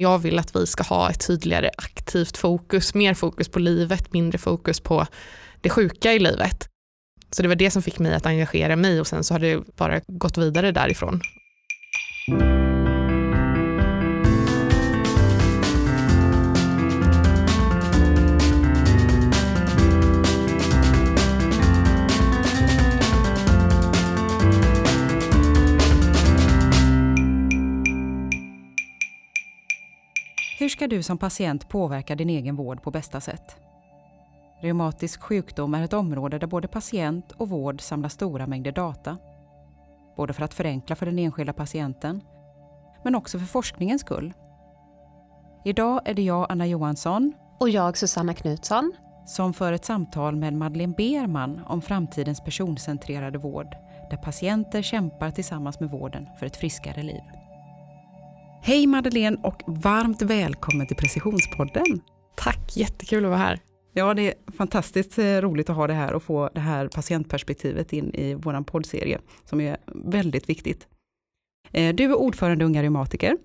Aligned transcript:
Jag 0.00 0.18
vill 0.18 0.38
att 0.38 0.56
vi 0.56 0.66
ska 0.66 0.82
ha 0.82 1.10
ett 1.10 1.26
tydligare 1.26 1.70
aktivt 1.78 2.36
fokus, 2.36 2.94
mer 2.94 3.14
fokus 3.14 3.48
på 3.48 3.58
livet, 3.58 4.12
mindre 4.12 4.38
fokus 4.38 4.80
på 4.80 5.06
det 5.60 5.70
sjuka 5.70 6.12
i 6.12 6.18
livet. 6.18 6.68
Så 7.30 7.42
det 7.42 7.48
var 7.48 7.54
det 7.54 7.70
som 7.70 7.82
fick 7.82 7.98
mig 7.98 8.14
att 8.14 8.26
engagera 8.26 8.76
mig 8.76 9.00
och 9.00 9.06
sen 9.06 9.24
så 9.24 9.34
har 9.34 9.38
det 9.38 9.76
bara 9.76 10.00
gått 10.06 10.38
vidare 10.38 10.72
därifrån. 10.72 11.20
Hur 30.68 30.70
ska 30.70 30.86
du 30.86 31.02
som 31.02 31.18
patient 31.18 31.68
påverka 31.68 32.16
din 32.16 32.30
egen 32.30 32.56
vård 32.56 32.82
på 32.82 32.90
bästa 32.90 33.20
sätt? 33.20 33.56
Reumatisk 34.60 35.22
sjukdom 35.22 35.74
är 35.74 35.84
ett 35.84 35.92
område 35.92 36.38
där 36.38 36.46
både 36.46 36.68
patient 36.68 37.32
och 37.32 37.48
vård 37.48 37.80
samlar 37.80 38.08
stora 38.08 38.46
mängder 38.46 38.72
data. 38.72 39.16
Både 40.16 40.32
för 40.32 40.42
att 40.42 40.54
förenkla 40.54 40.96
för 40.96 41.06
den 41.06 41.18
enskilda 41.18 41.52
patienten, 41.52 42.20
men 43.04 43.14
också 43.14 43.38
för 43.38 43.46
forskningens 43.46 44.00
skull. 44.00 44.32
Idag 45.64 46.00
är 46.04 46.14
det 46.14 46.22
jag, 46.22 46.46
Anna 46.48 46.66
Johansson, 46.66 47.32
och 47.60 47.68
jag, 47.68 47.96
Susanna 47.96 48.34
Knutsson, 48.34 48.92
som 49.26 49.54
för 49.54 49.72
ett 49.72 49.84
samtal 49.84 50.36
med 50.36 50.52
Madeleine 50.54 50.94
Berman 50.96 51.60
om 51.66 51.82
framtidens 51.82 52.40
personcentrerade 52.40 53.38
vård, 53.38 53.76
där 54.10 54.16
patienter 54.16 54.82
kämpar 54.82 55.30
tillsammans 55.30 55.80
med 55.80 55.90
vården 55.90 56.26
för 56.38 56.46
ett 56.46 56.56
friskare 56.56 57.02
liv. 57.02 57.37
Hej 58.62 58.86
Madeleine 58.86 59.36
och 59.42 59.62
varmt 59.66 60.22
välkommen 60.22 60.86
till 60.86 60.96
Precisionspodden. 60.96 62.00
Tack, 62.36 62.76
jättekul 62.76 63.24
att 63.24 63.28
vara 63.28 63.38
här. 63.38 63.60
Ja, 63.92 64.14
det 64.14 64.22
är 64.28 64.34
fantastiskt 64.56 65.18
eh, 65.18 65.24
roligt 65.24 65.70
att 65.70 65.76
ha 65.76 65.86
det 65.86 65.92
här 65.92 66.12
och 66.12 66.22
få 66.22 66.50
det 66.54 66.60
här 66.60 66.88
patientperspektivet 66.88 67.92
in 67.92 68.14
i 68.14 68.34
vår 68.34 68.64
poddserie 68.64 69.20
som 69.44 69.60
är 69.60 69.76
väldigt 69.86 70.48
viktigt. 70.48 70.88
Eh, 71.72 71.94
du 71.94 72.04
är 72.04 72.14
ordförande 72.14 72.64
Unga 72.64 72.82
Reumatiker. 72.82 73.36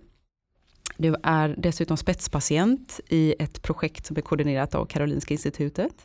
Du 0.98 1.16
är 1.24 1.56
dessutom 1.58 1.98
spetspatient 1.98 3.00
i 3.10 3.36
ett 3.40 3.62
projekt 3.62 4.06
som 4.06 4.18
är 4.18 4.22
koordinerat 4.22 4.76
av 4.76 4.86
Karolinska 4.86 5.34
institutet. 5.34 5.96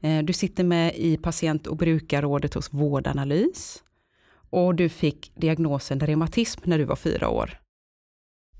Eh, 0.00 0.22
du 0.22 0.32
sitter 0.32 0.64
med 0.64 0.96
i 0.96 1.16
patient 1.16 1.66
och 1.66 1.76
brukarrådet 1.76 2.54
hos 2.54 2.72
Vårdanalys. 2.72 3.82
Och 4.50 4.74
du 4.74 4.88
fick 4.88 5.32
diagnosen 5.36 6.00
reumatism 6.00 6.60
när 6.64 6.78
du 6.78 6.84
var 6.84 6.96
fyra 6.96 7.28
år. 7.28 7.58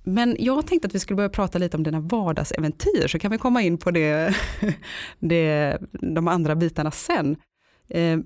Men 0.08 0.36
jag 0.38 0.66
tänkte 0.66 0.88
att 0.88 0.94
vi 0.94 0.98
skulle 0.98 1.16
börja 1.16 1.28
prata 1.28 1.58
lite 1.58 1.76
om 1.76 1.82
dina 1.82 2.00
vardagsäventyr, 2.00 3.08
så 3.08 3.18
kan 3.18 3.30
vi 3.30 3.38
komma 3.38 3.62
in 3.62 3.78
på 3.78 3.90
det, 3.90 4.34
det, 5.18 5.78
de 5.92 6.28
andra 6.28 6.54
bitarna 6.54 6.90
sen. 6.90 7.36
Eh, 7.88 8.18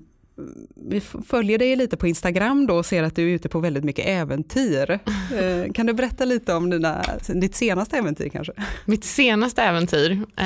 vi 0.75 1.01
följer 1.27 1.57
dig 1.57 1.75
lite 1.75 1.97
på 1.97 2.07
Instagram 2.07 2.67
då 2.67 2.75
och 2.75 2.85
ser 2.85 3.03
att 3.03 3.15
du 3.15 3.29
är 3.29 3.35
ute 3.35 3.49
på 3.49 3.59
väldigt 3.59 3.83
mycket 3.83 4.05
äventyr. 4.07 4.99
Eh, 5.33 5.71
kan 5.71 5.85
du 5.85 5.93
berätta 5.93 6.25
lite 6.25 6.53
om 6.53 6.69
dina, 6.69 7.03
ditt 7.27 7.55
senaste 7.55 7.97
äventyr 7.97 8.29
kanske? 8.29 8.53
Mitt 8.85 9.03
senaste 9.03 9.61
äventyr? 9.61 10.11
Eh, 10.37 10.45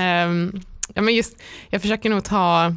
ja, 0.93 1.02
men 1.02 1.15
just, 1.15 1.38
jag 1.69 1.81
försöker 1.81 2.09
nog 2.09 2.23
ta 2.23 2.75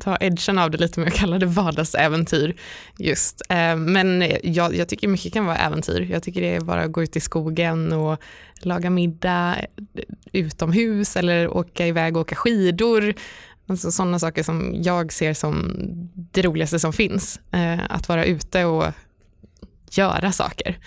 ta 0.00 0.16
edgen 0.20 0.58
av 0.58 0.70
det 0.70 0.78
lite 0.78 1.00
med 1.00 1.08
att 1.08 1.14
kalla 1.14 1.38
det 1.38 1.46
vardagsäventyr 1.46 2.56
just. 2.98 3.42
Eh, 3.48 3.76
men 3.76 4.32
jag, 4.42 4.74
jag, 4.74 4.88
tycker 4.88 5.08
mycket 5.08 5.32
kan 5.32 5.46
vara 5.46 5.56
äventyr. 5.56 6.08
Jag 6.10 6.22
tycker 6.22 6.40
det 6.40 6.54
är 6.54 6.60
bara 6.60 6.82
att 6.82 6.92
gå 6.92 7.02
ut 7.02 7.16
i 7.16 7.20
skogen 7.20 7.92
och 7.92 8.18
laga 8.60 8.90
middag 8.90 9.56
eh, 9.56 10.02
utomhus 10.32 11.16
eller 11.16 11.56
åka 11.56 11.86
iväg 11.86 12.16
och 12.16 12.20
åka 12.20 12.34
skidor. 12.34 13.14
Alltså 13.66 13.90
sådana 13.90 14.18
saker 14.18 14.42
som 14.42 14.74
jag 14.82 15.12
ser 15.12 15.34
som 15.34 15.72
det 16.14 16.42
roligaste 16.42 16.78
som 16.78 16.92
finns. 16.92 17.40
Eh, 17.52 17.80
att 17.90 18.08
vara 18.08 18.24
ute 18.24 18.64
och 18.64 18.92
göra 19.90 20.32
saker. 20.32 20.78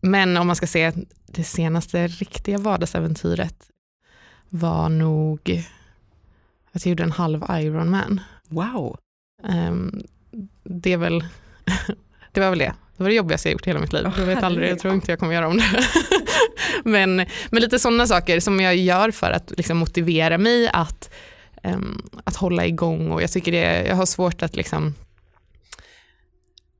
Men 0.00 0.36
om 0.36 0.46
man 0.46 0.56
ska 0.56 0.66
se 0.66 0.92
det 1.26 1.44
senaste 1.44 2.06
riktiga 2.06 2.58
vardagsäventyret 2.58 3.54
var 4.48 4.88
nog 4.88 5.64
att 6.76 6.86
jag 6.86 6.90
gjorde 6.90 7.02
en 7.02 7.12
halv 7.12 7.44
Ironman. 7.50 8.20
Wow. 8.48 8.98
Um, 9.42 10.02
det, 10.64 10.92
är 10.92 10.96
väl, 10.96 11.24
det 12.32 12.40
var 12.40 12.50
väl 12.50 12.58
det. 12.58 12.74
Det 12.96 13.02
var 13.02 13.10
det 13.10 13.16
jobbigaste 13.16 13.48
jag 13.48 13.52
gjort 13.52 13.66
i 13.66 13.70
hela 13.70 13.80
mitt 13.80 13.92
liv. 13.92 14.12
Jag 14.18 14.26
vet 14.26 14.42
aldrig, 14.42 14.70
jag 14.70 14.78
tror 14.78 14.94
inte 14.94 15.12
jag 15.12 15.18
kommer 15.18 15.34
göra 15.34 15.48
om 15.48 15.56
det. 15.56 15.86
men, 16.84 17.16
men 17.50 17.62
lite 17.62 17.78
sådana 17.78 18.06
saker 18.06 18.40
som 18.40 18.60
jag 18.60 18.76
gör 18.76 19.10
för 19.10 19.30
att 19.30 19.52
liksom 19.56 19.76
motivera 19.76 20.38
mig 20.38 20.68
att, 20.72 21.10
um, 21.64 22.02
att 22.24 22.36
hålla 22.36 22.66
igång 22.66 23.10
och 23.10 23.22
jag 23.22 23.30
tycker 23.30 23.52
det, 23.52 23.86
jag 23.86 23.96
har 23.96 24.06
svårt 24.06 24.42
att 24.42 24.56
liksom 24.56 24.94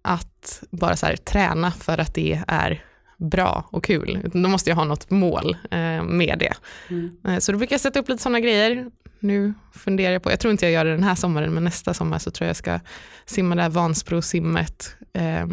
att 0.03 0.63
bara 0.71 0.97
så 0.97 1.07
här, 1.07 1.17
träna 1.17 1.71
för 1.71 1.99
att 1.99 2.15
det 2.15 2.43
är 2.49 2.85
bra 3.17 3.69
och 3.71 3.85
kul. 3.85 4.31
Då 4.33 4.49
måste 4.49 4.71
jag 4.71 4.77
ha 4.77 4.85
något 4.85 5.11
mål 5.11 5.57
eh, 5.71 6.03
med 6.03 6.37
det. 6.39 6.55
Mm. 6.89 7.17
Eh, 7.29 7.39
så 7.39 7.53
då 7.53 7.59
brukar 7.59 7.75
jag 7.75 7.81
sätta 7.81 8.01
upp 8.01 8.09
lite 8.09 8.23
sådana 8.23 8.41
grejer 8.41 8.91
nu 9.21 9.55
funderar 9.73 10.13
jag 10.13 10.23
på, 10.23 10.31
jag 10.31 10.41
tror 10.41 10.53
inte 10.53 10.65
jag 10.65 10.73
gör 10.73 10.85
det 10.85 10.91
den 10.91 11.03
här 11.03 11.15
sommaren, 11.15 11.55
men 11.55 11.65
nästa 11.65 11.95
sommar 11.95 12.19
så 12.19 12.31
tror 12.31 12.45
jag 12.47 12.49
jag 12.49 12.57
ska 12.57 12.81
simma 13.27 13.55
det 13.55 13.63
här 13.63 13.71
Vansbrosimmet 13.71 14.97
eh, 15.13 15.47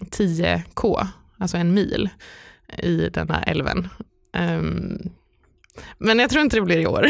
10K, 0.00 1.06
alltså 1.38 1.56
en 1.56 1.74
mil 1.74 2.08
i 2.78 3.08
den 3.08 3.30
här 3.30 3.44
älven. 3.46 3.88
Eh, 4.36 4.62
men 5.98 6.18
jag 6.18 6.30
tror 6.30 6.42
inte 6.42 6.56
det 6.56 6.62
blir 6.62 6.78
i 6.78 6.86
år. 6.86 7.02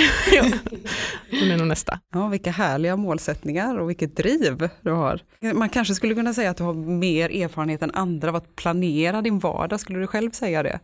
det 1.30 1.44
blir 1.44 1.56
nog 1.56 1.66
nästa. 1.66 2.00
Ja, 2.12 2.28
vilka 2.28 2.50
härliga 2.50 2.96
målsättningar 2.96 3.78
och 3.78 3.88
vilket 3.88 4.16
driv 4.16 4.68
du 4.80 4.90
har. 4.90 5.20
Man 5.54 5.68
kanske 5.68 5.94
skulle 5.94 6.14
kunna 6.14 6.34
säga 6.34 6.50
att 6.50 6.56
du 6.56 6.64
har 6.64 6.74
mer 6.74 7.30
erfarenhet 7.30 7.82
än 7.82 7.90
andra 7.94 8.28
av 8.28 8.36
att 8.36 8.56
planera 8.56 9.22
din 9.22 9.38
vardag, 9.38 9.80
skulle 9.80 9.98
du 9.98 10.06
själv 10.06 10.30
säga 10.30 10.62
det? 10.62 10.80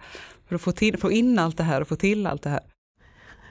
För 0.48 0.54
att 0.54 0.62
få, 0.62 0.72
till, 0.72 0.98
få 0.98 1.12
in 1.12 1.38
allt 1.38 1.56
det 1.56 1.62
här 1.62 1.80
och 1.80 1.88
få 1.88 1.96
till 1.96 2.26
allt 2.26 2.42
det 2.42 2.50
här. 2.50 2.60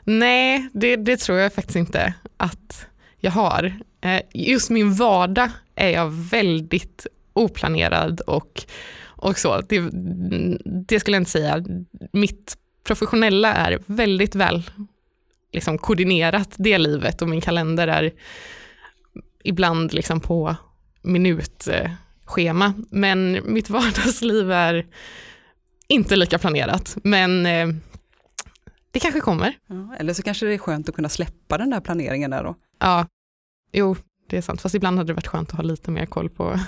Nej, 0.04 0.70
det, 0.74 0.96
det, 0.96 1.18
tror 1.18 1.38
jag 1.38 1.54
faktiskt 1.54 1.76
inte 1.76 2.14
att 2.38 2.88
jag 3.20 3.32
har. 3.32 3.74
Eh, 4.02 4.22
just 4.34 4.70
min 4.70 4.94
vardag 4.94 5.50
är 5.76 5.90
jag 5.90 6.10
väldigt 6.12 7.08
oplanerad 7.34 8.22
och, 8.22 8.64
och 9.04 9.40
så. 9.40 9.62
Det, 9.62 9.90
det 10.88 11.00
skulle 11.00 11.16
jag 11.16 11.22
inte 11.22 11.32
säga. 11.32 11.66
Mitt 12.12 12.58
professionella 12.84 13.54
är 13.54 13.80
väldigt 13.86 14.36
väl 14.36 14.64
liksom, 15.52 15.78
koordinerat, 15.78 16.54
det 16.58 16.78
livet 16.78 17.22
och 17.22 17.30
min 17.30 17.42
kalender 17.42 17.88
är 17.88 18.12
ibland 19.44 19.94
liksom 19.94 20.20
på 20.20 20.56
minutschema. 21.02 22.74
Men 22.90 23.40
mitt 23.44 23.70
vardagsliv 23.70 24.52
är 24.52 24.86
inte 25.88 26.16
lika 26.16 26.40
planerat. 26.40 26.98
Men 27.04 27.46
eh, 27.46 27.68
det 28.92 29.00
kanske 29.00 29.20
kommer. 29.20 29.58
Ja, 29.68 29.96
eller 29.98 30.14
så 30.14 30.24
kanske 30.24 30.46
det 30.46 30.54
är 30.54 30.58
skönt 30.58 30.90
att 30.90 30.96
kunna 30.96 31.10
släppa 31.10 31.58
den 31.58 31.70
där 31.70 31.80
planeringen 31.80 32.32
där 32.32 32.44
då. 32.44 32.56
Ja, 32.80 33.08
jo, 33.72 33.96
det 34.28 34.38
är 34.38 34.42
sant. 34.42 34.62
Fast 34.62 34.76
ibland 34.76 34.98
hade 34.98 35.08
det 35.08 35.14
varit 35.14 35.28
skönt 35.28 35.50
att 35.50 35.56
ha 35.56 35.64
lite 35.64 35.92
mer 35.92 36.06
koll 36.06 36.30
på, 36.30 36.60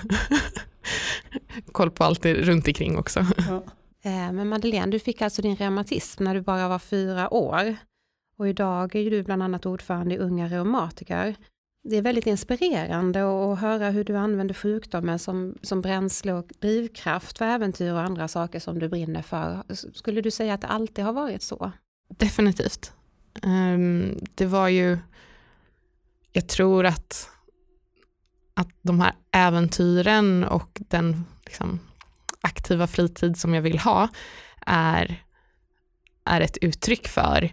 koll 1.72 1.90
på 1.90 2.04
allt 2.04 2.26
runt 2.26 2.68
omkring 2.68 2.98
också. 2.98 3.26
Ja. 3.36 3.62
Eh, 4.04 4.32
men 4.32 4.48
Madeleine, 4.48 4.90
du 4.90 4.98
fick 4.98 5.22
alltså 5.22 5.42
din 5.42 5.56
reumatism 5.56 6.24
när 6.24 6.34
du 6.34 6.40
bara 6.40 6.68
var 6.68 6.78
fyra 6.78 7.34
år. 7.34 7.76
Och 8.38 8.48
idag 8.48 8.94
är 8.94 9.00
ju 9.00 9.10
du 9.10 9.22
bland 9.22 9.42
annat 9.42 9.66
ordförande 9.66 10.14
i 10.14 10.18
Unga 10.18 10.48
Reumatiker. 10.48 11.34
Det 11.88 11.96
är 11.96 12.02
väldigt 12.02 12.26
inspirerande 12.26 13.20
att 13.20 13.58
höra 13.58 13.90
hur 13.90 14.04
du 14.04 14.16
använder 14.16 14.54
sjukdomen 14.54 15.18
som, 15.18 15.58
som 15.62 15.80
bränsle 15.80 16.32
och 16.32 16.52
drivkraft 16.58 17.38
för 17.38 17.44
äventyr 17.44 17.92
och 17.92 18.00
andra 18.00 18.28
saker 18.28 18.60
som 18.60 18.78
du 18.78 18.88
brinner 18.88 19.22
för. 19.22 19.62
Skulle 19.94 20.20
du 20.20 20.30
säga 20.30 20.54
att 20.54 20.60
det 20.60 20.66
alltid 20.66 21.04
har 21.04 21.12
varit 21.12 21.42
så? 21.42 21.72
Definitivt. 22.08 22.92
Um, 23.42 24.18
det 24.34 24.46
var 24.46 24.68
ju, 24.68 24.98
jag 26.32 26.48
tror 26.48 26.86
att, 26.86 27.30
att 28.54 28.68
de 28.82 29.00
här 29.00 29.14
äventyren 29.32 30.44
och 30.44 30.80
den 30.88 31.24
liksom, 31.44 31.80
aktiva 32.40 32.86
fritid 32.86 33.36
som 33.36 33.54
jag 33.54 33.62
vill 33.62 33.78
ha 33.78 34.08
är, 34.66 35.24
är 36.24 36.40
ett 36.40 36.56
uttryck 36.56 37.08
för 37.08 37.52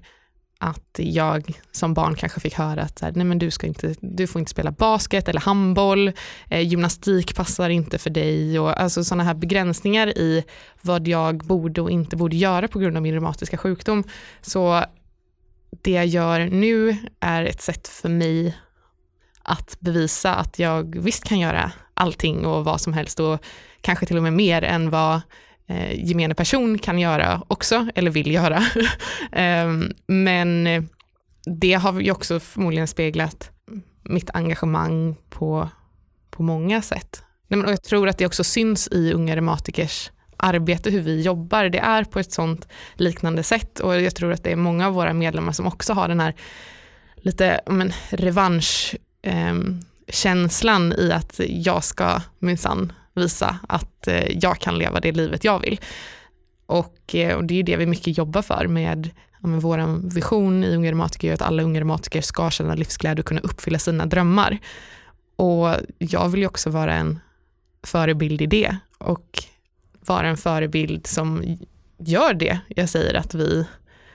att 0.63 0.99
jag 0.99 1.59
som 1.71 1.93
barn 1.93 2.15
kanske 2.15 2.39
fick 2.39 2.53
höra 2.53 2.81
att 2.81 3.01
nej 3.01 3.25
men 3.25 3.39
du, 3.39 3.51
ska 3.51 3.67
inte, 3.67 3.95
du 4.01 4.27
får 4.27 4.39
inte 4.39 4.51
spela 4.51 4.71
basket 4.71 5.27
eller 5.27 5.39
handboll, 5.39 6.11
eh, 6.49 6.67
gymnastik 6.67 7.35
passar 7.35 7.69
inte 7.69 7.97
för 7.97 8.09
dig 8.09 8.59
och 8.59 8.81
alltså 8.81 9.03
sådana 9.03 9.23
här 9.23 9.33
begränsningar 9.33 10.07
i 10.07 10.43
vad 10.81 11.07
jag 11.07 11.37
borde 11.37 11.81
och 11.81 11.91
inte 11.91 12.15
borde 12.15 12.35
göra 12.35 12.67
på 12.67 12.79
grund 12.79 12.97
av 12.97 13.03
min 13.03 13.13
reumatiska 13.13 13.57
sjukdom. 13.57 14.03
Så 14.41 14.83
det 15.81 15.91
jag 15.91 16.05
gör 16.05 16.39
nu 16.39 16.97
är 17.19 17.43
ett 17.43 17.61
sätt 17.61 17.87
för 17.87 18.09
mig 18.09 18.57
att 19.43 19.77
bevisa 19.79 20.35
att 20.35 20.59
jag 20.59 20.97
visst 20.99 21.23
kan 21.23 21.39
göra 21.39 21.71
allting 21.93 22.45
och 22.45 22.65
vad 22.65 22.81
som 22.81 22.93
helst 22.93 23.19
och 23.19 23.39
kanske 23.81 24.05
till 24.05 24.17
och 24.17 24.23
med 24.23 24.33
mer 24.33 24.61
än 24.61 24.89
vad 24.89 25.21
eh, 25.71 26.05
gemene 26.05 26.33
person 26.33 26.77
kan 26.77 26.99
göra 26.99 27.41
också, 27.47 27.87
eller 27.95 28.11
vill 28.11 28.31
göra. 28.31 28.57
eh, 29.31 29.67
men 30.07 30.67
det 31.45 31.73
har 31.73 32.01
ju 32.01 32.11
också 32.11 32.39
förmodligen 32.39 32.87
speglat 32.87 33.51
mitt 34.03 34.29
engagemang 34.29 35.15
på, 35.29 35.69
på 36.31 36.43
många 36.43 36.81
sätt. 36.81 37.23
Och 37.49 37.71
jag 37.71 37.83
tror 37.83 38.09
att 38.09 38.17
det 38.17 38.25
också 38.25 38.43
syns 38.43 38.87
i 38.91 39.13
Unga 39.13 39.35
Reumatikers 39.35 40.11
arbete, 40.37 40.89
hur 40.89 41.01
vi 41.01 41.21
jobbar. 41.21 41.69
Det 41.69 41.79
är 41.79 42.03
på 42.03 42.19
ett 42.19 42.31
sånt 42.31 42.67
liknande 42.95 43.43
sätt 43.43 43.79
och 43.79 44.01
jag 44.01 44.15
tror 44.15 44.33
att 44.33 44.43
det 44.43 44.51
är 44.51 44.55
många 44.55 44.87
av 44.87 44.93
våra 44.93 45.13
medlemmar 45.13 45.51
som 45.51 45.67
också 45.67 45.93
har 45.93 46.07
den 46.07 46.19
här 46.19 46.35
lite 47.15 47.61
men, 47.65 47.93
revanschkänslan 48.09 50.91
ehm, 50.91 50.99
eh, 50.99 51.05
i 51.05 51.11
att 51.11 51.39
jag 51.47 51.83
ska 51.83 52.21
minsann 52.39 52.93
visa 53.13 53.59
att 53.67 54.07
eh, 54.07 54.37
jag 54.43 54.59
kan 54.59 54.77
leva 54.77 54.99
det 54.99 55.11
livet 55.11 55.43
jag 55.43 55.59
vill. 55.59 55.79
Och, 56.65 57.15
eh, 57.15 57.35
och 57.35 57.43
det 57.43 57.59
är 57.59 57.63
det 57.63 57.77
vi 57.77 57.85
mycket 57.85 58.17
jobbar 58.17 58.41
för 58.41 58.67
med 58.67 59.09
ja, 59.41 59.49
vår 59.49 60.09
vision 60.13 60.63
i 60.63 60.75
Unga 60.75 60.91
Reumatiker 60.91 61.29
är 61.29 61.33
att 61.33 61.41
alla 61.41 61.63
unga 61.63 61.79
reumatiker 61.79 62.21
ska 62.21 62.49
känna 62.49 62.75
livsglädje 62.75 63.21
och 63.21 63.27
kunna 63.27 63.41
uppfylla 63.41 63.79
sina 63.79 64.05
drömmar. 64.05 64.57
Och 65.35 65.75
jag 65.97 66.29
vill 66.29 66.41
ju 66.41 66.47
också 66.47 66.69
vara 66.69 66.93
en 66.93 67.19
förebild 67.83 68.41
i 68.41 68.45
det 68.45 68.77
och 68.97 69.43
vara 70.05 70.27
en 70.27 70.37
förebild 70.37 71.07
som 71.07 71.57
gör 71.97 72.33
det 72.33 72.59
jag 72.67 72.89
säger 72.89 73.13
att 73.13 73.35
vi 73.35 73.65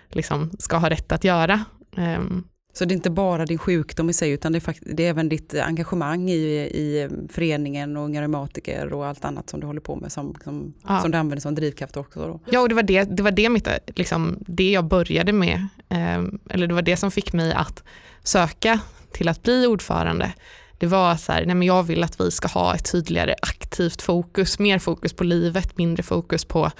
liksom 0.08 0.50
ska 0.58 0.76
ha 0.76 0.90
rätt 0.90 1.12
att 1.12 1.25
göra. 1.25 1.64
Ehm, 1.96 2.44
så 2.78 2.84
det 2.84 2.93
är 2.93 2.96
inte 2.96 3.11
bara 3.11 3.46
din 3.46 3.58
sjukdom 3.58 4.11
i 4.11 4.12
sig 4.12 4.31
utan 4.31 4.52
det 4.52 4.58
är, 4.58 4.61
fakt- 4.61 4.82
det 4.87 5.06
är 5.06 5.11
även 5.11 5.28
ditt 5.28 5.55
engagemang 5.55 6.31
i, 6.31 6.34
i 6.75 7.08
föreningen 7.31 7.96
och 7.96 8.05
Unga 8.05 8.23
Reumatiker 8.23 8.93
och 8.93 9.06
allt 9.06 9.25
annat 9.25 9.50
som 9.50 9.61
du 9.61 9.67
håller 9.67 9.81
på 9.81 9.96
med 9.96 10.12
som, 10.12 10.34
som, 10.44 10.75
ja. 10.88 11.00
som 11.00 11.11
du 11.11 11.19
använder 11.19 11.40
som 11.40 11.55
drivkraft 11.55 11.96
också? 11.96 12.20
Då. 12.20 12.40
Ja, 12.50 12.61
och 12.61 12.69
det 12.69 12.75
var 12.75 12.82
det, 12.82 13.05
det, 13.05 13.23
var 13.23 13.31
det, 13.31 13.49
mitt, 13.49 13.69
liksom, 13.87 14.38
det 14.46 14.70
jag 14.70 14.84
började 14.84 15.32
med, 15.32 15.67
eh, 15.88 16.25
eller 16.50 16.67
det 16.67 16.75
var 16.75 16.82
det 16.82 16.96
som 16.96 17.11
fick 17.11 17.32
mig 17.32 17.52
att 17.52 17.82
söka 18.23 18.81
till 19.12 19.28
att 19.28 19.43
bli 19.43 19.67
ordförande. 19.67 20.32
Det 20.78 20.87
var 20.87 21.17
så 21.17 21.32
här, 21.32 21.46
nej 21.46 21.55
men 21.55 21.69
jag 21.69 21.82
vill 21.82 22.05
att 22.05 22.20
vi 22.20 22.31
ska 22.31 22.49
ha 22.49 22.75
ett 22.75 22.93
tydligare 22.93 23.34
aktivt 23.43 24.02
fokus, 24.02 24.58
mer 24.58 24.78
fokus 24.78 25.12
på 25.12 25.25
livet, 25.25 25.78
mindre 25.78 26.02
fokus 26.02 26.44
på 26.44 26.70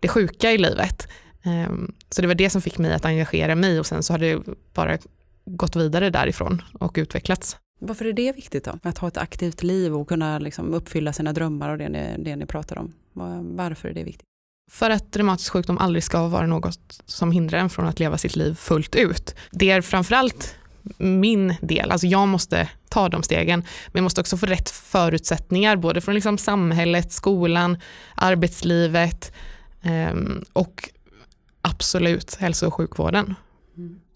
det 0.00 0.08
sjuka 0.08 0.52
i 0.52 0.58
livet. 0.58 1.08
Um, 1.44 1.94
så 2.10 2.22
det 2.22 2.28
var 2.28 2.34
det 2.34 2.50
som 2.50 2.62
fick 2.62 2.78
mig 2.78 2.92
att 2.92 3.04
engagera 3.04 3.54
mig 3.54 3.80
och 3.80 3.86
sen 3.86 4.02
så 4.02 4.12
har 4.12 4.18
det 4.18 4.38
bara 4.74 4.98
gått 5.44 5.76
vidare 5.76 6.10
därifrån 6.10 6.62
och 6.78 6.94
utvecklats. 6.98 7.56
Varför 7.80 8.04
är 8.04 8.12
det 8.12 8.32
viktigt 8.32 8.64
då? 8.64 8.78
Att 8.82 8.98
ha 8.98 9.08
ett 9.08 9.16
aktivt 9.16 9.62
liv 9.62 9.94
och 9.94 10.08
kunna 10.08 10.38
liksom 10.38 10.74
uppfylla 10.74 11.12
sina 11.12 11.32
drömmar 11.32 11.68
och 11.68 11.78
det 11.78 11.88
ni, 11.88 12.14
det 12.18 12.36
ni 12.36 12.46
pratar 12.46 12.78
om. 12.78 12.92
Varför 13.56 13.88
är 13.88 13.94
det 13.94 14.04
viktigt? 14.04 14.26
För 14.70 14.90
att 14.90 15.16
reumatisk 15.16 15.52
sjukdom 15.52 15.78
aldrig 15.78 16.04
ska 16.04 16.28
vara 16.28 16.46
något 16.46 17.02
som 17.06 17.32
hindrar 17.32 17.58
en 17.58 17.70
från 17.70 17.86
att 17.86 17.98
leva 17.98 18.18
sitt 18.18 18.36
liv 18.36 18.54
fullt 18.54 18.96
ut. 18.96 19.34
Det 19.50 19.70
är 19.70 19.80
framförallt 19.80 20.56
min 20.98 21.54
del, 21.60 21.90
alltså 21.90 22.06
jag 22.06 22.28
måste 22.28 22.68
ta 22.88 23.08
de 23.08 23.22
stegen, 23.22 23.60
men 23.60 23.92
jag 23.92 24.02
måste 24.02 24.20
också 24.20 24.36
få 24.36 24.46
rätt 24.46 24.70
förutsättningar, 24.70 25.76
både 25.76 26.00
från 26.00 26.14
liksom 26.14 26.38
samhället, 26.38 27.12
skolan, 27.12 27.78
arbetslivet 28.14 29.32
eh, 29.82 30.14
och 30.52 30.88
absolut 31.62 32.34
hälso 32.34 32.66
och 32.66 32.74
sjukvården 32.74 33.34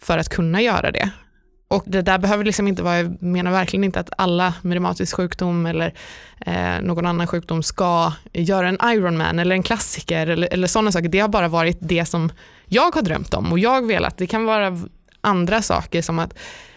för 0.05 0.19
att 0.19 0.29
kunna 0.29 0.63
göra 0.63 0.91
det. 0.91 1.11
Och 1.69 1.85
det 1.87 2.03
där 2.03 2.19
behöver 2.19 2.45
liksom 2.45 2.69
inte 2.69 2.83
vara, 2.83 2.97
jag 2.99 3.23
menar 3.23 3.51
verkligen 3.51 3.85
inte 3.85 4.01
att 4.01 4.11
alla 4.19 4.55
med 4.63 4.73
reumatisk 4.73 5.17
sjukdom 5.17 5.67
eller 5.67 5.95
eh, 6.47 6.81
någon 6.83 7.07
annan 7.07 7.27
sjukdom 7.27 7.63
ska 7.63 8.13
göra 8.33 8.69
en 8.69 8.79
Ironman 8.85 9.39
eller 9.39 9.55
en 9.55 9.63
klassiker 9.63 10.27
eller, 10.27 10.49
eller 10.53 10.67
sådana 10.67 10.93
saker. 10.93 11.09
Det 11.09 11.19
har 11.19 11.29
bara 11.29 11.49
varit 11.49 11.79
det 11.81 12.05
som 12.05 12.33
jag 12.67 12.95
har 12.95 13.03
drömt 13.03 13.35
om 13.35 13.53
och 13.53 13.59
jag 13.59 13.87
velat. 13.87 14.19
Det 14.19 14.27
kan 14.27 14.45
vara 14.45 14.79
andra 15.21 15.63
saker 15.63 16.03
som 16.03 16.19
att 16.19 16.35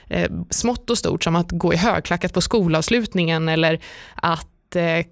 eh, 0.08 0.32
smått 0.50 0.90
och 0.90 0.98
stort 0.98 1.24
som 1.24 1.36
att 1.36 1.52
gå 1.52 1.74
i 1.74 1.78
högklackat 1.78 2.34
på 2.34 2.42
skolavslutningen 2.42 3.50
eller 3.50 3.80
att 4.16 4.76
eh, 4.76 5.06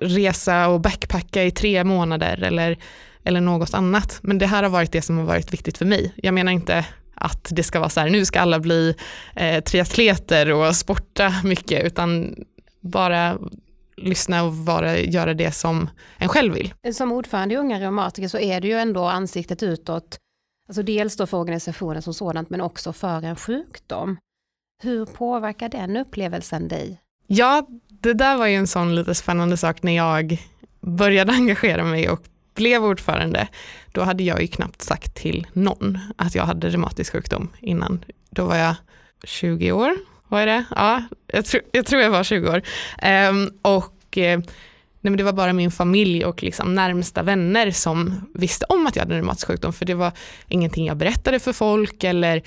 resa 0.00 0.68
och 0.68 0.80
backpacka 0.80 1.44
i 1.44 1.50
tre 1.50 1.84
månader 1.84 2.42
eller 2.42 2.78
eller 3.24 3.40
något 3.40 3.74
annat. 3.74 4.18
Men 4.22 4.38
det 4.38 4.46
här 4.46 4.62
har 4.62 4.70
varit 4.70 4.92
det 4.92 5.02
som 5.02 5.18
har 5.18 5.24
varit 5.24 5.52
viktigt 5.52 5.78
för 5.78 5.86
mig. 5.86 6.12
Jag 6.16 6.34
menar 6.34 6.52
inte 6.52 6.86
att 7.14 7.48
det 7.50 7.62
ska 7.62 7.78
vara 7.78 7.90
så 7.90 8.00
här, 8.00 8.10
nu 8.10 8.24
ska 8.24 8.40
alla 8.40 8.60
bli 8.60 8.94
eh, 9.36 9.64
triatleter 9.64 10.52
och 10.52 10.76
sporta 10.76 11.34
mycket, 11.44 11.84
utan 11.84 12.34
bara 12.80 13.38
lyssna 13.96 14.44
och 14.44 14.56
vara, 14.56 14.98
göra 14.98 15.34
det 15.34 15.52
som 15.52 15.90
en 16.18 16.28
själv 16.28 16.54
vill. 16.54 16.74
Som 16.94 17.12
ordförande 17.12 17.54
i 17.54 17.58
Unga 17.58 17.80
Reumatiker 17.80 18.28
så 18.28 18.38
är 18.38 18.60
du 18.60 18.68
ju 18.68 18.74
ändå 18.74 19.04
ansiktet 19.04 19.62
utåt, 19.62 20.18
alltså 20.68 20.82
dels 20.82 21.16
då 21.16 21.26
för 21.26 21.36
organisationen 21.36 22.02
som 22.02 22.14
sådant 22.14 22.50
men 22.50 22.60
också 22.60 22.92
för 22.92 23.24
en 23.24 23.36
sjukdom. 23.36 24.16
Hur 24.82 25.06
påverkar 25.06 25.68
den 25.68 25.96
upplevelsen 25.96 26.68
dig? 26.68 27.00
Ja, 27.26 27.66
det 27.88 28.14
där 28.14 28.36
var 28.36 28.46
ju 28.46 28.54
en 28.54 28.66
sån 28.66 28.94
lite 28.94 29.14
spännande 29.14 29.56
sak 29.56 29.82
när 29.82 29.96
jag 29.96 30.38
började 30.80 31.32
engagera 31.38 31.84
mig 31.84 32.08
och 32.08 32.22
blev 32.54 32.84
ordförande, 32.84 33.48
då 33.92 34.02
hade 34.02 34.22
jag 34.22 34.40
ju 34.40 34.46
knappt 34.46 34.82
sagt 34.82 35.14
till 35.14 35.46
någon 35.52 35.98
att 36.16 36.34
jag 36.34 36.44
hade 36.44 36.68
reumatisk 36.68 37.12
sjukdom 37.12 37.48
innan. 37.60 38.04
Då 38.30 38.44
var 38.44 38.56
jag 38.56 38.74
20 39.24 39.72
år, 39.72 39.94
vad 40.28 40.42
är 40.42 40.46
det? 40.46 40.64
Ja, 40.76 41.02
jag, 41.26 41.44
tro, 41.44 41.60
jag 41.72 41.86
tror 41.86 42.02
jag 42.02 42.10
var 42.10 42.24
20 42.24 42.48
år. 42.48 42.62
Um, 43.30 43.50
och 43.62 44.18
eh, 44.18 44.38
nej, 44.38 45.10
men 45.10 45.16
det 45.16 45.24
var 45.24 45.32
bara 45.32 45.52
min 45.52 45.70
familj 45.70 46.24
och 46.24 46.42
liksom 46.42 46.74
närmsta 46.74 47.22
vänner 47.22 47.70
som 47.70 48.30
visste 48.34 48.66
om 48.68 48.86
att 48.86 48.96
jag 48.96 49.02
hade 49.02 49.14
reumatisk 49.14 49.46
sjukdom, 49.46 49.72
för 49.72 49.84
det 49.84 49.94
var 49.94 50.12
ingenting 50.48 50.86
jag 50.86 50.96
berättade 50.96 51.38
för 51.38 51.52
folk 51.52 52.04
eller 52.04 52.42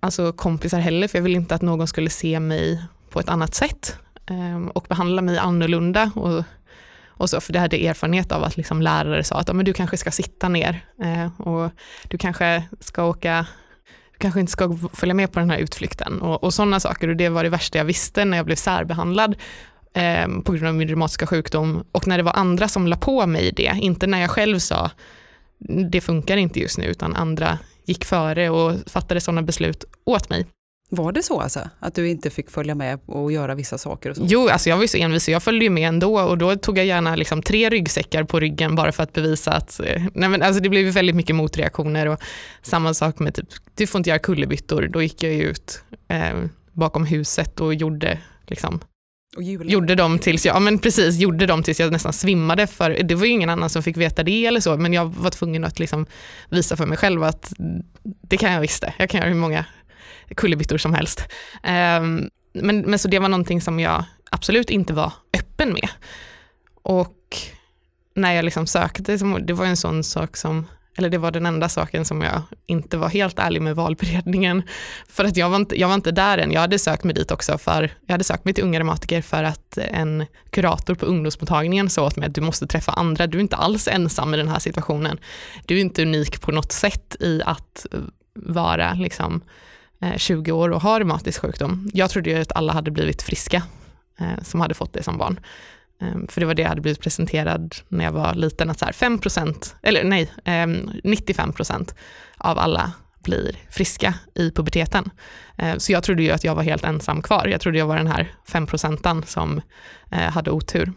alltså 0.00 0.32
kompisar 0.32 0.78
heller, 0.78 1.08
för 1.08 1.18
jag 1.18 1.22
ville 1.22 1.36
inte 1.36 1.54
att 1.54 1.62
någon 1.62 1.86
skulle 1.86 2.10
se 2.10 2.40
mig 2.40 2.82
på 3.10 3.20
ett 3.20 3.28
annat 3.28 3.54
sätt 3.54 3.96
um, 4.30 4.68
och 4.68 4.86
behandla 4.88 5.22
mig 5.22 5.38
annorlunda. 5.38 6.10
Och 6.14 6.44
och 7.20 7.30
så, 7.30 7.40
för 7.40 7.52
det 7.52 7.58
hade 7.58 7.86
erfarenhet 7.86 8.32
av 8.32 8.44
att 8.44 8.56
liksom 8.56 8.82
lärare 8.82 9.24
sa 9.24 9.34
att 9.34 9.48
ja, 9.48 9.54
men 9.54 9.64
du 9.64 9.72
kanske 9.72 9.96
ska 9.96 10.10
sitta 10.10 10.48
ner 10.48 10.84
eh, 11.02 11.40
och 11.40 11.70
du 12.08 12.18
kanske 12.18 12.62
ska 12.80 13.04
åka 13.04 13.46
du 14.12 14.18
kanske 14.18 14.40
inte 14.40 14.52
ska 14.52 14.78
följa 14.92 15.14
med 15.14 15.32
på 15.32 15.38
den 15.38 15.50
här 15.50 15.58
utflykten 15.58 16.20
och, 16.20 16.44
och 16.44 16.54
sådana 16.54 16.80
saker 16.80 17.08
och 17.08 17.16
det 17.16 17.28
var 17.28 17.44
det 17.44 17.50
värsta 17.50 17.78
jag 17.78 17.84
visste 17.84 18.24
när 18.24 18.36
jag 18.36 18.46
blev 18.46 18.56
särbehandlad 18.56 19.36
eh, 19.94 20.28
på 20.44 20.52
grund 20.52 20.66
av 20.66 20.74
min 20.74 20.88
reumatiska 20.88 21.26
sjukdom 21.26 21.84
och 21.92 22.06
när 22.06 22.16
det 22.16 22.22
var 22.22 22.36
andra 22.36 22.68
som 22.68 22.86
la 22.86 22.96
på 22.96 23.26
mig 23.26 23.52
det, 23.56 23.72
inte 23.80 24.06
när 24.06 24.20
jag 24.20 24.30
själv 24.30 24.58
sa 24.58 24.90
det 25.90 26.00
funkar 26.00 26.36
inte 26.36 26.60
just 26.60 26.78
nu 26.78 26.84
utan 26.84 27.16
andra 27.16 27.58
gick 27.84 28.04
före 28.04 28.50
och 28.50 28.76
fattade 28.86 29.20
sådana 29.20 29.42
beslut 29.42 29.84
åt 30.04 30.30
mig. 30.30 30.46
Var 30.92 31.12
det 31.12 31.22
så 31.22 31.40
alltså? 31.40 31.60
Att 31.78 31.94
du 31.94 32.08
inte 32.08 32.30
fick 32.30 32.50
följa 32.50 32.74
med 32.74 32.98
och 33.06 33.32
göra 33.32 33.54
vissa 33.54 33.78
saker? 33.78 34.10
Och 34.10 34.16
så? 34.16 34.22
Jo, 34.26 34.48
alltså 34.48 34.68
jag 34.68 34.76
var 34.76 34.82
ju 34.82 34.88
så 34.88 34.96
envis 34.96 35.24
så 35.24 35.30
jag 35.30 35.42
följde 35.42 35.64
ju 35.64 35.70
med 35.70 35.88
ändå 35.88 36.20
och 36.20 36.38
då 36.38 36.56
tog 36.56 36.78
jag 36.78 36.86
gärna 36.86 37.16
liksom 37.16 37.42
tre 37.42 37.70
ryggsäckar 37.70 38.24
på 38.24 38.40
ryggen 38.40 38.74
bara 38.74 38.92
för 38.92 39.02
att 39.02 39.12
bevisa 39.12 39.52
att 39.52 39.80
eh, 39.80 40.02
nej 40.14 40.28
men 40.28 40.42
alltså 40.42 40.62
det 40.62 40.68
blev 40.68 40.86
väldigt 40.94 41.16
mycket 41.16 41.36
motreaktioner 41.36 42.06
och 42.06 42.20
samma 42.62 42.94
sak 42.94 43.18
med 43.18 43.34
typ, 43.34 43.46
du 43.74 43.86
får 43.86 43.98
inte 43.98 44.10
göra 44.10 44.18
kullerbyttor. 44.18 44.88
Då 44.92 45.02
gick 45.02 45.22
jag 45.22 45.32
ut 45.32 45.82
eh, 46.08 46.44
bakom 46.72 47.06
huset 47.06 47.60
och 47.60 47.74
gjorde 47.74 48.18
liksom 48.46 48.80
gjorde 49.36 49.94
dem 49.94 50.18
tills 50.18 50.46
jag, 50.46 50.56
ja 50.56 50.60
men 50.60 50.78
precis, 50.78 51.18
gjorde 51.18 51.46
dem 51.46 51.62
tills 51.62 51.80
jag 51.80 51.92
nästan 51.92 52.12
svimmade 52.12 52.66
för 52.66 52.90
det 53.02 53.14
var 53.14 53.26
ju 53.26 53.32
ingen 53.32 53.50
annan 53.50 53.70
som 53.70 53.82
fick 53.82 53.96
veta 53.96 54.22
det 54.22 54.46
eller 54.46 54.60
så 54.60 54.76
men 54.76 54.92
jag 54.92 55.14
var 55.14 55.30
tvungen 55.30 55.64
att 55.64 55.78
liksom 55.78 56.06
visa 56.48 56.76
för 56.76 56.86
mig 56.86 56.98
själv 56.98 57.22
att 57.22 57.52
det 58.22 58.36
kan 58.36 58.52
jag 58.52 58.60
visst 58.60 58.82
det. 58.82 58.94
Jag 58.98 59.10
kan 59.10 59.20
göra 59.20 59.28
hur 59.28 59.36
många 59.40 59.64
kullerbyttor 60.36 60.78
som 60.78 60.94
helst. 60.94 61.28
Um, 61.64 62.30
men, 62.52 62.80
men 62.80 62.98
så 62.98 63.08
det 63.08 63.18
var 63.18 63.28
någonting 63.28 63.60
som 63.60 63.80
jag 63.80 64.04
absolut 64.30 64.70
inte 64.70 64.92
var 64.92 65.12
öppen 65.38 65.72
med. 65.72 65.88
Och 66.82 67.16
när 68.14 68.32
jag 68.32 68.44
liksom 68.44 68.66
sökte, 68.66 69.16
det 69.46 69.52
var 69.52 69.66
en 69.66 69.76
sån 69.76 70.04
sak 70.04 70.36
som, 70.36 70.66
eller 70.96 71.10
det 71.10 71.18
var 71.18 71.30
den 71.30 71.46
enda 71.46 71.68
saken 71.68 72.04
som 72.04 72.22
jag 72.22 72.42
inte 72.66 72.96
var 72.96 73.08
helt 73.08 73.38
ärlig 73.38 73.62
med 73.62 73.76
valberedningen. 73.76 74.62
För 75.08 75.24
att 75.24 75.36
jag 75.36 75.50
var 75.50 75.56
inte, 75.56 75.80
jag 75.80 75.88
var 75.88 75.94
inte 75.94 76.10
där 76.10 76.38
än, 76.38 76.52
jag 76.52 76.60
hade 76.60 76.78
sökt 76.78 77.04
mig 77.04 77.14
dit 77.14 77.30
också 77.30 77.58
för, 77.58 77.92
jag 78.06 78.14
hade 78.14 78.24
sökt 78.24 78.44
mig 78.44 78.54
till 78.54 78.64
unga 78.64 78.78
reumatiker 78.78 79.22
för 79.22 79.44
att 79.44 79.78
en 79.78 80.26
kurator 80.50 80.94
på 80.94 81.06
ungdomsmottagningen 81.06 81.90
sa 81.90 82.06
åt 82.06 82.16
mig 82.16 82.26
att 82.26 82.34
du 82.34 82.40
måste 82.40 82.66
träffa 82.66 82.92
andra, 82.92 83.26
du 83.26 83.38
är 83.38 83.42
inte 83.42 83.56
alls 83.56 83.88
ensam 83.88 84.34
i 84.34 84.36
den 84.36 84.48
här 84.48 84.58
situationen. 84.58 85.18
Du 85.66 85.76
är 85.76 85.80
inte 85.80 86.02
unik 86.02 86.40
på 86.40 86.52
något 86.52 86.72
sätt 86.72 87.16
i 87.20 87.42
att 87.44 87.86
vara 88.34 88.94
liksom 88.94 89.42
Eh, 90.02 90.16
20 90.16 90.52
år 90.52 90.70
och 90.70 90.82
har 90.82 90.98
reumatisk 91.00 91.40
sjukdom. 91.40 91.90
Jag 91.94 92.10
trodde 92.10 92.30
ju 92.30 92.40
att 92.40 92.52
alla 92.52 92.72
hade 92.72 92.90
blivit 92.90 93.22
friska 93.22 93.62
eh, 94.20 94.42
som 94.42 94.60
hade 94.60 94.74
fått 94.74 94.92
det 94.92 95.02
som 95.02 95.18
barn. 95.18 95.40
Eh, 96.02 96.18
för 96.28 96.40
det 96.40 96.46
var 96.46 96.54
det 96.54 96.62
jag 96.62 96.68
hade 96.68 96.80
blivit 96.80 97.00
presenterad 97.00 97.76
när 97.88 98.04
jag 98.04 98.12
var 98.12 98.34
liten, 98.34 98.70
att 98.70 98.78
så 98.78 98.84
här 98.84 98.92
5%, 98.92 99.74
eller 99.82 100.04
nej, 100.04 100.32
ehm, 100.44 100.90
95% 101.04 101.94
av 102.36 102.58
alla 102.58 102.92
blir 103.22 103.56
friska 103.70 104.14
i 104.34 104.50
puberteten. 104.50 105.10
Så 105.78 105.92
jag 105.92 106.02
trodde 106.02 106.22
ju 106.22 106.30
att 106.30 106.44
jag 106.44 106.54
var 106.54 106.62
helt 106.62 106.84
ensam 106.84 107.22
kvar. 107.22 107.46
Jag 107.46 107.60
trodde 107.60 107.78
jag 107.78 107.86
var 107.86 107.96
den 107.96 108.06
här 108.06 108.34
5% 108.46 109.26
som 109.26 109.60
hade 110.10 110.50
otur. 110.50 110.92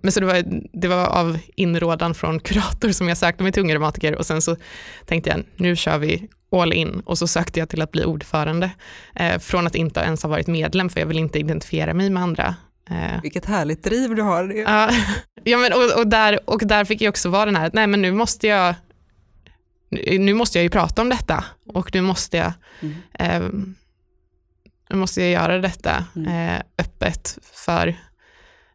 Men 0.00 0.12
så 0.12 0.20
det 0.20 0.26
var, 0.26 0.44
det 0.72 0.88
var 0.88 1.06
av 1.06 1.38
inrådan 1.56 2.14
från 2.14 2.40
kurator 2.40 2.92
som 2.92 3.08
jag 3.08 3.16
sökte 3.16 3.42
mig 3.42 3.52
till 3.52 3.62
Unga 3.62 3.74
Reumatiker 3.74 4.14
och 4.14 4.26
sen 4.26 4.42
så 4.42 4.56
tänkte 5.06 5.30
jag 5.30 5.44
nu 5.56 5.76
kör 5.76 5.98
vi 5.98 6.28
all 6.62 6.72
in 6.72 7.02
och 7.04 7.18
så 7.18 7.26
sökte 7.26 7.58
jag 7.58 7.68
till 7.68 7.82
att 7.82 7.90
bli 7.90 8.04
ordförande. 8.04 8.70
Eh, 9.14 9.38
från 9.38 9.66
att 9.66 9.74
inte 9.74 10.00
ens 10.00 10.22
ha 10.22 10.30
varit 10.30 10.46
medlem 10.46 10.88
för 10.88 11.00
jag 11.00 11.06
vill 11.06 11.18
inte 11.18 11.38
identifiera 11.38 11.94
mig 11.94 12.10
med 12.10 12.22
andra. 12.22 12.54
Eh. 12.90 13.22
Vilket 13.22 13.44
härligt 13.44 13.84
driv 13.84 14.14
du 14.14 14.22
har. 14.22 14.44
Ja, 14.44 14.90
ja 15.44 15.58
men, 15.58 15.72
och, 15.72 15.98
och, 16.00 16.06
där, 16.06 16.50
och 16.50 16.66
där 16.66 16.84
fick 16.84 17.02
jag 17.02 17.10
också 17.10 17.28
vara 17.28 17.44
den 17.46 17.56
här, 17.56 17.70
nej 17.72 17.86
men 17.86 18.02
nu 18.02 18.12
måste 18.12 18.46
jag 18.46 18.74
nu 20.18 20.34
måste 20.34 20.58
jag 20.58 20.62
ju 20.62 20.70
prata 20.70 21.02
om 21.02 21.08
detta 21.08 21.44
och 21.66 21.94
nu 21.94 22.00
måste 22.00 22.36
jag, 22.36 22.52
mm. 22.80 22.94
eh, 23.12 23.50
nu 24.90 24.96
måste 24.96 25.22
jag 25.22 25.30
göra 25.30 25.58
detta 25.58 26.04
mm. 26.16 26.28
eh, 26.28 26.62
öppet 26.78 27.38
för 27.42 27.88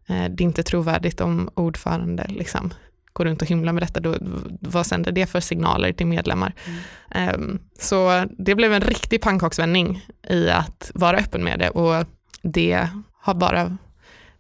eh, 0.08 0.26
det 0.30 0.42
är 0.44 0.46
inte 0.46 0.64
trovärdigt 0.64 1.22
om 1.22 1.50
ordförande 1.54 2.26
liksom, 2.30 2.74
går 3.14 3.26
runt 3.26 3.42
och 3.42 3.48
hymlar 3.48 3.74
med 3.74 3.84
detta. 3.84 4.00
Då, 4.00 4.16
vad 4.62 4.86
sänder 4.86 5.12
det 5.12 5.26
för 5.26 5.40
signaler 5.40 5.94
till 5.94 6.08
medlemmar? 6.08 6.54
Mm. 6.66 6.80
Ehm, 7.12 7.60
så 7.80 8.26
det 8.38 8.56
blev 8.56 8.74
en 8.74 8.82
riktig 8.82 9.22
pannkaksvändning 9.22 10.06
i 10.30 10.50
att 10.50 10.92
vara 10.94 11.18
öppen 11.18 11.44
med 11.44 11.60
det 11.60 11.70
och 11.70 12.06
det 12.42 12.88
har 13.22 13.34
bara 13.34 13.78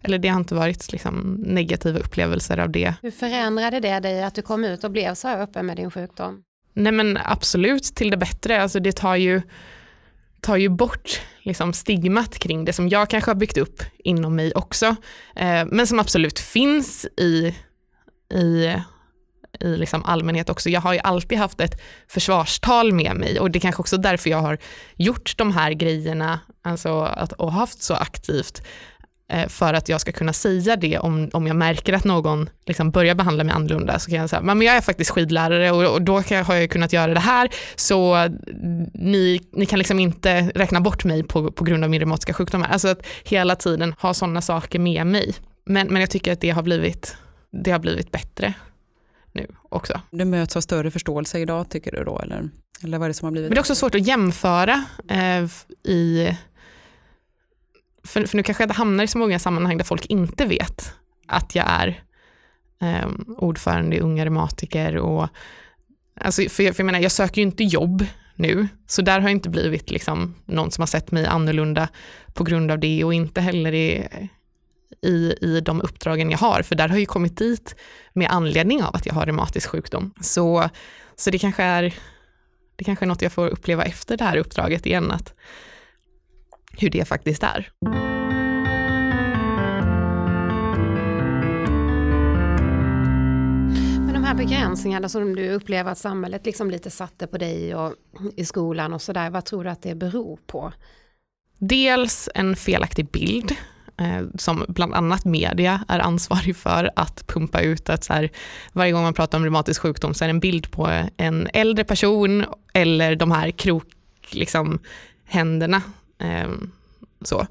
eller 0.01 0.19
det 0.19 0.27
har 0.27 0.39
inte 0.39 0.55
varit 0.55 0.91
liksom 0.91 1.43
negativa 1.47 1.99
upplevelser 1.99 2.57
av 2.57 2.71
det. 2.71 2.93
Hur 3.01 3.11
förändrade 3.11 3.79
det 3.79 3.99
dig 3.99 4.23
att 4.23 4.35
du 4.35 4.41
kom 4.41 4.65
ut 4.65 4.83
och 4.83 4.91
blev 4.91 5.13
så 5.15 5.27
här 5.27 5.41
öppen 5.41 5.65
med 5.65 5.77
din 5.77 5.91
sjukdom? 5.91 6.43
Nej 6.73 6.91
men 6.91 7.19
absolut 7.23 7.83
till 7.83 8.09
det 8.09 8.17
bättre. 8.17 8.61
Alltså 8.61 8.79
det 8.79 8.91
tar 8.91 9.15
ju, 9.15 9.41
tar 10.41 10.57
ju 10.57 10.69
bort 10.69 11.21
liksom 11.39 11.73
stigmat 11.73 12.39
kring 12.39 12.65
det 12.65 12.73
som 12.73 12.89
jag 12.89 13.09
kanske 13.09 13.31
har 13.31 13.35
byggt 13.35 13.57
upp 13.57 13.83
inom 13.97 14.35
mig 14.35 14.51
också. 14.55 14.85
Eh, 15.35 15.65
men 15.65 15.87
som 15.87 15.99
absolut 15.99 16.39
finns 16.39 17.05
i, 17.05 17.55
i, 18.33 18.75
i 19.59 19.77
liksom 19.77 20.05
allmänhet 20.05 20.49
också. 20.49 20.69
Jag 20.69 20.81
har 20.81 20.93
ju 20.93 20.99
alltid 20.99 21.37
haft 21.37 21.61
ett 21.61 21.81
försvarstal 22.07 22.93
med 22.93 23.15
mig 23.15 23.39
och 23.39 23.51
det 23.51 23.57
är 23.57 23.61
kanske 23.61 23.81
också 23.81 23.97
därför 23.97 24.29
jag 24.29 24.41
har 24.41 24.57
gjort 24.95 25.37
de 25.37 25.51
här 25.51 25.71
grejerna 25.71 26.39
alltså 26.61 27.01
att, 27.01 27.33
och 27.33 27.51
haft 27.51 27.83
så 27.83 27.93
aktivt 27.93 28.61
eh, 29.31 29.47
för 29.47 29.73
att 29.73 29.89
jag 29.89 30.01
ska 30.01 30.11
kunna 30.11 30.33
säga 30.33 30.75
det 30.75 30.97
om, 30.97 31.29
om 31.33 31.47
jag 31.47 31.55
märker 31.55 31.93
att 31.93 32.03
någon 32.03 32.49
liksom 32.65 32.91
börjar 32.91 33.15
behandla 33.15 33.43
mig 33.43 33.55
annorlunda 33.55 33.99
så 33.99 34.09
kan 34.09 34.19
jag 34.19 34.29
säga, 34.29 34.41
men 34.41 34.61
jag 34.61 34.75
är 34.75 34.81
faktiskt 34.81 35.11
skidlärare 35.11 35.71
och, 35.71 35.93
och 35.93 36.01
då 36.01 36.21
kan, 36.21 36.45
har 36.45 36.55
jag 36.55 36.69
kunnat 36.69 36.93
göra 36.93 37.13
det 37.13 37.19
här 37.19 37.49
så 37.75 38.27
ni, 38.93 39.41
ni 39.53 39.65
kan 39.65 39.79
liksom 39.79 39.99
inte 39.99 40.41
räkna 40.55 40.81
bort 40.81 41.03
mig 41.03 41.23
på, 41.23 41.51
på 41.51 41.63
grund 41.63 41.83
av 41.83 41.89
min 41.89 41.99
reumatiska 41.99 42.33
sjukdom. 42.33 42.65
Alltså 42.69 42.87
att 42.87 43.05
hela 43.23 43.55
tiden 43.55 43.95
ha 43.99 44.13
sådana 44.13 44.41
saker 44.41 44.79
med 44.79 45.07
mig. 45.07 45.35
Men, 45.65 45.87
men 45.87 46.01
jag 46.01 46.09
tycker 46.09 46.33
att 46.33 46.41
det 46.41 46.49
har 46.49 46.63
blivit, 46.63 47.17
det 47.51 47.71
har 47.71 47.79
blivit 47.79 48.11
bättre 48.11 48.53
nu 49.31 49.47
också. 49.69 50.01
Du 50.11 50.25
möts 50.25 50.55
av 50.55 50.61
större 50.61 50.91
förståelse 50.91 51.39
idag 51.39 51.69
tycker 51.69 51.91
du 51.91 52.03
då 52.03 52.19
eller? 52.19 52.49
Eller 52.83 52.97
vad 52.97 53.05
är 53.05 53.09
det 53.09 53.13
som 53.13 53.25
har 53.25 53.31
blivit? 53.31 53.49
Men 53.49 53.55
det 53.55 53.59
är 53.59 53.61
också 53.61 53.75
svårt 53.75 53.95
att 53.95 54.07
jämföra 54.07 54.85
eh, 55.09 55.45
i 55.83 56.37
för, 58.03 58.25
för 58.25 58.37
nu 58.37 58.43
kanske 58.43 58.63
jag 58.63 58.73
hamnar 58.73 59.03
i 59.03 59.07
så 59.07 59.17
många 59.17 59.39
sammanhang 59.39 59.77
där 59.77 59.85
folk 59.85 60.05
inte 60.05 60.45
vet 60.45 60.93
att 61.27 61.55
jag 61.55 61.65
är 61.67 62.03
eh, 62.81 63.07
ordförande 63.37 63.95
i 63.95 63.99
Unga 63.99 64.25
Reumatiker 64.25 64.97
och 64.97 65.27
alltså, 66.21 66.41
för, 66.49 66.63
jag, 66.63 66.75
för 66.75 66.83
jag 66.83 66.85
menar, 66.85 66.99
jag 66.99 67.11
söker 67.11 67.41
ju 67.41 67.47
inte 67.47 67.63
jobb 67.63 68.05
nu, 68.35 68.67
så 68.87 69.01
där 69.01 69.19
har 69.19 69.29
jag 69.29 69.31
inte 69.35 69.49
blivit 69.49 69.91
liksom 69.91 70.35
någon 70.45 70.71
som 70.71 70.81
har 70.81 70.87
sett 70.87 71.11
mig 71.11 71.25
annorlunda 71.25 71.87
på 72.33 72.43
grund 72.43 72.71
av 72.71 72.79
det 72.79 73.03
och 73.03 73.13
inte 73.13 73.41
heller 73.41 73.73
i, 73.73 74.07
i, 75.01 75.33
i 75.41 75.61
de 75.61 75.81
uppdragen 75.81 76.31
jag 76.31 76.37
har, 76.37 76.61
för 76.61 76.75
där 76.75 76.89
har 76.89 76.97
jag 76.97 77.07
kommit 77.07 77.37
dit 77.37 77.75
med 78.13 78.31
anledning 78.31 78.83
av 78.83 78.95
att 78.95 79.05
jag 79.05 79.13
har 79.13 79.25
reumatisk 79.25 79.69
sjukdom. 79.69 80.13
Så, 80.21 80.69
så 81.15 81.31
det 81.31 81.39
kanske 81.39 81.63
är 81.63 81.93
det 82.75 82.83
kanske 82.83 83.05
är 83.05 83.07
något 83.07 83.21
jag 83.21 83.31
får 83.31 83.47
uppleva 83.47 83.83
efter 83.83 84.17
det 84.17 84.23
här 84.23 84.37
uppdraget 84.37 84.85
igen, 84.85 85.11
att 85.11 85.33
hur 86.71 86.89
det 86.89 87.05
faktiskt 87.07 87.43
är. 87.43 87.71
Här 94.29 94.35
begränsningarna 94.35 95.09
som 95.09 95.35
du 95.35 95.49
upplever 95.49 95.91
att 95.91 95.97
samhället 95.97 96.45
liksom 96.45 96.71
lite 96.71 96.89
satte 96.89 97.27
på 97.27 97.37
dig 97.37 97.75
och 97.75 97.93
i 98.35 98.45
skolan 98.45 98.93
och 98.93 99.01
sådär, 99.01 99.29
vad 99.29 99.45
tror 99.45 99.63
du 99.63 99.69
att 99.69 99.81
det 99.81 99.95
beror 99.95 100.39
på? 100.47 100.73
Dels 101.57 102.29
en 102.35 102.55
felaktig 102.55 103.11
bild 103.11 103.55
Eh, 103.99 104.23
som 104.35 104.65
bland 104.67 104.93
annat 104.93 105.25
media 105.25 105.85
är 105.87 105.99
ansvarig 105.99 106.55
för 106.55 106.91
att 106.95 107.27
pumpa 107.27 107.61
ut 107.61 107.89
att 107.89 108.03
så 108.03 108.13
här, 108.13 108.29
varje 108.73 108.91
gång 108.91 109.03
man 109.03 109.13
pratar 109.13 109.37
om 109.37 109.43
reumatisk 109.43 109.81
sjukdom 109.81 110.13
så 110.13 110.23
är 110.23 110.27
det 110.27 110.31
en 110.31 110.39
bild 110.39 110.71
på 110.71 111.07
en 111.17 111.47
äldre 111.53 111.83
person 111.83 112.45
eller 112.73 113.15
de 113.15 113.31
här 113.31 113.51
krok, 113.51 113.87
liksom, 114.31 114.79
händerna 115.25 115.81
ehm, 116.19 116.71
så. 117.21 117.47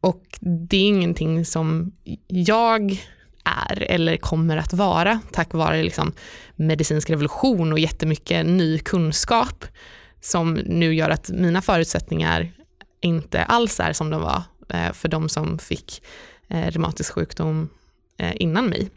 Och 0.00 0.38
det 0.40 0.76
är 0.76 0.88
ingenting 0.88 1.44
som 1.44 1.92
jag 2.26 3.02
är 3.44 3.82
eller 3.82 4.16
kommer 4.16 4.56
att 4.56 4.72
vara 4.72 5.20
tack 5.32 5.54
vare 5.54 5.82
liksom 5.82 6.12
medicinsk 6.56 7.10
revolution 7.10 7.72
och 7.72 7.78
jättemycket 7.78 8.46
ny 8.46 8.78
kunskap 8.78 9.64
som 10.20 10.54
nu 10.54 10.94
gör 10.94 11.10
att 11.10 11.30
mina 11.30 11.62
förutsättningar 11.62 12.52
inte 13.00 13.44
alls 13.44 13.80
är 13.80 13.92
som 13.92 14.10
de 14.10 14.22
var 14.22 14.42
Eh, 14.68 14.92
för 14.92 15.08
de 15.08 15.28
som 15.28 15.58
fick 15.58 16.02
eh, 16.48 16.66
reumatisk 16.66 17.12
sjukdom 17.12 17.68
eh, 18.18 18.32
innan 18.36 18.66
mig. 18.66 18.90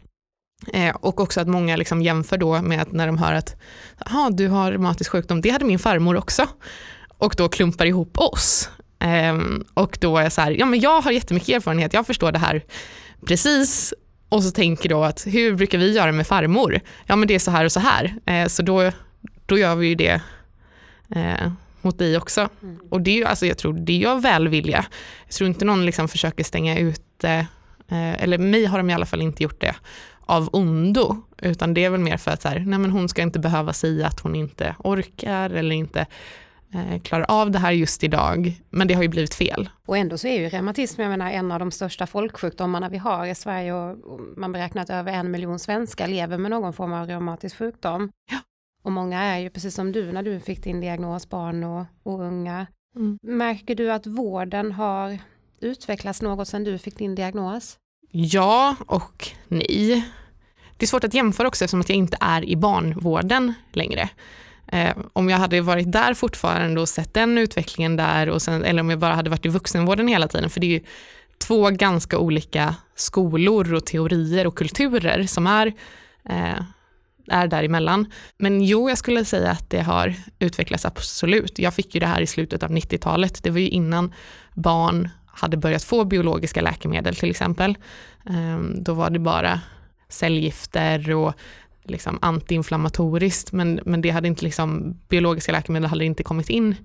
Eh, 0.72 0.96
och 0.96 1.20
också 1.20 1.40
att 1.40 1.48
många 1.48 1.76
liksom 1.76 2.02
jämför 2.02 2.38
då 2.38 2.62
med 2.62 2.82
att 2.82 2.92
när 2.92 3.06
de 3.06 3.18
hör 3.18 3.32
att 3.32 3.56
ah, 3.98 4.30
du 4.30 4.48
har 4.48 4.70
reumatisk 4.70 5.10
sjukdom, 5.10 5.40
det 5.40 5.50
hade 5.50 5.64
min 5.64 5.78
farmor 5.78 6.16
också. 6.16 6.46
Och 7.18 7.34
då 7.36 7.48
klumpar 7.48 7.86
ihop 7.86 8.18
oss. 8.18 8.70
Ehm, 8.98 9.64
och 9.74 9.98
då 10.00 10.18
är 10.18 10.22
jag 10.22 10.32
så 10.32 10.40
här, 10.40 10.50
ja 10.50 10.66
men 10.66 10.80
jag 10.80 11.00
har 11.00 11.10
jättemycket 11.10 11.48
erfarenhet, 11.48 11.92
jag 11.92 12.06
förstår 12.06 12.32
det 12.32 12.38
här 12.38 12.62
precis. 13.26 13.94
Och 14.28 14.42
så 14.42 14.50
tänker 14.50 14.88
då 14.88 15.04
att 15.04 15.26
hur 15.26 15.54
brukar 15.54 15.78
vi 15.78 15.92
göra 15.92 16.12
med 16.12 16.26
farmor? 16.26 16.80
Ja 17.06 17.16
men 17.16 17.28
det 17.28 17.34
är 17.34 17.38
så 17.38 17.50
här 17.50 17.64
och 17.64 17.72
så 17.72 17.80
här. 17.80 18.14
Eh, 18.26 18.46
så 18.46 18.62
då, 18.62 18.92
då 19.46 19.58
gör 19.58 19.74
vi 19.74 19.86
ju 19.86 19.94
det 19.94 20.20
mot 21.84 21.98
dig 21.98 22.16
också. 22.16 22.48
Mm. 22.62 22.78
Och 22.90 23.00
det 23.00 23.10
är 23.10 23.16
ju, 23.16 23.24
alltså 23.24 23.46
jag 23.46 23.58
tror 23.58 23.72
det 23.72 24.04
är 24.04 24.08
av 24.08 24.22
välvilja. 24.22 24.84
Jag 25.26 25.34
tror 25.34 25.48
inte 25.48 25.64
någon 25.64 25.86
liksom 25.86 26.08
försöker 26.08 26.44
stänga 26.44 26.78
ute, 26.78 27.46
uh, 27.92 28.22
eller 28.22 28.38
mig 28.38 28.64
har 28.64 28.78
de 28.78 28.90
i 28.90 28.94
alla 28.94 29.06
fall 29.06 29.22
inte 29.22 29.42
gjort 29.42 29.60
det, 29.60 29.74
av 30.20 30.48
ondo, 30.52 31.16
utan 31.38 31.74
det 31.74 31.84
är 31.84 31.90
väl 31.90 32.00
mer 32.00 32.16
för 32.16 32.30
att 32.30 32.42
så 32.42 32.48
här, 32.48 32.58
nej 32.58 32.78
men 32.78 32.90
hon 32.90 33.08
ska 33.08 33.22
inte 33.22 33.38
behöva 33.38 33.72
säga 33.72 34.06
att 34.06 34.20
hon 34.20 34.34
inte 34.34 34.74
orkar 34.78 35.50
eller 35.50 35.74
inte 35.74 36.06
Eh, 36.74 37.00
klarar 37.00 37.26
av 37.28 37.50
det 37.50 37.58
här 37.58 37.72
just 37.72 38.04
idag, 38.04 38.60
men 38.70 38.88
det 38.88 38.94
har 38.94 39.02
ju 39.02 39.08
blivit 39.08 39.34
fel. 39.34 39.70
Och 39.86 39.98
ändå 39.98 40.18
så 40.18 40.26
är 40.28 40.40
ju 40.40 40.48
reumatism 40.48 41.00
jag 41.00 41.10
menar, 41.10 41.30
en 41.30 41.52
av 41.52 41.58
de 41.58 41.70
största 41.70 42.06
folksjukdomarna 42.06 42.88
vi 42.88 42.98
har 42.98 43.26
i 43.26 43.34
Sverige 43.34 43.72
och 43.72 44.20
man 44.36 44.52
beräknar 44.52 44.82
att 44.82 44.90
över 44.90 45.12
en 45.12 45.30
miljon 45.30 45.58
svenskar 45.58 46.08
lever 46.08 46.38
med 46.38 46.50
någon 46.50 46.72
form 46.72 46.92
av 46.92 47.06
reumatisk 47.06 47.58
sjukdom. 47.58 48.10
Ja. 48.30 48.38
Och 48.82 48.92
många 48.92 49.22
är 49.22 49.38
ju 49.38 49.50
precis 49.50 49.74
som 49.74 49.92
du 49.92 50.12
när 50.12 50.22
du 50.22 50.40
fick 50.40 50.64
din 50.64 50.80
diagnos, 50.80 51.28
barn 51.28 51.64
och, 51.64 51.84
och 52.02 52.20
unga. 52.20 52.66
Mm. 52.96 53.18
Märker 53.22 53.74
du 53.74 53.92
att 53.92 54.06
vården 54.06 54.72
har 54.72 55.18
utvecklats 55.60 56.22
något 56.22 56.48
sedan 56.48 56.64
du 56.64 56.78
fick 56.78 56.98
din 56.98 57.14
diagnos? 57.14 57.78
Ja 58.10 58.76
och 58.86 59.28
nej. 59.48 60.08
Det 60.76 60.84
är 60.84 60.88
svårt 60.88 61.04
att 61.04 61.14
jämföra 61.14 61.48
också 61.48 61.64
eftersom 61.64 61.80
att 61.80 61.88
jag 61.88 61.98
inte 61.98 62.16
är 62.20 62.44
i 62.44 62.56
barnvården 62.56 63.54
längre. 63.72 64.08
Eh, 64.66 64.96
om 65.12 65.28
jag 65.28 65.38
hade 65.38 65.60
varit 65.60 65.92
där 65.92 66.14
fortfarande 66.14 66.80
och 66.80 66.88
sett 66.88 67.14
den 67.14 67.38
utvecklingen 67.38 67.96
där, 67.96 68.28
och 68.28 68.42
sen, 68.42 68.64
eller 68.64 68.80
om 68.80 68.90
jag 68.90 68.98
bara 68.98 69.14
hade 69.14 69.30
varit 69.30 69.46
i 69.46 69.48
vuxenvården 69.48 70.08
hela 70.08 70.28
tiden, 70.28 70.50
för 70.50 70.60
det 70.60 70.66
är 70.66 70.70
ju 70.70 70.80
två 71.38 71.70
ganska 71.70 72.18
olika 72.18 72.74
skolor 72.94 73.74
och 73.74 73.86
teorier 73.86 74.46
och 74.46 74.54
kulturer 74.54 75.24
som 75.26 75.46
är, 75.46 75.72
eh, 76.24 76.62
är 77.30 77.46
däremellan. 77.46 78.06
Men 78.38 78.62
jo, 78.62 78.88
jag 78.88 78.98
skulle 78.98 79.24
säga 79.24 79.50
att 79.50 79.70
det 79.70 79.80
har 79.80 80.14
utvecklats 80.38 80.84
absolut. 80.84 81.58
Jag 81.58 81.74
fick 81.74 81.94
ju 81.94 82.00
det 82.00 82.06
här 82.06 82.20
i 82.20 82.26
slutet 82.26 82.62
av 82.62 82.70
90-talet. 82.70 83.42
Det 83.42 83.50
var 83.50 83.58
ju 83.58 83.68
innan 83.68 84.12
barn 84.54 85.08
hade 85.26 85.56
börjat 85.56 85.84
få 85.84 86.04
biologiska 86.04 86.60
läkemedel 86.60 87.16
till 87.16 87.30
exempel. 87.30 87.76
Ehm, 88.26 88.84
då 88.84 88.94
var 88.94 89.10
det 89.10 89.18
bara 89.18 89.60
cellgifter 90.08 91.10
och 91.10 91.34
liksom 91.84 92.18
antiinflammatoriskt 92.22 93.52
men, 93.52 93.80
men 93.84 94.00
det 94.00 94.10
hade 94.10 94.28
inte 94.28 94.44
liksom, 94.44 94.98
biologiska 95.08 95.52
läkemedel 95.52 95.88
hade 95.88 96.04
inte 96.04 96.22
kommit 96.22 96.50
in 96.50 96.76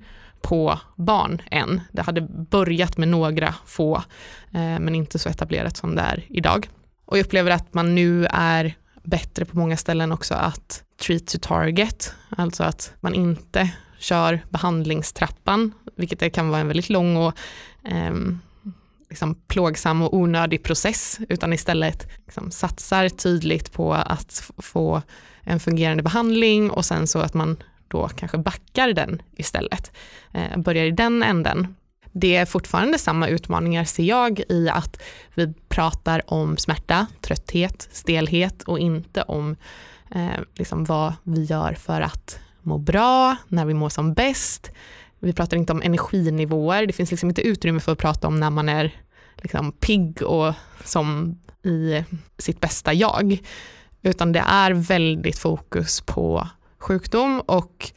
på 0.41 0.79
barn 0.95 1.41
än. 1.51 1.81
Det 1.91 2.01
hade 2.01 2.21
börjat 2.49 2.97
med 2.97 3.07
några 3.07 3.53
få 3.65 3.95
eh, 4.53 4.79
men 4.79 4.95
inte 4.95 5.19
så 5.19 5.29
etablerat 5.29 5.77
som 5.77 5.95
det 5.95 6.01
är 6.01 6.25
idag. 6.29 6.69
Och 7.05 7.17
jag 7.17 7.25
upplever 7.25 7.51
att 7.51 7.73
man 7.73 7.95
nu 7.95 8.25
är 8.25 8.75
bättre 9.09 9.45
på 9.45 9.57
många 9.57 9.77
ställen 9.77 10.11
också 10.11 10.33
att 10.33 10.83
treat 11.01 11.27
to 11.27 11.37
target, 11.41 12.13
alltså 12.29 12.63
att 12.63 12.93
man 12.99 13.13
inte 13.13 13.69
kör 13.99 14.39
behandlingstrappan, 14.49 15.73
vilket 15.95 16.19
det 16.19 16.29
kan 16.29 16.49
vara 16.49 16.61
en 16.61 16.67
väldigt 16.67 16.89
lång 16.89 17.17
och 17.17 17.33
eh, 17.83 18.13
liksom, 19.09 19.35
plågsam 19.35 20.01
och 20.01 20.13
onödig 20.13 20.63
process 20.63 21.19
utan 21.29 21.53
istället 21.53 22.07
liksom, 22.25 22.51
satsar 22.51 23.09
tydligt 23.09 23.73
på 23.73 23.93
att 23.93 24.51
få 24.57 25.01
en 25.41 25.59
fungerande 25.59 26.03
behandling 26.03 26.71
och 26.71 26.85
sen 26.85 27.07
så 27.07 27.19
att 27.19 27.33
man 27.33 27.57
då 27.87 28.07
kanske 28.07 28.37
backar 28.37 28.93
den 28.93 29.21
istället. 29.35 29.91
Eh, 30.31 30.57
börjar 30.57 30.85
i 30.85 30.91
den 30.91 31.23
änden. 31.23 31.75
Det 32.11 32.35
är 32.35 32.45
fortfarande 32.45 32.97
samma 32.97 33.27
utmaningar 33.27 33.83
ser 33.83 34.03
jag 34.03 34.41
i 34.49 34.69
att 34.69 35.01
vi 35.33 35.53
pratar 35.69 36.33
om 36.33 36.57
smärta, 36.57 37.07
trötthet, 37.21 37.89
stelhet 37.91 38.63
och 38.63 38.79
inte 38.79 39.21
om 39.21 39.55
eh, 40.11 40.39
liksom 40.53 40.85
vad 40.85 41.13
vi 41.23 41.43
gör 41.43 41.73
för 41.73 42.01
att 42.01 42.39
må 42.61 42.77
bra, 42.77 43.35
när 43.47 43.65
vi 43.65 43.73
mår 43.73 43.89
som 43.89 44.13
bäst. 44.13 44.71
Vi 45.19 45.33
pratar 45.33 45.57
inte 45.57 45.73
om 45.73 45.81
energinivåer, 45.81 46.85
det 46.85 46.93
finns 46.93 47.11
liksom 47.11 47.29
inte 47.29 47.41
utrymme 47.41 47.79
för 47.79 47.91
att 47.91 47.97
prata 47.97 48.27
om 48.27 48.39
när 48.39 48.49
man 48.49 48.69
är 48.69 48.95
liksom 49.35 49.71
pigg 49.71 50.21
och 50.21 50.53
som 50.83 51.39
i 51.63 52.03
sitt 52.37 52.59
bästa 52.59 52.93
jag. 52.93 53.39
Utan 54.01 54.31
det 54.31 54.43
är 54.47 54.71
väldigt 54.71 55.39
fokus 55.39 56.01
på 56.01 56.47
sjukdom 56.77 57.41
och 57.45 57.91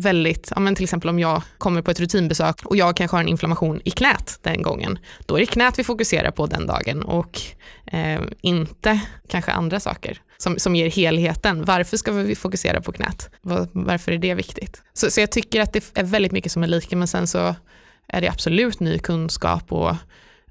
väldigt, 0.00 0.52
ja 0.54 0.60
men 0.60 0.74
till 0.74 0.84
exempel 0.84 1.10
om 1.10 1.18
jag 1.18 1.42
kommer 1.58 1.82
på 1.82 1.90
ett 1.90 2.00
rutinbesök 2.00 2.64
och 2.64 2.76
jag 2.76 2.96
kanske 2.96 3.16
har 3.16 3.22
en 3.22 3.28
inflammation 3.28 3.80
i 3.84 3.90
knät 3.90 4.38
den 4.42 4.62
gången, 4.62 4.98
då 5.26 5.36
är 5.36 5.40
det 5.40 5.46
knät 5.46 5.78
vi 5.78 5.84
fokuserar 5.84 6.30
på 6.30 6.46
den 6.46 6.66
dagen 6.66 7.02
och 7.02 7.40
eh, 7.86 8.20
inte 8.40 9.00
kanske 9.28 9.52
andra 9.52 9.80
saker 9.80 10.20
som, 10.36 10.58
som 10.58 10.76
ger 10.76 10.90
helheten. 10.90 11.64
Varför 11.64 11.96
ska 11.96 12.12
vi 12.12 12.34
fokusera 12.34 12.80
på 12.80 12.92
knät? 12.92 13.30
Var, 13.42 13.68
varför 13.72 14.12
är 14.12 14.18
det 14.18 14.34
viktigt? 14.34 14.82
Så, 14.92 15.10
så 15.10 15.20
jag 15.20 15.30
tycker 15.30 15.60
att 15.60 15.72
det 15.72 15.90
är 15.94 16.04
väldigt 16.04 16.32
mycket 16.32 16.52
som 16.52 16.62
är 16.62 16.66
lika 16.66 16.96
men 16.96 17.08
sen 17.08 17.26
så 17.26 17.54
är 18.08 18.20
det 18.20 18.28
absolut 18.28 18.80
ny 18.80 18.98
kunskap 18.98 19.72
och 19.72 19.90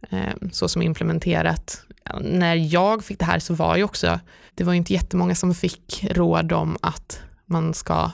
eh, 0.09 0.33
så 0.51 0.67
som 0.67 0.81
implementerat. 0.81 1.81
När 2.21 2.55
jag 2.55 3.03
fick 3.03 3.19
det 3.19 3.25
här 3.25 3.39
så 3.39 3.53
var 3.53 3.77
ju 3.77 3.83
också, 3.83 4.19
det 4.55 4.63
var 4.63 4.73
inte 4.73 4.93
jättemånga 4.93 5.35
som 5.35 5.55
fick 5.55 6.05
råd 6.11 6.51
om 6.51 6.77
att 6.81 7.21
man 7.45 7.73
ska 7.73 8.11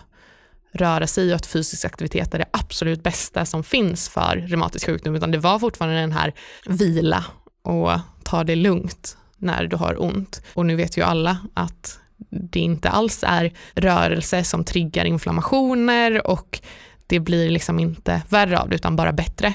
röra 0.73 1.07
sig 1.07 1.29
och 1.29 1.35
att 1.35 1.45
fysisk 1.45 1.85
aktivitet 1.85 2.33
är 2.33 2.39
det 2.39 2.49
absolut 2.51 3.03
bästa 3.03 3.45
som 3.45 3.63
finns 3.63 4.09
för 4.09 4.35
reumatisk 4.47 4.85
sjukdom, 4.85 5.15
utan 5.15 5.31
det 5.31 5.37
var 5.37 5.59
fortfarande 5.59 5.99
den 5.99 6.11
här 6.11 6.33
vila 6.65 7.25
och 7.63 7.91
ta 8.23 8.43
det 8.43 8.55
lugnt 8.55 9.17
när 9.37 9.67
du 9.67 9.75
har 9.75 10.01
ont. 10.01 10.41
Och 10.53 10.65
nu 10.65 10.75
vet 10.75 10.97
ju 10.97 11.01
alla 11.01 11.37
att 11.53 11.99
det 12.29 12.59
inte 12.59 12.89
alls 12.89 13.23
är 13.27 13.53
rörelse 13.75 14.43
som 14.43 14.63
triggar 14.63 15.05
inflammationer 15.05 16.27
och 16.27 16.61
det 17.07 17.19
blir 17.19 17.49
liksom 17.49 17.79
inte 17.79 18.21
värre 18.29 18.59
av 18.59 18.69
det 18.69 18.75
utan 18.75 18.95
bara 18.95 19.13
bättre. 19.13 19.53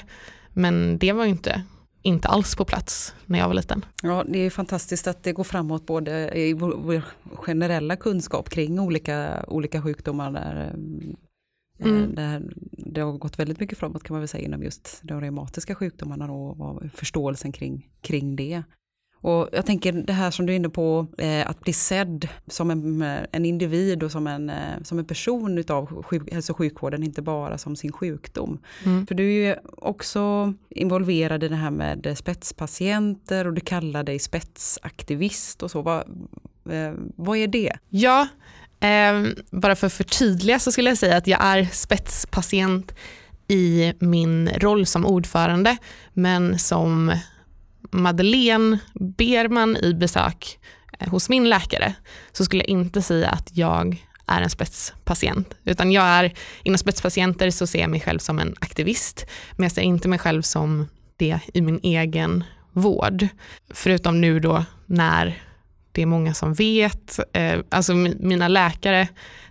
Men 0.53 0.97
det 0.97 1.11
var 1.11 1.23
ju 1.23 1.29
inte 1.29 1.63
inte 2.01 2.27
alls 2.27 2.55
på 2.55 2.65
plats 2.65 3.15
när 3.25 3.39
jag 3.39 3.47
var 3.47 3.53
liten. 3.53 3.85
Ja, 4.03 4.23
det 4.27 4.39
är 4.39 4.49
fantastiskt 4.49 5.07
att 5.07 5.23
det 5.23 5.33
går 5.33 5.43
framåt 5.43 5.85
både 5.85 6.39
i 6.39 6.53
vår 6.53 7.01
generella 7.35 7.95
kunskap 7.95 8.49
kring 8.49 8.79
olika, 8.79 9.45
olika 9.47 9.81
sjukdomar 9.81 10.31
där, 10.31 10.73
eh, 11.79 11.87
mm. 11.87 12.15
där 12.15 12.43
det 12.71 13.01
har 13.01 13.11
gått 13.11 13.39
väldigt 13.39 13.59
mycket 13.59 13.77
framåt 13.77 14.03
kan 14.03 14.13
man 14.13 14.21
väl 14.21 14.27
säga 14.27 14.45
inom 14.45 14.63
just 14.63 14.99
de 15.03 15.21
reumatiska 15.21 15.75
sjukdomarna 15.75 16.31
och 16.31 16.83
förståelsen 16.93 17.51
kring, 17.51 17.89
kring 18.01 18.35
det. 18.35 18.63
Och 19.21 19.49
jag 19.51 19.65
tänker 19.65 19.91
det 19.91 20.13
här 20.13 20.31
som 20.31 20.45
du 20.45 20.53
är 20.53 20.55
inne 20.57 20.69
på, 20.69 21.07
eh, 21.17 21.49
att 21.49 21.59
bli 21.59 21.73
sedd 21.73 22.27
som 22.47 22.71
en, 22.71 23.01
en 23.31 23.45
individ 23.45 24.03
och 24.03 24.11
som 24.11 24.27
en, 24.27 24.49
eh, 24.49 24.83
som 24.83 24.99
en 24.99 25.05
person 25.05 25.57
utav 25.57 26.03
sjuk, 26.03 26.33
hälso 26.33 26.53
och 26.53 26.57
sjukvården, 26.57 27.03
inte 27.03 27.21
bara 27.21 27.57
som 27.57 27.75
sin 27.75 27.91
sjukdom. 27.91 28.59
Mm. 28.85 29.07
För 29.07 29.15
du 29.15 29.23
är 29.23 29.47
ju 29.47 29.55
också 29.77 30.53
involverad 30.69 31.43
i 31.43 31.47
det 31.47 31.55
här 31.55 31.71
med 31.71 32.17
spetspatienter 32.17 33.47
och 33.47 33.53
du 33.53 33.61
kallar 33.61 34.03
dig 34.03 34.19
spetsaktivist 34.19 35.63
och 35.63 35.71
så. 35.71 35.81
Vad, 35.81 35.99
eh, 36.69 36.93
vad 37.15 37.37
är 37.37 37.47
det? 37.47 37.73
Ja, 37.89 38.27
eh, 38.79 39.25
bara 39.51 39.75
för 39.75 39.87
att 39.87 39.93
förtydliga 39.93 40.59
så 40.59 40.71
skulle 40.71 40.89
jag 40.89 40.97
säga 40.97 41.17
att 41.17 41.27
jag 41.27 41.39
är 41.41 41.65
spetspatient 41.71 42.95
i 43.47 43.93
min 43.99 44.49
roll 44.49 44.85
som 44.85 45.05
ordförande, 45.05 45.77
men 46.13 46.59
som 46.59 47.13
Madeleine 47.91 48.79
Berman 48.93 49.77
i 49.77 49.93
besök 49.93 50.59
eh, 50.99 51.09
hos 51.09 51.29
min 51.29 51.49
läkare 51.49 51.93
så 52.31 52.45
skulle 52.45 52.63
jag 52.63 52.69
inte 52.69 53.01
säga 53.01 53.29
att 53.29 53.57
jag 53.57 54.05
är 54.25 54.41
en 54.41 54.49
spetspatient. 54.49 55.53
Utan 55.65 55.91
jag 55.91 56.03
är, 56.03 56.33
inom 56.63 56.77
spetspatienter 56.77 57.51
så 57.51 57.67
ser 57.67 57.79
jag 57.79 57.89
mig 57.89 57.99
själv 57.99 58.19
som 58.19 58.39
en 58.39 58.55
aktivist, 58.61 59.25
men 59.51 59.63
jag 59.63 59.71
ser 59.71 59.81
inte 59.81 60.07
mig 60.07 60.19
själv 60.19 60.41
som 60.41 60.87
det 61.17 61.39
i 61.53 61.61
min 61.61 61.79
egen 61.83 62.43
vård. 62.73 63.27
Förutom 63.69 64.21
nu 64.21 64.39
då 64.39 64.65
när 64.85 65.43
det 65.91 66.01
är 66.01 66.05
många 66.05 66.33
som 66.33 66.53
vet, 66.53 67.19
eh, 67.33 67.59
alltså 67.69 67.93
mina 67.93 68.47
läkare 68.47 69.07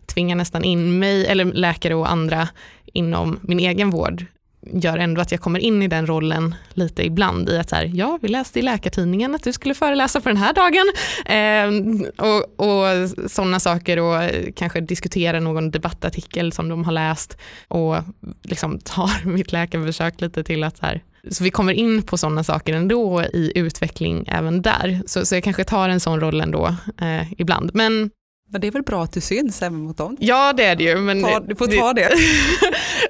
tvingar 0.07 0.37
nästan 0.37 0.65
in 0.65 0.99
mig, 0.99 1.27
eller 1.27 1.45
läkare 1.45 1.95
och 1.95 2.11
andra 2.11 2.49
inom 2.93 3.39
min 3.43 3.61
egen 3.61 3.91
vård 3.91 4.27
gör 4.61 4.99
ändå 4.99 5.21
att 5.21 5.33
jag 5.33 5.41
kommer 5.41 5.59
in 5.59 5.83
i 5.83 5.89
den 5.89 6.07
rollen 6.07 6.55
lite 6.75 7.07
ibland 7.07 7.49
i 7.49 7.59
att 7.59 7.69
så 7.69 7.77
här, 7.77 7.91
ja 7.95 8.19
vi 8.23 8.29
läste 8.29 8.59
i 8.59 8.63
Läkartidningen 8.63 9.35
att 9.35 9.45
du 9.45 9.53
skulle 9.53 9.75
föreläsa 9.75 10.21
på 10.21 10.29
den 10.29 10.37
här 10.37 10.53
dagen 10.53 10.93
eh, 11.27 12.27
och, 12.27 12.61
och 12.67 13.11
sådana 13.31 13.61
saker 13.61 13.99
och 13.99 14.21
kanske 14.57 14.81
diskutera 14.81 15.41
någon 15.41 15.71
debattartikel 15.71 16.53
som 16.53 16.69
de 16.69 16.85
har 16.85 16.93
läst 16.93 17.37
och 17.69 17.97
liksom 18.43 18.79
tar 18.79 19.25
mitt 19.27 19.53
läkarbesök 19.53 20.21
lite 20.21 20.45
till 20.45 20.65
att 20.65 20.77
så 20.77 20.87
här, 20.87 21.03
så 21.31 21.45
vi 21.45 21.51
kommer 21.51 21.73
in 21.73 22.03
på 22.03 22.19
sådana 22.19 22.45
saker 22.45 22.75
ändå 22.75 23.23
i 23.23 23.53
utveckling 23.55 24.25
även 24.29 24.63
där. 24.63 25.01
Så, 25.07 25.27
så 25.27 25.35
jag 25.35 25.45
kanske 25.45 25.65
tar 25.65 25.89
en 25.89 26.01
sån 26.01 26.21
roll 26.21 26.41
ändå 26.41 26.77
eh, 27.01 27.33
ibland. 27.33 27.71
Men 27.75 28.11
men 28.49 28.61
det 28.61 28.67
är 28.67 28.71
väl 28.71 28.83
bra 28.83 29.05
att 29.05 29.13
du 29.13 29.21
syns 29.21 29.63
även 29.63 29.79
mot 29.79 29.97
dem? 29.97 30.17
Ja 30.21 30.53
det 30.53 30.65
är 30.65 30.77
det 30.77 30.85
ju. 30.85 30.97
Men 30.97 31.23
ta, 31.23 31.41
du 31.41 31.57
får 31.57 31.67
ta 31.67 31.93
det. 31.93 32.11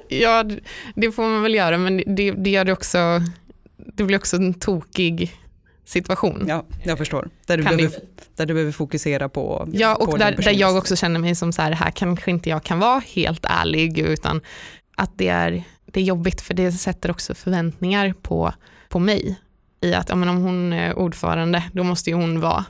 ja 0.15 0.45
det 0.95 1.11
får 1.11 1.23
man 1.23 1.41
väl 1.43 1.55
göra 1.55 1.77
men 1.77 2.15
det, 2.15 2.31
det 2.31 2.49
gör 2.49 2.65
det 2.65 2.73
också, 2.73 3.21
det 3.77 4.03
blir 4.03 4.17
också 4.17 4.35
en 4.35 4.53
tokig 4.53 5.33
situation. 5.85 6.45
Ja, 6.47 6.65
jag 6.83 6.97
förstår. 6.97 7.29
Där 7.45 7.57
du, 7.57 7.63
behöver, 7.63 7.91
där 8.35 8.45
du 8.45 8.53
behöver 8.53 8.71
fokusera 8.71 9.29
på 9.29 9.67
Ja, 9.71 9.95
och 9.95 10.11
på 10.11 10.17
där, 10.17 10.31
där 10.31 10.51
jag 10.51 10.75
också 10.75 10.95
känner 10.95 11.19
mig 11.19 11.35
som 11.35 11.53
så 11.53 11.61
här, 11.61 11.71
här 11.71 11.91
kanske 11.91 12.31
inte 12.31 12.49
jag 12.49 12.63
kan 12.63 12.79
vara 12.79 12.99
helt 12.99 13.45
ärlig, 13.49 13.99
utan 13.99 14.41
att 14.95 15.11
det 15.15 15.27
är, 15.27 15.63
det 15.85 15.99
är 15.99 16.03
jobbigt 16.03 16.41
för 16.41 16.53
det 16.53 16.71
sätter 16.71 17.11
också 17.11 17.35
förväntningar 17.35 18.13
på, 18.21 18.53
på 18.89 18.99
mig. 18.99 19.39
I 19.81 19.93
att 19.93 20.09
ja, 20.09 20.15
men 20.15 20.29
om 20.29 20.37
hon 20.37 20.73
är 20.73 20.99
ordförande, 20.99 21.63
då 21.73 21.83
måste 21.83 22.09
ju 22.09 22.15
hon 22.15 22.39
vara 22.39 22.65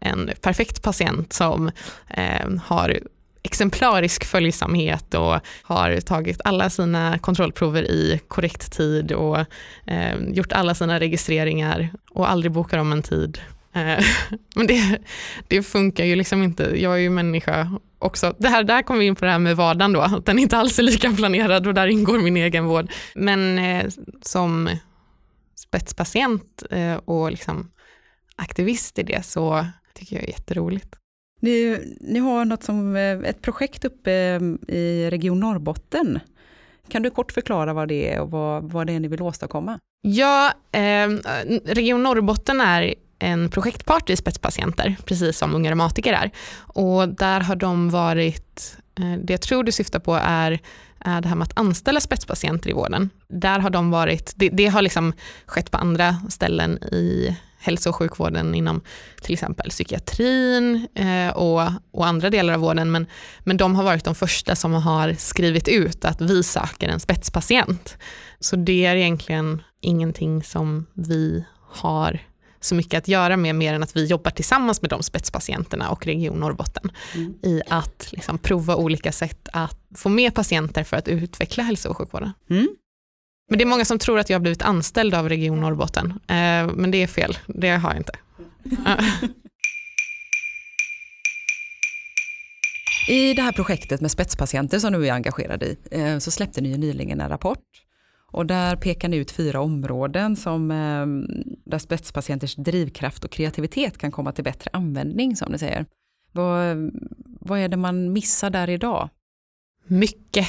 en 0.00 0.30
perfekt 0.40 0.82
patient 0.82 1.32
som 1.32 1.70
eh, 2.08 2.50
har 2.64 2.98
exemplarisk 3.42 4.24
följsamhet 4.24 5.14
och 5.14 5.40
har 5.62 6.00
tagit 6.00 6.40
alla 6.44 6.70
sina 6.70 7.18
kontrollprover 7.18 7.82
i 7.82 8.20
korrekt 8.28 8.72
tid 8.72 9.12
och 9.12 9.38
eh, 9.86 10.18
gjort 10.28 10.52
alla 10.52 10.74
sina 10.74 11.00
registreringar 11.00 11.88
och 12.10 12.30
aldrig 12.30 12.52
bokar 12.52 12.78
om 12.78 12.92
en 12.92 13.02
tid. 13.02 13.40
Eh, 13.72 14.04
men 14.54 14.66
det, 14.66 14.98
det, 15.48 15.62
funkar 15.62 16.04
ju 16.04 16.16
liksom 16.16 16.42
inte. 16.42 16.82
Jag 16.82 16.92
är 16.92 16.98
ju 16.98 17.10
människa 17.10 17.70
också. 17.98 18.34
Det 18.38 18.48
här, 18.48 18.64
där 18.64 18.82
kommer 18.82 19.00
vi 19.00 19.06
in 19.06 19.16
på 19.16 19.24
det 19.24 19.30
här 19.30 19.38
med 19.38 19.56
vardagen 19.56 19.92
då, 19.92 20.00
att 20.00 20.26
den 20.26 20.38
inte 20.38 20.56
alls 20.56 20.78
är 20.78 20.82
lika 20.82 21.12
planerad 21.12 21.66
och 21.66 21.74
där 21.74 21.86
ingår 21.86 22.18
min 22.18 22.36
egen 22.36 22.64
vård. 22.64 22.92
Men 23.14 23.58
eh, 23.58 23.86
som 24.22 24.70
spetspatient 25.54 26.62
eh, 26.70 26.94
och 26.94 27.30
liksom 27.30 27.70
aktivist 28.36 28.98
i 28.98 29.02
det 29.02 29.26
så 29.26 29.66
tycker 29.94 30.16
jag 30.16 30.24
är 30.24 30.28
jätteroligt. 30.28 30.96
Ni, 31.40 31.80
ni 32.00 32.18
har 32.18 32.44
något 32.44 32.62
som, 32.62 32.96
eh, 32.96 33.18
ett 33.18 33.42
projekt 33.42 33.84
uppe 33.84 34.12
eh, 34.12 34.74
i 34.74 35.10
Region 35.10 35.40
Norrbotten. 35.40 36.18
Kan 36.88 37.02
du 37.02 37.10
kort 37.10 37.32
förklara 37.32 37.72
vad 37.72 37.88
det 37.88 38.14
är 38.14 38.20
och 38.20 38.30
vad, 38.30 38.72
vad 38.72 38.86
det 38.86 38.92
är 38.92 39.00
ni 39.00 39.08
vill 39.08 39.22
åstadkomma? 39.22 39.78
Ja, 40.02 40.52
eh, 40.72 41.08
Region 41.64 42.02
Norrbotten 42.02 42.60
är 42.60 42.94
en 43.18 43.50
projektpart 43.50 44.10
i 44.10 44.16
spetspatienter, 44.16 44.96
precis 45.04 45.38
som 45.38 45.54
Unga 45.54 45.70
Reumatiker 45.70 46.12
är. 46.12 46.30
Och 46.58 47.08
där 47.08 47.40
har 47.40 47.56
de 47.56 47.90
varit, 47.90 48.76
eh, 48.98 49.18
det 49.24 49.32
jag 49.32 49.42
tror 49.42 49.64
du 49.64 49.72
syftar 49.72 49.98
på 49.98 50.14
är, 50.22 50.60
är 50.98 51.20
det 51.20 51.28
här 51.28 51.36
med 51.36 51.44
att 51.44 51.58
anställa 51.58 52.00
spetspatienter 52.00 52.70
i 52.70 52.72
vården. 52.72 53.10
Där 53.28 53.58
har 53.58 53.70
de 53.70 53.90
varit, 53.90 54.32
det, 54.36 54.48
det 54.48 54.66
har 54.66 54.82
liksom 54.82 55.12
skett 55.46 55.70
på 55.70 55.78
andra 55.78 56.16
ställen 56.28 56.78
i 56.84 57.36
hälso 57.60 57.88
och 57.88 57.96
sjukvården 57.96 58.54
inom 58.54 58.80
till 59.20 59.32
exempel 59.32 59.70
psykiatrin 59.70 60.88
eh, 60.94 61.28
och, 61.28 61.62
och, 61.90 62.06
andra 62.06 62.30
delar 62.30 62.54
av 62.54 62.60
vården. 62.60 62.90
Men, 62.90 63.06
men 63.40 63.56
de 63.56 63.76
har 63.76 63.84
varit 63.84 64.04
de 64.04 64.14
första 64.14 64.56
som 64.56 64.72
har 64.72 65.14
skrivit 65.14 65.68
ut 65.68 66.04
att 66.04 66.20
vi 66.20 66.42
söker 66.42 66.88
en 66.88 67.00
spetspatient. 67.00 67.96
Så 68.40 68.56
det 68.56 68.86
är 68.86 68.96
egentligen 68.96 69.62
ingenting 69.80 70.42
som 70.42 70.86
vi 70.94 71.44
har 71.70 72.20
så 72.60 72.74
mycket 72.74 72.98
att 72.98 73.08
göra 73.08 73.36
med 73.36 73.54
mer 73.54 73.74
än 73.74 73.82
att 73.82 73.96
vi 73.96 74.04
jobbar 74.04 74.30
tillsammans 74.30 74.82
med 74.82 74.90
de 74.90 75.02
spetspatienterna 75.02 75.90
och 75.90 76.06
Region 76.06 76.40
Norrbotten 76.40 76.90
mm. 77.14 77.34
i 77.42 77.62
att 77.68 78.08
liksom 78.12 78.38
prova 78.38 78.76
olika 78.76 79.12
sätt 79.12 79.48
att 79.52 79.78
få 79.96 80.08
med 80.08 80.34
patienter 80.34 80.84
för 80.84 80.96
att 80.96 81.08
utveckla 81.08 81.62
hälso 81.62 81.88
och 81.88 81.96
sjukvården. 81.96 82.32
Mm. 82.50 82.68
Men 83.50 83.58
det 83.58 83.64
är 83.64 83.66
många 83.66 83.84
som 83.84 83.98
tror 83.98 84.18
att 84.18 84.30
jag 84.30 84.34
har 84.34 84.40
blivit 84.40 84.62
anställd 84.62 85.14
av 85.14 85.28
Region 85.28 85.60
Norrbotten, 85.60 86.06
eh, 86.06 86.74
men 86.74 86.90
det 86.90 87.02
är 87.02 87.06
fel, 87.06 87.38
det 87.46 87.68
har 87.68 87.90
jag 87.90 88.00
inte. 88.00 88.12
I 93.08 93.34
det 93.34 93.42
här 93.42 93.52
projektet 93.52 94.00
med 94.00 94.10
spetspatienter 94.10 94.78
som 94.78 94.92
du 94.92 95.06
är 95.06 95.12
engagerad 95.12 95.62
i 95.62 95.76
eh, 95.90 96.18
så 96.18 96.30
släppte 96.30 96.60
ni 96.60 96.68
ju 96.68 96.76
nyligen 96.76 97.20
en 97.20 97.28
rapport 97.28 97.64
och 98.32 98.46
där 98.46 98.76
pekar 98.76 99.08
ni 99.08 99.16
ut 99.16 99.30
fyra 99.30 99.60
områden 99.60 100.36
som, 100.36 100.70
eh, 100.70 101.06
där 101.70 101.78
spetspatienters 101.78 102.54
drivkraft 102.54 103.24
och 103.24 103.30
kreativitet 103.30 103.98
kan 103.98 104.10
komma 104.10 104.32
till 104.32 104.44
bättre 104.44 104.70
användning 104.72 105.36
som 105.36 105.52
ni 105.52 105.58
säger. 105.58 105.86
Vad, 106.32 106.90
vad 107.40 107.58
är 107.58 107.68
det 107.68 107.76
man 107.76 108.12
missar 108.12 108.50
där 108.50 108.70
idag? 108.70 109.08
Mycket, 109.86 110.46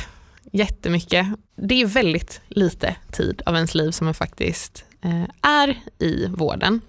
jättemycket. 0.52 1.28
Det 1.56 1.82
är 1.82 1.86
väldigt 1.86 2.42
lite 2.48 2.96
tid 3.12 3.42
av 3.46 3.56
ens 3.56 3.76
liv 3.76 3.92
som 3.92 4.06
man 4.06 4.14
faktiskt 4.14 4.86
eh, 5.02 5.26
är 5.42 5.80
i 6.00 6.26
vården. 6.26 6.82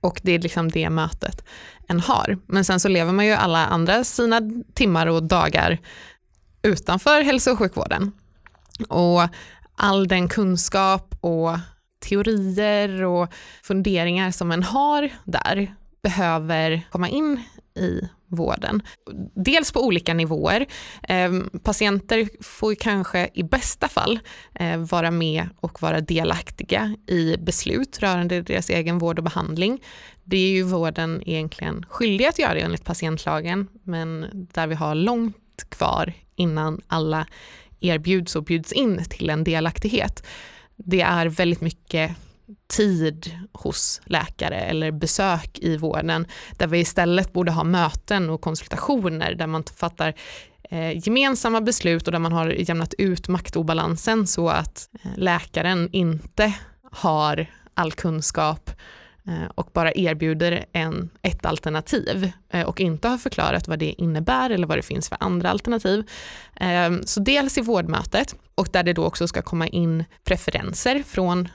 Och 0.00 0.20
det 0.22 0.32
är 0.32 0.38
liksom 0.38 0.70
det 0.70 0.90
mötet 0.90 1.44
en 1.88 2.00
har. 2.00 2.38
Men 2.46 2.64
sen 2.64 2.80
så 2.80 2.88
lever 2.88 3.12
man 3.12 3.26
ju 3.26 3.32
alla 3.32 3.66
andra 3.66 4.04
sina 4.04 4.40
timmar 4.74 5.06
och 5.06 5.22
dagar 5.22 5.78
utanför 6.62 7.22
hälso 7.22 7.50
och 7.50 7.58
sjukvården. 7.58 8.12
Och 8.88 9.22
all 9.76 10.08
den 10.08 10.28
kunskap 10.28 11.14
och 11.20 11.58
teorier 12.00 13.02
och 13.02 13.32
funderingar 13.62 14.30
som 14.30 14.52
en 14.52 14.62
har 14.62 15.10
där 15.24 15.74
behöver 16.02 16.82
komma 16.90 17.08
in 17.08 17.42
i 17.74 18.08
vården. 18.28 18.82
Dels 19.34 19.72
på 19.72 19.86
olika 19.86 20.14
nivåer. 20.14 20.66
Eh, 21.02 21.32
patienter 21.62 22.28
får 22.40 22.74
kanske 22.74 23.28
i 23.34 23.42
bästa 23.42 23.88
fall 23.88 24.18
eh, 24.54 24.76
vara 24.76 25.10
med 25.10 25.48
och 25.60 25.82
vara 25.82 26.00
delaktiga 26.00 26.96
i 27.06 27.36
beslut 27.36 27.98
rörande 27.98 28.42
deras 28.42 28.70
egen 28.70 28.98
vård 28.98 29.18
och 29.18 29.24
behandling. 29.24 29.80
Det 30.24 30.36
är 30.36 30.50
ju 30.50 30.62
vården 30.62 31.22
egentligen 31.26 31.86
skyldig 31.88 32.24
att 32.26 32.38
göra 32.38 32.58
enligt 32.58 32.84
patientlagen, 32.84 33.68
men 33.82 34.26
där 34.32 34.66
vi 34.66 34.74
har 34.74 34.94
långt 34.94 35.64
kvar 35.68 36.12
innan 36.36 36.80
alla 36.86 37.26
erbjuds 37.80 38.36
och 38.36 38.44
bjuds 38.44 38.72
in 38.72 39.04
till 39.10 39.30
en 39.30 39.44
delaktighet. 39.44 40.26
Det 40.76 41.00
är 41.00 41.26
väldigt 41.26 41.60
mycket 41.60 42.16
tid 42.66 43.38
hos 43.52 44.00
läkare 44.04 44.60
eller 44.60 44.90
besök 44.90 45.58
i 45.58 45.76
vården 45.76 46.26
där 46.52 46.66
vi 46.66 46.78
istället 46.78 47.32
borde 47.32 47.52
ha 47.52 47.64
möten 47.64 48.30
och 48.30 48.40
konsultationer 48.40 49.34
där 49.34 49.46
man 49.46 49.64
fattar 49.76 50.14
eh, 50.70 51.08
gemensamma 51.08 51.60
beslut 51.60 52.06
och 52.06 52.12
där 52.12 52.18
man 52.18 52.32
har 52.32 52.48
jämnat 52.48 52.94
ut 52.98 53.28
maktobalansen 53.28 54.26
så 54.26 54.48
att 54.48 54.88
eh, 55.04 55.10
läkaren 55.16 55.88
inte 55.92 56.52
har 56.92 57.46
all 57.74 57.92
kunskap 57.92 58.70
eh, 59.26 59.50
och 59.54 59.70
bara 59.72 59.92
erbjuder 59.92 60.64
en, 60.72 61.10
ett 61.22 61.46
alternativ 61.46 62.32
eh, 62.50 62.66
och 62.66 62.80
inte 62.80 63.08
har 63.08 63.18
förklarat 63.18 63.68
vad 63.68 63.78
det 63.78 64.02
innebär 64.02 64.50
eller 64.50 64.66
vad 64.66 64.78
det 64.78 64.82
finns 64.82 65.08
för 65.08 65.18
andra 65.20 65.50
alternativ. 65.50 66.10
Så 67.04 67.20
dels 67.20 67.58
i 67.58 67.60
vårdmötet 67.60 68.34
och 68.54 68.68
där 68.72 68.82
det 68.82 68.92
då 68.92 69.04
också 69.04 69.28
ska 69.28 69.42
komma 69.42 69.66
in 69.66 70.04
preferenser 70.24 71.02
från 71.02 71.48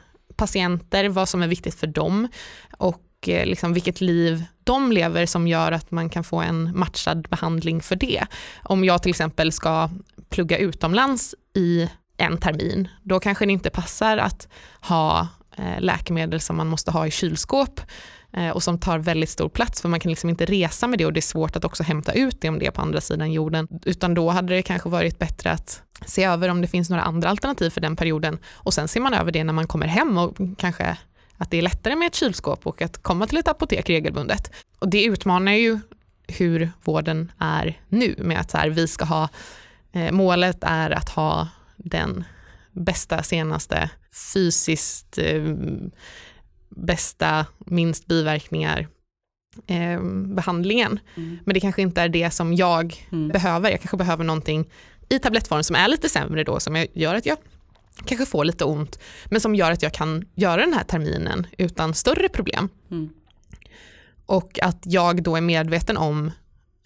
patienter, 0.44 1.10
vad 1.10 1.30
som 1.30 1.42
är 1.42 1.48
viktigt 1.48 1.76
för 1.76 1.88
dem 1.88 2.28
och 2.78 3.28
eh, 3.28 3.46
liksom 3.46 3.74
vilket 3.74 4.02
liv 4.02 4.44
de 4.64 4.92
lever 4.92 5.26
som 5.26 5.48
gör 5.48 5.72
att 5.72 5.92
man 5.92 6.10
kan 6.10 6.24
få 6.24 6.42
en 6.42 6.78
matchad 6.78 7.28
behandling 7.30 7.82
för 7.82 7.96
det. 7.96 8.26
Om 8.64 8.84
jag 8.84 9.04
till 9.04 9.10
exempel 9.10 9.52
ska 9.52 9.90
plugga 10.30 10.58
utomlands 10.58 11.36
i 11.56 11.90
en 12.18 12.38
termin, 12.38 12.88
då 13.04 13.20
kanske 13.20 13.46
det 13.46 13.52
inte 13.52 13.70
passar 13.70 14.18
att 14.18 14.48
ha 14.82 15.28
eh, 15.58 15.80
läkemedel 15.80 16.40
som 16.40 16.58
man 16.58 16.68
måste 16.68 16.92
ha 16.92 17.08
i 17.08 17.12
kylskåp 17.12 17.82
Eh, 18.38 18.50
och 18.50 18.64
som 18.64 18.80
tar 18.80 19.00
väldigt 19.00 19.30
stor 19.30 19.50
plats 19.50 19.82
för 19.82 19.90
man 19.90 20.00
kan 20.00 20.10
liksom 20.10 20.30
inte 20.30 20.46
resa 20.46 20.88
med 20.88 21.00
det 21.00 21.06
och 21.06 21.14
det 21.14 21.20
är 21.20 21.22
svårt 21.22 21.56
att 21.56 21.66
också 21.66 21.84
hämta 21.84 22.14
ut 22.14 22.42
det 22.42 22.50
om 22.50 22.60
det 22.60 22.66
är 22.66 22.72
på 22.72 22.82
andra 22.82 23.02
sidan 23.02 23.32
jorden. 23.32 23.68
Utan 23.86 24.14
då 24.14 24.30
hade 24.30 24.56
det 24.56 24.62
kanske 24.62 24.90
varit 24.90 25.20
bättre 25.20 25.52
att 25.52 25.82
se 26.06 26.24
över 26.24 26.50
om 26.50 26.62
det 26.62 26.68
finns 26.68 26.90
några 26.90 27.04
andra 27.04 27.30
alternativ 27.30 27.70
för 27.70 27.82
den 27.82 27.96
perioden 27.96 28.38
och 28.54 28.74
sen 28.74 28.88
ser 28.88 29.00
man 29.00 29.14
över 29.14 29.32
det 29.32 29.44
när 29.44 29.54
man 29.54 29.68
kommer 29.68 29.88
hem 29.88 30.18
och 30.18 30.38
kanske 30.58 30.98
att 31.38 31.52
det 31.52 31.58
är 31.58 31.62
lättare 31.62 31.96
med 31.96 32.08
ett 32.08 32.16
kylskåp 32.16 32.68
och 32.68 32.82
att 32.82 33.04
komma 33.04 33.28
till 33.28 33.38
ett 33.38 33.48
apotek 33.48 33.90
regelbundet. 33.90 34.52
Och 34.80 34.90
det 34.90 35.04
utmanar 35.04 35.52
ju 35.52 35.80
hur 36.28 36.72
vården 36.84 37.32
är 37.40 37.82
nu 37.90 38.16
med 38.18 38.40
att 38.40 38.52
så 38.52 38.58
här, 38.58 38.70
vi 38.70 38.88
ska 38.88 39.06
ha, 39.06 39.30
eh, 39.92 40.12
målet 40.12 40.58
är 40.62 40.92
att 40.92 41.10
ha 41.10 41.48
den 41.76 42.24
bästa, 42.72 43.24
senaste, 43.24 43.90
fysiskt 44.34 45.18
eh, 45.18 45.56
bästa, 46.76 47.46
minst 47.60 48.08
biverkningar 48.08 48.88
eh, 49.68 50.02
behandlingen. 50.26 51.00
Mm. 51.16 51.40
Men 51.46 51.54
det 51.54 51.60
kanske 51.60 51.82
inte 51.82 52.02
är 52.02 52.10
det 52.10 52.32
som 52.32 52.54
jag 52.54 53.08
mm. 53.12 53.30
behöver. 53.30 53.72
Jag 53.72 53.82
kanske 53.82 53.98
behöver 53.98 54.24
någonting 54.24 54.70
i 55.10 55.20
tablettform 55.20 55.64
som 55.64 55.76
är 55.76 55.88
lite 55.88 56.10
sämre 56.10 56.44
då 56.44 56.60
som 56.60 56.86
gör 56.94 57.16
att 57.16 57.26
jag 57.26 57.38
kanske 58.06 58.26
får 58.26 58.46
lite 58.46 58.66
ont 58.66 59.00
men 59.26 59.42
som 59.42 59.56
gör 59.56 59.72
att 59.72 59.82
jag 59.82 59.94
kan 59.94 60.26
göra 60.36 60.62
den 60.62 60.74
här 60.74 60.84
terminen 60.84 61.48
utan 61.58 61.94
större 61.94 62.30
problem. 62.30 62.70
Mm. 62.92 63.10
Och 64.26 64.60
att 64.60 64.80
jag 64.84 65.24
då 65.24 65.36
är 65.36 65.42
medveten 65.42 65.98
om 65.98 66.32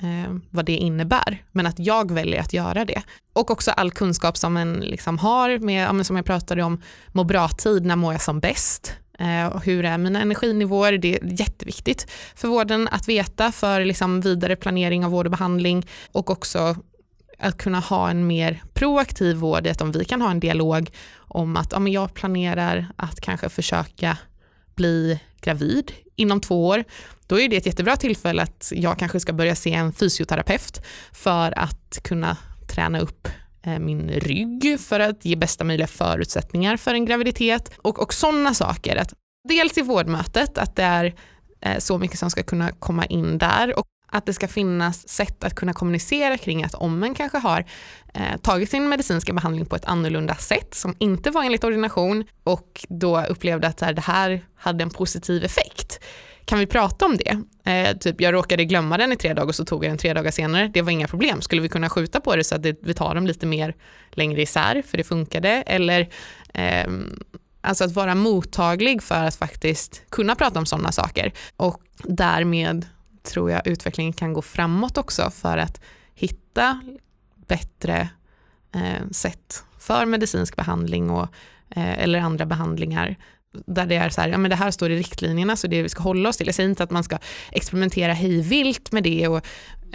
eh, 0.01 0.35
vad 0.49 0.65
det 0.65 0.75
innebär 0.75 1.43
men 1.51 1.65
att 1.65 1.79
jag 1.79 2.11
väljer 2.11 2.41
att 2.41 2.53
göra 2.53 2.85
det. 2.85 3.01
Och 3.33 3.51
också 3.51 3.71
all 3.71 3.91
kunskap 3.91 4.37
som 4.37 4.57
en 4.57 4.73
liksom 4.73 5.17
har 5.17 5.59
med, 5.59 6.05
som 6.05 6.15
jag 6.15 6.25
pratade 6.25 6.63
om, 6.63 6.81
må 7.11 7.23
bra-tid, 7.23 7.85
när 7.85 7.95
mår 7.95 8.13
jag 8.13 8.21
som 8.21 8.39
bäst? 8.39 8.93
Eh, 9.19 9.45
och 9.47 9.65
hur 9.65 9.85
är 9.85 9.97
mina 9.97 10.21
energinivåer? 10.21 10.97
Det 10.97 11.15
är 11.15 11.39
jätteviktigt 11.39 12.11
för 12.35 12.47
vården 12.47 12.87
att 12.91 13.09
veta 13.09 13.51
för 13.51 13.85
liksom 13.85 14.21
vidare 14.21 14.55
planering 14.55 15.05
av 15.05 15.11
vård 15.11 15.25
och 15.25 15.31
behandling 15.31 15.87
och 16.11 16.29
också 16.29 16.75
att 17.39 17.57
kunna 17.57 17.79
ha 17.79 18.09
en 18.09 18.27
mer 18.27 18.63
proaktiv 18.73 19.37
vård, 19.37 19.67
att 19.67 19.81
om 19.81 19.91
vi 19.91 20.05
kan 20.05 20.21
ha 20.21 20.31
en 20.31 20.39
dialog 20.39 20.89
om 21.17 21.57
att 21.57 21.71
ja, 21.71 21.79
men 21.79 21.93
jag 21.93 22.13
planerar 22.13 22.87
att 22.95 23.21
kanske 23.21 23.49
försöka 23.49 24.17
bli 24.75 25.19
gravid 25.41 25.91
inom 26.15 26.41
två 26.41 26.67
år, 26.67 26.83
då 27.27 27.39
är 27.39 27.49
det 27.49 27.57
ett 27.57 27.65
jättebra 27.65 27.95
tillfälle 27.95 28.41
att 28.41 28.71
jag 28.75 28.99
kanske 28.99 29.19
ska 29.19 29.33
börja 29.33 29.55
se 29.55 29.73
en 29.73 29.93
fysioterapeut 29.93 30.81
för 31.11 31.59
att 31.59 31.99
kunna 32.03 32.37
träna 32.67 32.99
upp 32.99 33.27
Eh, 33.67 33.79
min 33.79 34.09
rygg 34.09 34.79
för 34.79 34.99
att 34.99 35.25
ge 35.25 35.35
bästa 35.35 35.63
möjliga 35.63 35.87
förutsättningar 35.87 36.77
för 36.77 36.93
en 36.93 37.05
graviditet 37.05 37.71
och, 37.77 37.99
och 37.99 38.13
sådana 38.13 38.53
saker. 38.53 38.95
Att 38.95 39.13
dels 39.49 39.77
i 39.77 39.81
vårdmötet, 39.81 40.57
att 40.57 40.75
det 40.75 40.83
är 40.83 41.13
eh, 41.61 41.77
så 41.77 41.97
mycket 41.97 42.19
som 42.19 42.29
ska 42.29 42.43
kunna 42.43 42.71
komma 42.71 43.05
in 43.05 43.37
där 43.37 43.79
och 43.79 43.85
att 44.11 44.25
det 44.25 44.33
ska 44.33 44.47
finnas 44.47 45.09
sätt 45.09 45.43
att 45.43 45.55
kunna 45.55 45.73
kommunicera 45.73 46.37
kring 46.37 46.63
att 46.63 46.73
om 46.73 46.99
man 46.99 47.13
kanske 47.15 47.37
har 47.37 47.65
eh, 48.13 48.37
tagit 48.41 48.69
sin 48.69 48.89
medicinska 48.89 49.33
behandling 49.33 49.65
på 49.65 49.75
ett 49.75 49.85
annorlunda 49.85 50.35
sätt 50.35 50.73
som 50.75 50.95
inte 50.99 51.31
var 51.31 51.43
enligt 51.43 51.63
ordination 51.63 52.23
och 52.43 52.85
då 52.89 53.21
upplevde 53.21 53.67
att 53.67 53.81
här, 53.81 53.93
det 53.93 54.01
här 54.01 54.45
hade 54.55 54.83
en 54.83 54.89
positiv 54.89 55.43
effekt. 55.43 55.99
Kan 56.47 56.59
vi 56.59 56.65
prata 56.65 57.05
om 57.05 57.17
det? 57.17 57.43
Eh, 57.71 57.97
typ 57.97 58.21
jag 58.21 58.33
råkade 58.33 58.65
glömma 58.65 58.97
den 58.97 59.11
i 59.11 59.15
tre 59.15 59.33
dagar 59.33 59.47
och 59.47 59.55
så 59.55 59.65
tog 59.65 59.85
jag 59.85 59.91
den 59.91 59.97
tre 59.97 60.13
dagar 60.13 60.31
senare. 60.31 60.71
Det 60.73 60.81
var 60.81 60.91
inga 60.91 61.07
problem. 61.07 61.41
Skulle 61.41 61.61
vi 61.61 61.69
kunna 61.69 61.89
skjuta 61.89 62.19
på 62.19 62.35
det 62.35 62.43
så 62.43 62.55
att 62.55 62.63
det, 62.63 62.77
vi 62.81 62.93
tar 62.93 63.15
dem 63.15 63.27
lite 63.27 63.45
mer 63.45 63.75
längre 64.11 64.41
isär 64.41 64.81
för 64.87 64.97
det 64.97 65.03
funkade? 65.03 65.49
Eller 65.49 66.09
eh, 66.53 66.87
Alltså 67.61 67.83
att 67.83 67.91
vara 67.91 68.15
mottaglig 68.15 69.03
för 69.03 69.23
att 69.23 69.35
faktiskt 69.35 70.03
kunna 70.09 70.35
prata 70.35 70.59
om 70.59 70.65
sådana 70.65 70.91
saker 70.91 71.33
och 71.57 71.81
därmed 72.03 72.85
tror 73.23 73.51
jag 73.51 73.67
utvecklingen 73.67 74.13
kan 74.13 74.33
gå 74.33 74.41
framåt 74.41 74.97
också 74.97 75.29
för 75.29 75.57
att 75.57 75.81
hitta 76.13 76.81
bättre 77.47 78.09
eh, 78.75 79.09
sätt 79.11 79.63
för 79.79 80.05
medicinsk 80.05 80.55
behandling 80.55 81.09
och, 81.09 81.27
eh, 81.69 81.99
eller 81.99 82.19
andra 82.19 82.45
behandlingar 82.45 83.15
där 83.65 83.85
det 83.85 83.95
är 83.95 84.09
så 84.09 84.21
här, 84.21 84.29
ja 84.29 84.37
men 84.37 84.49
det 84.49 84.55
här 84.55 84.71
står 84.71 84.91
i 84.91 84.97
riktlinjerna 84.97 85.55
så 85.55 85.67
det 85.67 85.81
vi 85.81 85.89
ska 85.89 86.03
hålla 86.03 86.29
oss 86.29 86.37
till. 86.37 86.47
Jag 86.47 86.55
säger 86.55 86.69
inte 86.69 86.83
att 86.83 86.91
man 86.91 87.03
ska 87.03 87.17
experimentera 87.51 88.13
hejvilt 88.13 88.91
med 88.91 89.03
det 89.03 89.27
och, 89.27 89.45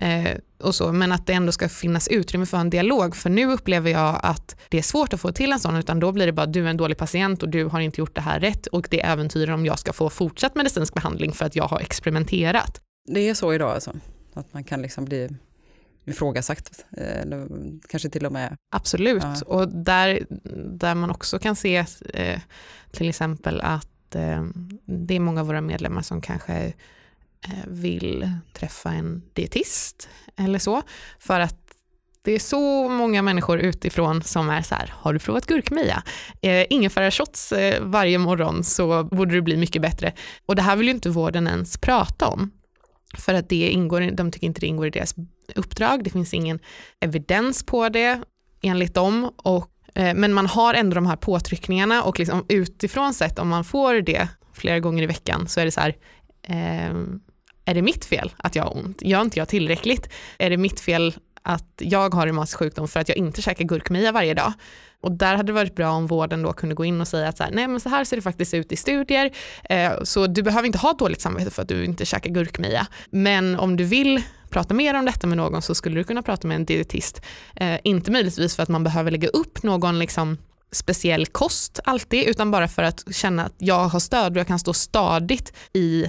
eh, 0.02 0.38
och 0.62 0.74
så, 0.74 0.92
men 0.92 1.12
att 1.12 1.26
det 1.26 1.32
ändå 1.32 1.52
ska 1.52 1.68
finnas 1.68 2.08
utrymme 2.08 2.46
för 2.46 2.58
en 2.58 2.70
dialog. 2.70 3.16
För 3.16 3.30
nu 3.30 3.52
upplever 3.52 3.90
jag 3.90 4.20
att 4.22 4.56
det 4.68 4.78
är 4.78 4.82
svårt 4.82 5.12
att 5.12 5.20
få 5.20 5.32
till 5.32 5.52
en 5.52 5.60
sån, 5.60 5.76
utan 5.76 6.00
då 6.00 6.12
blir 6.12 6.26
det 6.26 6.32
bara 6.32 6.46
du 6.46 6.64
är 6.64 6.70
en 6.70 6.76
dålig 6.76 6.96
patient 6.96 7.42
och 7.42 7.48
du 7.48 7.64
har 7.64 7.80
inte 7.80 8.00
gjort 8.00 8.14
det 8.14 8.20
här 8.20 8.40
rätt 8.40 8.66
och 8.66 8.86
det 8.90 9.00
äventyrar 9.00 9.52
om 9.52 9.66
jag 9.66 9.78
ska 9.78 9.92
få 9.92 10.10
fortsatt 10.10 10.54
medicinsk 10.54 10.94
behandling 10.94 11.32
för 11.32 11.46
att 11.46 11.56
jag 11.56 11.64
har 11.64 11.80
experimenterat. 11.80 12.80
Det 13.12 13.28
är 13.28 13.34
så 13.34 13.54
idag 13.54 13.70
alltså? 13.70 13.92
Att 14.34 14.54
man 14.54 14.64
kan 14.64 14.82
liksom 14.82 15.04
bli 15.04 15.28
ifrågasatt, 16.04 16.84
eller 16.96 17.48
kanske 17.88 18.08
till 18.08 18.26
och 18.26 18.32
med... 18.32 18.56
Absolut, 18.70 19.22
ja. 19.22 19.36
och 19.46 19.68
där, 19.68 20.26
där 20.78 20.94
man 20.94 21.10
också 21.10 21.38
kan 21.38 21.56
se 21.56 21.84
eh, 22.14 22.40
till 22.90 23.08
exempel 23.08 23.60
att 23.60 24.14
eh, 24.14 24.44
det 24.84 25.14
är 25.14 25.20
många 25.20 25.40
av 25.40 25.46
våra 25.46 25.60
medlemmar 25.60 26.02
som 26.02 26.20
kanske 26.20 26.54
eh, 27.44 27.66
vill 27.66 28.30
träffa 28.52 28.90
en 28.90 29.22
dietist 29.32 30.08
eller 30.36 30.58
så, 30.58 30.82
för 31.18 31.40
att 31.40 31.58
Det 32.24 32.32
är 32.32 32.38
så 32.38 32.88
många 32.88 33.22
människor 33.22 33.58
utifrån 33.58 34.22
som 34.22 34.50
är 34.50 34.62
så 34.62 34.74
här, 34.74 34.92
har 34.96 35.12
du 35.12 35.18
provat 35.18 35.46
gurkmeja? 35.46 36.02
Eh, 36.42 36.66
ingefärashots 36.70 37.52
eh, 37.52 37.82
varje 37.82 38.18
morgon 38.18 38.64
så 38.64 39.04
borde 39.04 39.34
det 39.34 39.42
bli 39.42 39.56
mycket 39.56 39.82
bättre. 39.82 40.12
Och 40.46 40.56
det 40.56 40.62
här 40.62 40.76
vill 40.76 40.86
ju 40.86 40.94
inte 40.94 41.10
vården 41.10 41.46
ens 41.46 41.78
prata 41.78 42.26
om. 42.26 42.50
För 43.18 43.34
att 43.34 43.48
det 43.48 43.70
ingår, 43.70 44.10
de 44.16 44.30
tycker 44.30 44.46
inte 44.46 44.60
det 44.60 44.66
ingår 44.66 44.86
i 44.86 44.90
deras 44.90 45.14
uppdrag, 45.55 46.05
det 46.05 46.11
finns 46.11 46.35
ingen 46.35 46.59
evidens 47.00 47.66
på 47.66 47.88
det 47.88 48.20
enligt 48.62 48.94
dem. 48.94 49.31
Och, 49.37 49.70
eh, 49.94 50.14
men 50.14 50.33
man 50.33 50.46
har 50.46 50.74
ändå 50.74 50.94
de 50.94 51.07
här 51.07 51.16
påtryckningarna 51.16 52.02
och 52.02 52.18
liksom 52.18 52.46
utifrån 52.48 53.14
sett 53.14 53.38
om 53.38 53.48
man 53.48 53.64
får 53.64 53.94
det 53.94 54.28
flera 54.55 54.81
gånger 54.81 55.02
i 55.02 55.07
veckan 55.07 55.48
så 55.48 55.61
är 55.61 55.64
det 55.64 55.70
så 55.70 55.81
här, 55.81 55.96
eh, 56.42 56.94
är 57.64 57.74
det 57.74 57.83
mitt 57.83 58.05
fel 58.05 58.33
att 58.37 58.57
jag 58.57 58.64
har 58.64 58.76
ont? 58.76 59.02
Gör 59.02 59.20
inte 59.20 59.38
jag 59.38 59.48
tillräckligt? 59.48 60.09
Är 60.38 60.50
det 60.50 60.57
mitt 60.57 60.81
fel 60.81 61.14
att 61.42 61.72
jag 61.78 62.14
har 62.14 62.26
reumatisk 62.26 62.59
sjukdom 62.59 62.88
för 62.88 63.00
att 63.00 63.09
jag 63.09 63.18
inte 63.18 63.42
käkar 63.42 63.64
gurkmeja 63.64 64.12
varje 64.12 64.35
dag? 64.35 64.52
Och 65.00 65.12
där 65.12 65.37
hade 65.37 65.46
det 65.46 65.52
varit 65.52 65.74
bra 65.74 65.90
om 65.90 66.07
vården 66.07 66.42
då 66.42 66.52
kunde 66.52 66.74
gå 66.74 66.85
in 66.85 67.00
och 67.00 67.09
säga 67.09 67.28
att 67.28 67.37
så 67.37 67.44
här, 67.44 67.50
nej 67.50 67.68
men 67.68 67.81
så 67.81 67.88
här 67.88 68.05
ser 68.05 68.16
det 68.16 68.22
faktiskt 68.22 68.55
ut 68.55 68.72
i 68.72 68.76
studier, 68.76 69.31
eh, 69.64 69.92
så 70.02 70.26
du 70.26 70.42
behöver 70.42 70.66
inte 70.66 70.78
ha 70.78 70.92
dåligt 70.92 71.20
samvete 71.20 71.50
för 71.50 71.62
att 71.62 71.68
du 71.68 71.85
inte 71.85 72.05
käkar 72.05 72.31
gurkmeja. 72.31 72.87
Men 73.11 73.59
om 73.59 73.76
du 73.76 73.85
vill 73.85 74.22
prata 74.52 74.74
mer 74.74 74.94
om 74.94 75.04
detta 75.04 75.26
med 75.26 75.36
någon 75.36 75.62
så 75.62 75.74
skulle 75.74 76.00
du 76.00 76.04
kunna 76.04 76.22
prata 76.22 76.48
med 76.48 76.54
en 76.54 76.64
dietist. 76.64 77.22
Eh, 77.56 77.80
inte 77.84 78.10
möjligtvis 78.10 78.56
för 78.56 78.62
att 78.62 78.68
man 78.68 78.84
behöver 78.84 79.10
lägga 79.10 79.28
upp 79.28 79.62
någon 79.62 79.98
liksom 79.98 80.38
speciell 80.72 81.26
kost 81.26 81.80
alltid, 81.84 82.28
utan 82.28 82.50
bara 82.50 82.68
för 82.68 82.82
att 82.82 83.14
känna 83.14 83.44
att 83.44 83.54
jag 83.58 83.88
har 83.88 84.00
stöd 84.00 84.32
och 84.32 84.38
jag 84.38 84.46
kan 84.46 84.58
stå 84.58 84.72
stadigt 84.72 85.52
i 85.72 86.06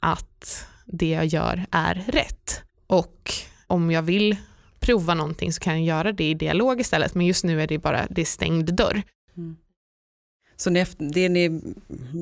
att 0.00 0.66
det 0.86 1.08
jag 1.08 1.26
gör 1.26 1.66
är 1.70 1.94
rätt. 1.94 2.62
Och 2.86 3.32
om 3.66 3.90
jag 3.90 4.02
vill 4.02 4.36
prova 4.80 5.14
någonting 5.14 5.52
så 5.52 5.60
kan 5.60 5.84
jag 5.84 5.96
göra 5.96 6.12
det 6.12 6.30
i 6.30 6.34
dialog 6.34 6.80
istället, 6.80 7.14
men 7.14 7.26
just 7.26 7.44
nu 7.44 7.62
är 7.62 7.66
det 7.66 7.78
bara 7.78 8.06
det 8.10 8.20
är 8.20 8.24
stängd 8.24 8.74
dörr. 8.74 9.02
Mm. 9.36 9.56
Så 10.60 10.70
det 10.98 11.28
ni 11.28 11.60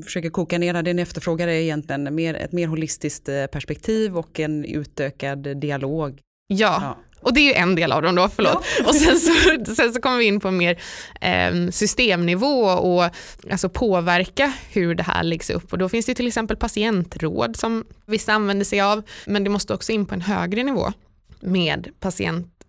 försöker 0.04 0.30
koka 0.30 0.58
ner, 0.58 0.82
det 0.82 0.94
ni 0.94 1.02
efterfrågar 1.02 1.48
är 1.48 1.52
egentligen 1.52 2.14
mer, 2.14 2.34
ett 2.34 2.52
mer 2.52 2.66
holistiskt 2.66 3.28
eh, 3.28 3.46
perspektiv 3.46 4.18
och 4.18 4.40
en 4.40 4.64
utökad 4.64 5.56
dialog? 5.56 6.20
Ja, 6.46 6.78
ja. 6.82 6.96
Och 7.20 7.34
det 7.34 7.40
är 7.40 7.44
ju 7.44 7.52
en 7.52 7.74
del 7.74 7.92
av 7.92 8.02
dem 8.02 8.14
då, 8.14 8.28
förlåt. 8.28 8.64
Ja. 8.78 8.88
Och 8.88 8.94
sen 8.94 9.18
så, 9.18 9.74
sen 9.74 9.92
så 9.92 10.00
kommer 10.00 10.18
vi 10.18 10.24
in 10.24 10.40
på 10.40 10.50
mer 10.50 10.80
eh, 11.20 11.70
systemnivå 11.70 12.62
och 12.64 13.04
alltså 13.50 13.68
påverka 13.68 14.52
hur 14.70 14.94
det 14.94 15.02
här 15.02 15.22
läggs 15.22 15.50
upp. 15.50 15.72
Och 15.72 15.78
då 15.78 15.88
finns 15.88 16.06
det 16.06 16.14
till 16.14 16.26
exempel 16.26 16.56
patientråd 16.56 17.56
som 17.56 17.84
vissa 18.06 18.32
använder 18.32 18.64
sig 18.64 18.80
av, 18.80 19.02
men 19.26 19.44
det 19.44 19.50
måste 19.50 19.74
också 19.74 19.92
in 19.92 20.06
på 20.06 20.14
en 20.14 20.20
högre 20.20 20.62
nivå 20.62 20.92
med 21.40 21.88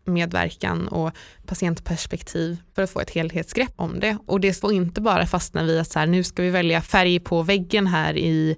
patientmedverkan 0.07 0.87
och 0.87 1.11
patientperspektiv 1.45 2.57
för 2.75 2.81
att 2.81 2.89
få 2.89 2.99
ett 2.99 3.09
helhetsgrepp 3.09 3.73
om 3.75 3.99
det. 3.99 4.17
Och 4.25 4.39
det 4.39 4.53
får 4.53 4.73
inte 4.73 5.01
bara 5.01 5.25
fastna 5.25 5.63
vid 5.63 5.79
att 5.79 5.91
så 5.91 5.99
här, 5.99 6.07
nu 6.07 6.23
ska 6.23 6.41
vi 6.41 6.49
välja 6.49 6.81
färg 6.81 7.19
på 7.19 7.43
väggen 7.43 7.87
här 7.87 8.17
i 8.17 8.55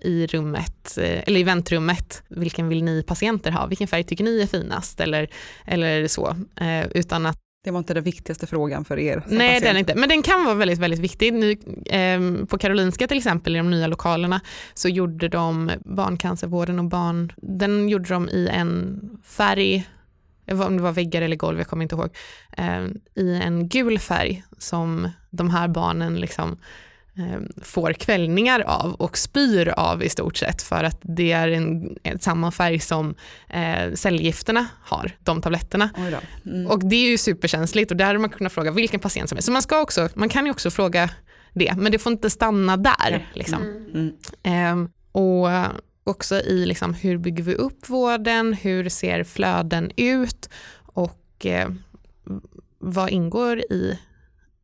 i 0.00 0.26
rummet, 0.26 0.98
eh, 0.98 1.22
eller 1.26 1.40
i 1.40 1.42
väntrummet, 1.42 2.22
vilken 2.28 2.68
vill 2.68 2.84
ni 2.84 3.02
patienter 3.02 3.50
ha? 3.50 3.66
Vilken 3.66 3.88
färg 3.88 4.04
tycker 4.04 4.24
ni 4.24 4.42
är 4.42 4.46
finast? 4.46 5.00
Eller, 5.00 5.28
eller 5.64 6.06
så. 6.06 6.36
Eh, 6.60 6.86
utan 6.94 7.26
att 7.26 7.38
det 7.64 7.70
var 7.70 7.78
inte 7.78 7.94
den 7.94 8.04
viktigaste 8.04 8.46
frågan 8.46 8.84
för 8.84 8.98
er? 8.98 9.22
Nej, 9.26 9.48
patient. 9.48 9.64
den 9.64 9.76
inte. 9.76 9.94
Men 9.94 10.08
den 10.08 10.22
kan 10.22 10.44
vara 10.44 10.54
väldigt, 10.54 10.78
väldigt 10.78 11.00
viktig. 11.00 11.32
Nu, 11.32 11.50
eh, 11.86 12.46
på 12.46 12.58
Karolinska 12.58 13.06
till 13.06 13.16
exempel, 13.16 13.56
i 13.56 13.58
de 13.58 13.70
nya 13.70 13.86
lokalerna, 13.86 14.40
så 14.74 14.88
gjorde 14.88 15.28
de 15.28 15.70
barncancervården 15.84 16.78
och 16.78 16.84
barn, 16.84 17.32
den 17.36 17.88
gjorde 17.88 18.08
de 18.08 18.28
i 18.28 18.48
en 18.52 19.00
färg, 19.24 19.86
om 20.48 20.76
det 20.76 20.82
var 20.82 20.92
väggar 20.92 21.22
eller 21.22 21.36
golv, 21.36 21.58
jag 21.58 21.66
kommer 21.66 21.82
inte 21.82 21.94
ihåg, 21.94 22.10
eh, 22.56 22.86
i 23.14 23.40
en 23.42 23.68
gul 23.68 23.98
färg 23.98 24.44
som 24.58 25.10
de 25.30 25.50
här 25.50 25.68
barnen 25.68 26.14
liksom 26.14 26.58
Eh, 27.18 27.40
får 27.62 27.92
kvällningar 27.92 28.60
av 28.60 28.94
och 28.94 29.18
spyr 29.18 29.68
av 29.68 30.02
i 30.02 30.08
stort 30.08 30.36
sett 30.36 30.62
för 30.62 30.84
att 30.84 30.98
det 31.02 31.32
är 31.32 31.48
en, 31.48 31.96
samma 32.20 32.50
färg 32.50 32.80
som 32.80 33.14
eh, 33.48 33.92
cellgifterna 33.94 34.66
har, 34.82 35.12
de 35.18 35.42
tabletterna. 35.42 35.90
Mm. 36.46 36.66
Och 36.66 36.88
det 36.88 36.96
är 36.96 37.10
ju 37.10 37.18
superkänsligt 37.18 37.90
och 37.90 37.96
där 37.96 38.06
har 38.06 38.18
man 38.18 38.30
kunnat 38.30 38.52
fråga 38.52 38.70
vilken 38.70 39.00
patient 39.00 39.28
som 39.28 39.38
är. 39.38 39.42
Så 39.42 39.52
man, 39.52 39.62
ska 39.62 39.80
också, 39.80 40.08
man 40.14 40.28
kan 40.28 40.44
ju 40.44 40.50
också 40.50 40.70
fråga 40.70 41.10
det, 41.52 41.74
men 41.76 41.92
det 41.92 41.98
får 41.98 42.12
inte 42.12 42.30
stanna 42.30 42.76
där. 42.76 43.26
Liksom. 43.32 43.62
Mm. 43.94 44.12
Eh, 44.42 44.88
och 45.12 45.48
också 46.06 46.34
i 46.34 46.66
liksom, 46.66 46.94
hur 46.94 47.18
bygger 47.18 47.44
vi 47.44 47.54
upp 47.54 47.88
vården, 47.88 48.52
hur 48.52 48.88
ser 48.88 49.24
flöden 49.24 49.90
ut 49.96 50.50
och 50.86 51.46
eh, 51.46 51.70
vad 52.78 53.10
ingår 53.10 53.58
i 53.58 53.98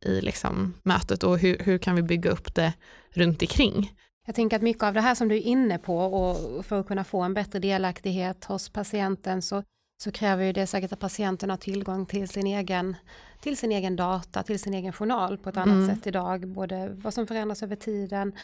i 0.05 0.21
liksom 0.21 0.73
mötet 0.83 1.23
och 1.23 1.37
hur, 1.39 1.57
hur 1.59 1.77
kan 1.77 1.95
vi 1.95 2.01
bygga 2.01 2.31
upp 2.31 2.55
det 2.55 2.73
runt 3.09 3.41
omkring. 3.41 3.93
Jag 4.25 4.35
tänker 4.35 4.57
att 4.57 4.63
mycket 4.63 4.83
av 4.83 4.93
det 4.93 5.01
här 5.01 5.15
som 5.15 5.27
du 5.27 5.35
är 5.35 5.41
inne 5.41 5.77
på 5.77 5.97
och 5.97 6.65
för 6.65 6.79
att 6.79 6.87
kunna 6.87 7.03
få 7.03 7.21
en 7.21 7.33
bättre 7.33 7.59
delaktighet 7.59 8.45
hos 8.45 8.69
patienten 8.69 9.41
så, 9.41 9.63
så 10.03 10.11
kräver 10.11 10.45
ju 10.45 10.53
det 10.53 10.67
säkert 10.67 10.91
att 10.91 10.99
patienten 10.99 11.49
har 11.49 11.57
tillgång 11.57 12.05
till 12.05 12.27
sin 12.27 12.47
egen 12.47 12.95
till 13.41 13.57
sin 13.57 13.71
egen 13.71 13.95
data, 13.95 14.43
till 14.43 14.59
sin 14.59 14.73
egen 14.73 14.93
journal 14.93 15.37
på 15.37 15.49
ett 15.49 15.57
annat 15.57 15.83
mm. 15.83 15.95
sätt 15.95 16.07
idag, 16.07 16.47
både 16.47 16.89
vad 16.89 17.13
som 17.13 17.27
förändras 17.27 17.63
över 17.63 17.75
tiden 17.75 18.35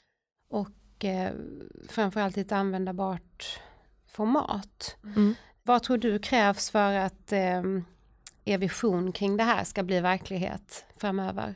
och 0.50 0.70
eh, 1.06 1.32
framförallt 1.90 2.38
i 2.38 2.42
ett 2.42 2.52
användbart 2.52 3.60
format. 4.08 4.96
Mm. 5.04 5.36
Vad 5.64 5.84
tror 5.84 5.98
du 5.98 6.20
krävs 6.20 6.70
för 6.70 6.94
att 6.94 7.32
eh, 7.32 7.64
er 8.46 8.58
vision 8.58 9.12
kring 9.12 9.38
det 9.38 9.44
här 9.44 9.64
ska 9.64 9.84
bli 9.84 10.00
verklighet 10.00 10.86
framöver? 10.98 11.56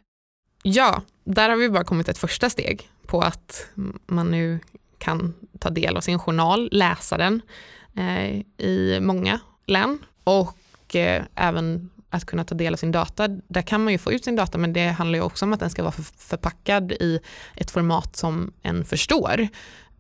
Ja, 0.64 1.02
där 1.24 1.50
har 1.50 1.58
vi 1.58 1.70
bara 1.70 1.84
kommit 1.84 2.10
ett 2.10 2.18
första 2.18 2.50
steg 2.50 2.90
på 3.08 3.22
att 3.22 3.68
man 4.06 4.32
nu 4.32 4.60
kan 4.98 5.34
ta 5.60 5.70
del 5.70 5.98
av 5.98 6.02
sin 6.02 6.20
journal, 6.20 6.70
läsa 6.72 7.18
den 7.18 7.42
eh, 7.98 8.44
i 8.58 9.00
många 9.02 9.40
län 9.66 10.00
och 10.24 10.96
eh, 10.96 11.24
även 11.36 11.90
att 12.14 12.26
kunna 12.26 12.44
ta 12.44 12.56
del 12.56 12.74
av 12.74 12.78
sin 12.78 12.92
data. 12.92 13.28
Där 13.28 13.62
kan 13.62 13.84
man 13.84 13.94
ju 13.94 14.00
få 14.00 14.12
ut 14.12 14.24
sin 14.24 14.36
data 14.36 14.58
men 14.58 14.74
det 14.74 14.88
handlar 14.88 15.20
ju 15.20 15.24
också 15.24 15.46
om 15.46 15.54
att 15.54 15.60
den 15.60 15.70
ska 15.70 15.84
vara 15.84 15.94
förpackad 16.18 16.92
i 16.92 17.20
ett 17.56 17.72
format 17.72 18.16
som 18.16 18.54
en 18.62 18.86
förstår 18.86 19.48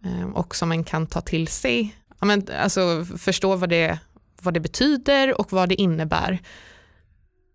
eh, 0.05 0.25
och 0.33 0.55
som 0.55 0.71
en 0.71 0.83
kan 0.83 1.07
ta 1.07 1.21
till 1.21 1.47
sig. 1.47 1.95
Ja, 2.19 2.25
men, 2.25 2.47
alltså 2.59 3.05
förstå 3.17 3.55
vad 3.55 3.69
det, 3.69 3.99
vad 4.41 4.53
det 4.53 4.59
betyder 4.59 5.41
och 5.41 5.53
vad 5.53 5.69
det 5.69 5.75
innebär 5.75 6.39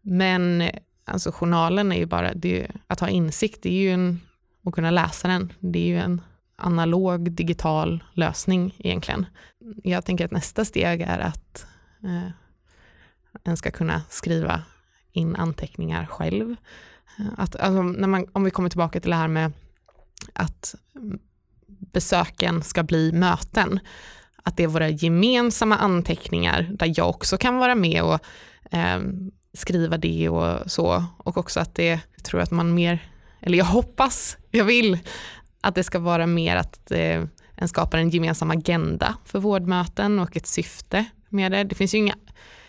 men 0.03 0.71
alltså 1.05 1.31
journalen 1.33 1.93
är 1.93 1.97
ju 1.97 2.07
bara, 2.07 2.35
det 2.35 2.63
är, 2.63 2.71
att 2.87 3.01
ha 3.01 3.09
insikt 3.09 3.63
det 3.63 3.69
är 3.69 3.81
ju 3.81 3.91
en, 3.91 4.21
och 4.65 4.75
kunna 4.75 4.91
läsa 4.91 5.29
den, 5.29 5.53
det 5.59 5.79
är 5.79 5.87
ju 5.87 5.99
en 5.99 6.21
analog 6.57 7.33
digital 7.33 8.05
lösning 8.13 8.75
egentligen. 8.79 9.27
Jag 9.85 10.05
tänker 10.05 10.25
att 10.25 10.31
nästa 10.31 10.65
steg 10.65 11.01
är 11.01 11.19
att 11.19 11.67
eh, 12.05 12.31
en 13.49 13.57
ska 13.57 13.71
kunna 13.71 14.03
skriva 14.09 14.63
in 15.13 15.37
anteckningar 15.37 16.07
själv. 16.07 16.57
Eh, 17.19 17.27
att, 17.37 17.57
alltså, 17.57 17.83
när 17.83 18.09
man, 18.09 18.27
om 18.33 18.45
vi 18.45 18.51
kommer 18.51 18.69
tillbaka 18.69 19.01
till 19.01 19.11
det 19.11 19.17
här 19.17 19.29
med 19.29 19.53
att 20.33 20.75
besöken 21.93 22.63
ska 22.63 22.83
bli 22.83 23.13
möten, 23.13 23.81
att 24.43 24.57
det 24.57 24.63
är 24.63 24.67
våra 24.69 24.89
gemensamma 24.89 25.77
anteckningar 25.77 26.63
där 26.63 26.93
jag 26.97 27.09
också 27.09 27.37
kan 27.39 27.59
vara 27.59 27.75
med 27.75 28.03
och 28.03 28.21
eh, 28.71 29.01
skriva 29.53 29.97
det 29.97 30.29
och 30.29 30.71
så. 30.71 31.05
Och 31.17 31.37
också 31.37 31.61
att 31.61 31.75
det, 31.75 32.01
jag 32.17 32.25
tror 32.25 32.41
att 32.41 32.51
man 32.51 32.75
mer, 32.75 32.99
eller 33.41 33.59
jag 33.59 33.65
hoppas, 33.65 34.37
jag 34.51 34.65
vill 34.65 34.99
att 35.61 35.75
det 35.75 35.85
ska 35.85 35.99
vara 35.99 36.27
mer 36.27 36.57
att 36.57 36.91
eh, 36.91 37.25
en 37.55 37.69
skapar 37.69 37.99
en 37.99 38.11
gemensam 38.11 38.51
agenda 38.51 39.17
för 39.25 39.39
vårdmöten 39.39 40.19
och 40.19 40.37
ett 40.37 40.47
syfte 40.47 41.05
med 41.29 41.53
det. 41.53 41.65
Det 41.65 41.75
finns 41.75 41.95
ju 41.95 41.99
inga, 41.99 42.15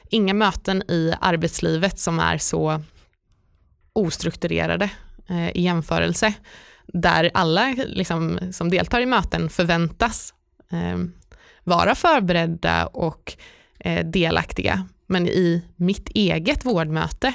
inga 0.09 0.33
möten 0.33 0.83
i 0.91 1.13
arbetslivet 1.21 1.99
som 1.99 2.19
är 2.19 2.37
så 2.37 2.81
ostrukturerade 3.93 4.89
eh, 5.29 5.49
i 5.49 5.61
jämförelse 5.61 6.33
där 6.93 7.31
alla 7.33 7.75
liksom, 7.87 8.39
som 8.51 8.69
deltar 8.69 9.01
i 9.01 9.05
möten 9.05 9.49
förväntas 9.49 10.33
eh, 10.71 10.97
vara 11.63 11.95
förberedda 11.95 12.85
och 12.85 13.37
eh, 13.79 14.05
delaktiga. 14.05 14.87
Men 15.07 15.27
i 15.27 15.65
mitt 15.75 16.09
eget 16.09 16.65
vårdmöte 16.65 17.33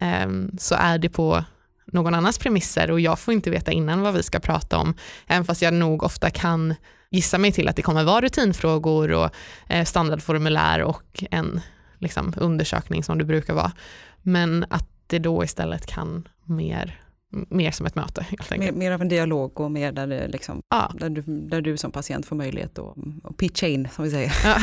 eh, 0.00 0.28
så 0.58 0.74
är 0.74 0.98
det 0.98 1.08
på 1.08 1.44
någon 1.92 2.14
annans 2.14 2.38
premisser 2.38 2.90
och 2.90 3.00
jag 3.00 3.18
får 3.18 3.34
inte 3.34 3.50
veta 3.50 3.72
innan 3.72 4.00
vad 4.00 4.14
vi 4.14 4.22
ska 4.22 4.40
prata 4.40 4.78
om, 4.78 4.94
även 5.26 5.44
fast 5.44 5.62
jag 5.62 5.74
nog 5.74 6.02
ofta 6.02 6.30
kan 6.30 6.74
gissa 7.10 7.38
mig 7.38 7.52
till 7.52 7.68
att 7.68 7.76
det 7.76 7.82
kommer 7.82 8.04
vara 8.04 8.20
rutinfrågor 8.20 9.12
och 9.12 9.30
eh, 9.68 9.84
standardformulär 9.84 10.82
och 10.82 11.24
en 11.30 11.60
liksom, 11.98 12.34
undersökning 12.36 13.02
som 13.02 13.18
det 13.18 13.24
brukar 13.24 13.54
vara. 13.54 13.72
Men 14.22 14.64
att 14.70 14.88
det 15.06 15.18
då 15.18 15.44
istället 15.44 15.86
kan 15.86 16.28
mer 16.44 17.02
mer 17.30 17.70
som 17.70 17.86
ett 17.86 17.94
möte. 17.94 18.22
Helt 18.22 18.50
mer, 18.50 18.58
enkelt. 18.58 18.76
mer 18.76 18.92
av 18.92 19.00
en 19.02 19.08
dialog 19.08 19.60
och 19.60 19.70
mer 19.70 19.92
där, 19.92 20.06
det 20.06 20.28
liksom, 20.28 20.60
Ja. 20.68 20.92
där, 20.94 21.10
du, 21.10 21.22
där 21.22 21.60
du 21.60 21.76
som 21.76 21.90
patient 21.92 22.26
får 22.26 22.36
möjlighet 22.36 22.78
att, 22.78 22.96
att 23.24 23.36
pitcha 23.36 23.66
in, 23.66 23.88
som 23.92 24.04
vi 24.04 24.10
säger. 24.10 24.32
Ja. 24.44 24.56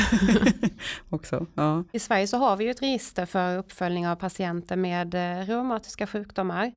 också. 1.09 1.45
Ja. 1.55 1.83
I 1.91 1.99
Sverige 1.99 2.27
så 2.27 2.37
har 2.37 2.57
vi 2.57 2.63
ju 2.63 2.71
ett 2.71 2.81
register 2.81 3.25
för 3.25 3.57
uppföljning 3.57 4.07
av 4.07 4.15
patienter 4.15 4.75
med 4.75 5.15
eh, 5.15 5.45
reumatiska 5.45 6.07
sjukdomar. 6.07 6.73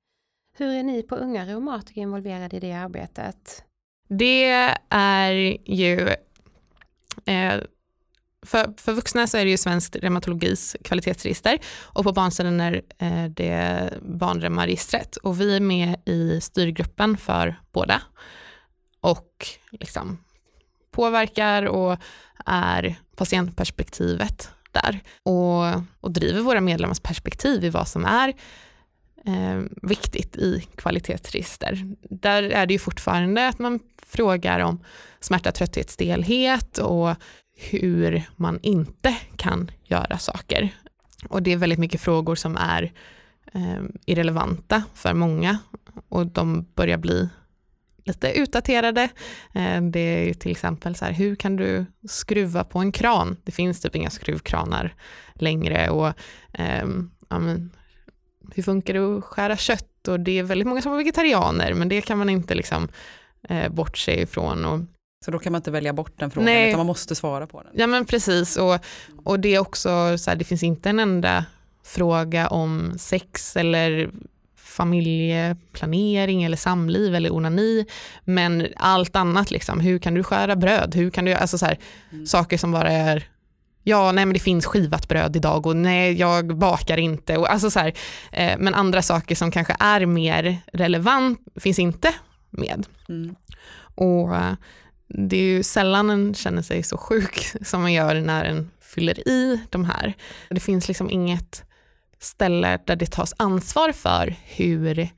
Hur 0.59 0.69
är 0.69 0.83
ni 0.83 1.03
på 1.03 1.17
unga 1.17 1.45
reumatiker 1.47 2.01
involverade 2.01 2.57
i 2.57 2.61
det 2.61 2.73
arbetet? 2.73 3.65
Det 4.09 4.75
är 4.89 5.57
ju, 5.71 6.09
eh, 7.27 7.55
för, 8.47 8.75
för 8.77 8.93
vuxna 8.93 9.27
så 9.27 9.37
är 9.37 9.45
det 9.45 9.51
ju 9.51 9.57
Svensk 9.57 9.97
reumatologis 9.97 10.77
kvalitetsregister 10.85 11.59
och 11.83 12.05
på 12.05 12.13
barnsidan 12.13 12.61
är 12.61 12.83
eh, 12.99 13.25
det 13.25 13.91
barnreumaregistret 14.03 15.17
och 15.17 15.41
vi 15.41 15.57
är 15.57 15.61
med 15.61 15.97
i 16.07 16.41
styrgruppen 16.41 17.17
för 17.17 17.57
båda 17.73 18.03
och 19.01 19.47
liksom 19.71 20.19
påverkar 20.91 21.63
och 21.63 21.99
är 22.47 22.97
patientperspektivet 23.17 24.51
där 24.73 25.01
och, 25.23 25.83
och 26.01 26.11
driver 26.11 26.41
våra 26.41 26.61
medlemmars 26.61 27.01
perspektiv 27.01 27.65
i 27.65 27.71
vad 27.71 27.89
som 27.89 28.05
är 28.05 28.29
eh, 29.27 29.63
viktigt 29.83 30.37
i 30.37 30.67
kvalitetsregister. 30.77 31.95
Där 32.11 32.43
är 32.43 32.67
det 32.67 32.73
ju 32.73 32.79
fortfarande 32.79 33.49
att 33.49 33.59
man 33.59 33.81
frågar 34.07 34.61
om 34.61 34.85
smärta, 35.21 35.53
trötthet, 35.53 35.91
stelhet 35.91 36.79
och 36.79 37.15
hur 37.57 38.23
man 38.37 38.61
inte 38.63 39.17
kan 39.37 39.71
göra 39.85 40.19
saker. 40.19 40.75
Och 41.29 41.43
det 41.43 41.53
är 41.53 41.57
väldigt 41.57 41.79
mycket 41.79 42.01
frågor 42.01 42.35
som 42.35 42.57
är 42.57 42.93
eh, 43.53 43.83
irrelevanta 44.07 44.83
för 44.95 45.15
många 45.15 45.59
och 46.09 46.27
de 46.27 46.67
börjar 46.75 46.99
bli 46.99 47.29
lite 48.05 48.33
utdaterade. 48.33 49.03
Eh, 49.53 49.83
det 49.83 50.01
är 50.01 50.35
till 50.35 50.51
exempel 50.51 50.95
så 50.95 51.05
här, 51.05 51.13
hur 51.13 51.37
kan 51.37 51.57
du 51.57 51.87
skruva 52.09 52.65
på 52.65 52.79
en 52.79 52.93
kran? 52.93 53.37
Det 53.45 53.53
finns 53.53 53.81
typ 53.81 53.97
inga 53.97 54.11
skruvkranar 54.11 54.95
längre 55.35 55.91
och 55.91 56.09
eh, 56.53 56.87
ja, 57.29 57.39
men, 57.39 57.71
hur 58.55 58.63
funkar 58.63 58.95
det 58.95 59.19
att 59.19 59.25
skära 59.25 59.57
kött? 59.57 60.09
Och 60.09 60.21
det 60.21 60.39
är 60.39 60.43
väldigt 60.43 60.69
många 60.69 60.83
som 60.83 60.93
är 60.93 60.97
vegetarianer, 60.97 61.75
men 61.75 61.89
det 61.89 62.01
kan 62.01 62.19
man 62.19 62.29
inte 62.29 62.55
liksom 62.55 62.89
eh, 63.49 63.69
bortse 63.69 64.23
ifrån. 64.23 64.65
Och, 64.65 64.81
så 65.25 65.31
då 65.31 65.39
kan 65.39 65.53
man 65.53 65.59
inte 65.59 65.71
välja 65.71 65.93
bort 65.93 66.13
den 66.19 66.31
frågan, 66.31 66.45
Nej. 66.45 66.69
utan 66.69 66.79
man 66.79 66.87
måste 66.87 67.15
svara 67.15 67.47
på 67.47 67.63
den. 67.63 67.73
ja 67.75 67.87
men 67.87 68.05
precis, 68.07 68.57
och, 68.57 68.79
och 69.25 69.41
det 69.41 69.55
är 69.55 69.59
också 69.59 70.19
så 70.19 70.31
här, 70.31 70.37
det 70.37 70.45
finns 70.45 70.63
inte 70.63 70.91
en 70.91 71.01
enda 71.01 71.45
fråga 71.85 72.49
om 72.49 72.95
sex 72.99 73.57
eller 73.57 74.11
familjeplanering 74.57 76.43
eller 76.45 76.57
samliv 76.57 77.15
eller 77.15 77.33
onani, 77.35 77.87
men 78.25 78.67
allt 78.77 79.17
annat 79.17 79.51
liksom, 79.51 79.81
hur 79.81 79.99
kan 79.99 80.15
du 80.15 80.23
skära 80.23 80.57
bröd, 80.57 80.95
hur 80.95 81.11
kan 81.11 81.25
du, 81.25 81.33
alltså 81.35 81.59
så 81.59 81.67
här, 81.67 81.79
Mm. 82.13 82.27
saker 82.27 82.59
som 82.59 82.73
bara 82.73 82.91
är 82.93 83.29
Ja, 83.89 84.13
nej 84.13 84.27
men 84.27 84.33
det 84.33 84.39
finns 84.41 84.67
skivat 84.67 85.09
bröd 85.09 85.37
idag 85.37 85.67
och 85.67 85.77
nej 85.77 86.13
jag 86.13 86.57
bakar 86.59 86.97
inte. 86.99 87.37
Och 87.37 87.51
alltså 87.53 87.71
så 87.71 87.81
här, 87.81 87.93
eh, 88.33 88.55
men 88.59 88.75
andra 88.75 89.03
saker 89.03 89.35
som 89.35 89.51
kanske 89.51 89.77
är 89.81 90.07
mer 90.07 90.59
relevant 90.73 91.39
finns 91.57 91.79
inte 91.79 92.15
med. 92.51 92.87
Mm. 93.09 93.35
Och 93.95 94.37
eh, 94.37 94.53
det 95.09 95.37
är 95.37 95.57
ju 95.57 95.63
sällan 95.63 96.11
en 96.11 96.35
känner 96.35 96.63
sig 96.63 96.83
så 96.83 96.99
sjuk 96.99 97.53
som 97.67 97.83
man 97.83 97.93
gör 97.93 98.21
när 98.21 98.45
en 98.45 98.71
fyller 98.81 99.29
i 99.29 99.61
de 99.71 99.85
här. 99.85 100.15
Det 100.51 100.61
finns 100.61 100.89
liksom 100.89 101.11
inget 101.11 101.65
ställe 102.19 102.79
där 102.87 102.97
det 102.97 103.07
tas 103.07 103.35
ansvar 103.37 103.93
för 103.93 104.37
hur 104.45 105.09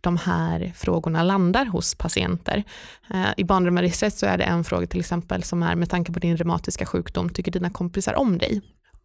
de 0.00 0.16
här 0.16 0.72
frågorna 0.76 1.22
landar 1.22 1.64
hos 1.64 1.94
patienter. 1.94 2.64
Eh, 3.10 3.28
I 3.36 3.44
barnreumaregistret 3.44 4.14
så 4.14 4.26
är 4.26 4.38
det 4.38 4.44
en 4.44 4.64
fråga 4.64 4.86
till 4.86 5.00
exempel 5.00 5.42
som 5.42 5.62
är 5.62 5.74
med 5.74 5.90
tanke 5.90 6.12
på 6.12 6.18
din 6.18 6.36
reumatiska 6.36 6.86
sjukdom, 6.86 7.28
tycker 7.28 7.52
dina 7.52 7.70
kompisar 7.70 8.14
om 8.14 8.38
dig? 8.38 8.60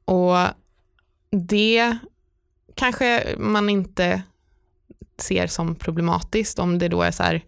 Och 0.05 0.37
det 1.31 1.97
kanske 2.75 3.35
man 3.37 3.69
inte 3.69 4.21
ser 5.17 5.47
som 5.47 5.75
problematiskt 5.75 6.59
om 6.59 6.79
det 6.79 6.87
då 6.87 7.01
är 7.01 7.11
så 7.11 7.23
här 7.23 7.43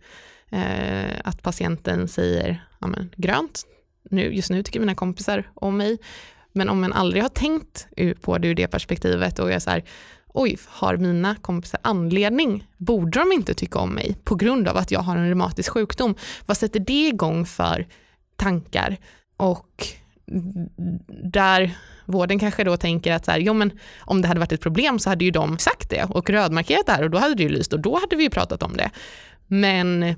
eh, 0.53 1.19
att 1.23 1.41
patienten 1.41 2.07
säger 2.07 2.65
ja, 2.79 2.87
men, 2.87 3.11
grönt, 3.17 3.63
nu, 4.09 4.33
just 4.33 4.49
nu 4.49 4.63
tycker 4.63 4.79
mina 4.79 4.95
kompisar 4.95 5.43
om 5.53 5.77
mig. 5.77 5.97
Men 6.51 6.69
om 6.69 6.81
man 6.81 6.93
aldrig 6.93 7.23
har 7.23 7.29
tänkt 7.29 7.87
på 8.21 8.37
det 8.37 8.47
ur 8.47 8.55
det 8.55 8.67
perspektivet 8.67 9.39
och 9.39 9.51
är 9.51 9.59
så 9.59 9.69
här, 9.69 9.83
oj, 10.27 10.57
har 10.67 10.97
mina 10.97 11.35
kompisar 11.35 11.79
anledning? 11.83 12.67
Borde 12.77 13.19
de 13.19 13.31
inte 13.31 13.53
tycka 13.53 13.79
om 13.79 13.93
mig 13.93 14.15
på 14.23 14.35
grund 14.35 14.67
av 14.67 14.77
att 14.77 14.91
jag 14.91 14.99
har 14.99 15.17
en 15.17 15.27
reumatisk 15.27 15.71
sjukdom? 15.71 16.15
Vad 16.45 16.57
sätter 16.57 16.79
det 16.79 17.07
igång 17.07 17.45
för 17.45 17.87
tankar? 18.35 18.97
Och 19.37 19.87
där 21.23 21.75
vården 22.05 22.39
kanske 22.39 22.63
då 22.63 22.77
tänker 22.77 23.13
att 23.13 23.25
så 23.25 23.31
här, 23.31 23.39
jo, 23.39 23.53
men 23.53 23.71
om 23.99 24.21
det 24.21 24.27
hade 24.27 24.39
varit 24.39 24.51
ett 24.51 24.61
problem 24.61 24.99
så 24.99 25.09
hade 25.09 25.25
ju 25.25 25.31
de 25.31 25.57
sagt 25.57 25.89
det 25.89 26.03
och 26.03 26.29
rödmarkerat 26.29 26.85
det 26.85 26.91
här 26.91 27.03
och 27.03 27.09
då 27.09 27.17
hade 27.17 27.35
det 27.35 27.43
ju 27.43 27.49
lyst 27.49 27.73
och 27.73 27.79
då 27.79 27.99
hade 27.99 28.15
vi 28.15 28.23
ju 28.23 28.29
pratat 28.29 28.63
om 28.63 28.77
det. 28.77 28.89
Men 29.47 30.15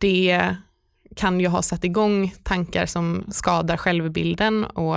det 0.00 0.56
kan 1.16 1.40
ju 1.40 1.48
ha 1.48 1.62
satt 1.62 1.84
igång 1.84 2.34
tankar 2.42 2.86
som 2.86 3.24
skadar 3.28 3.76
självbilden 3.76 4.64
och 4.64 4.96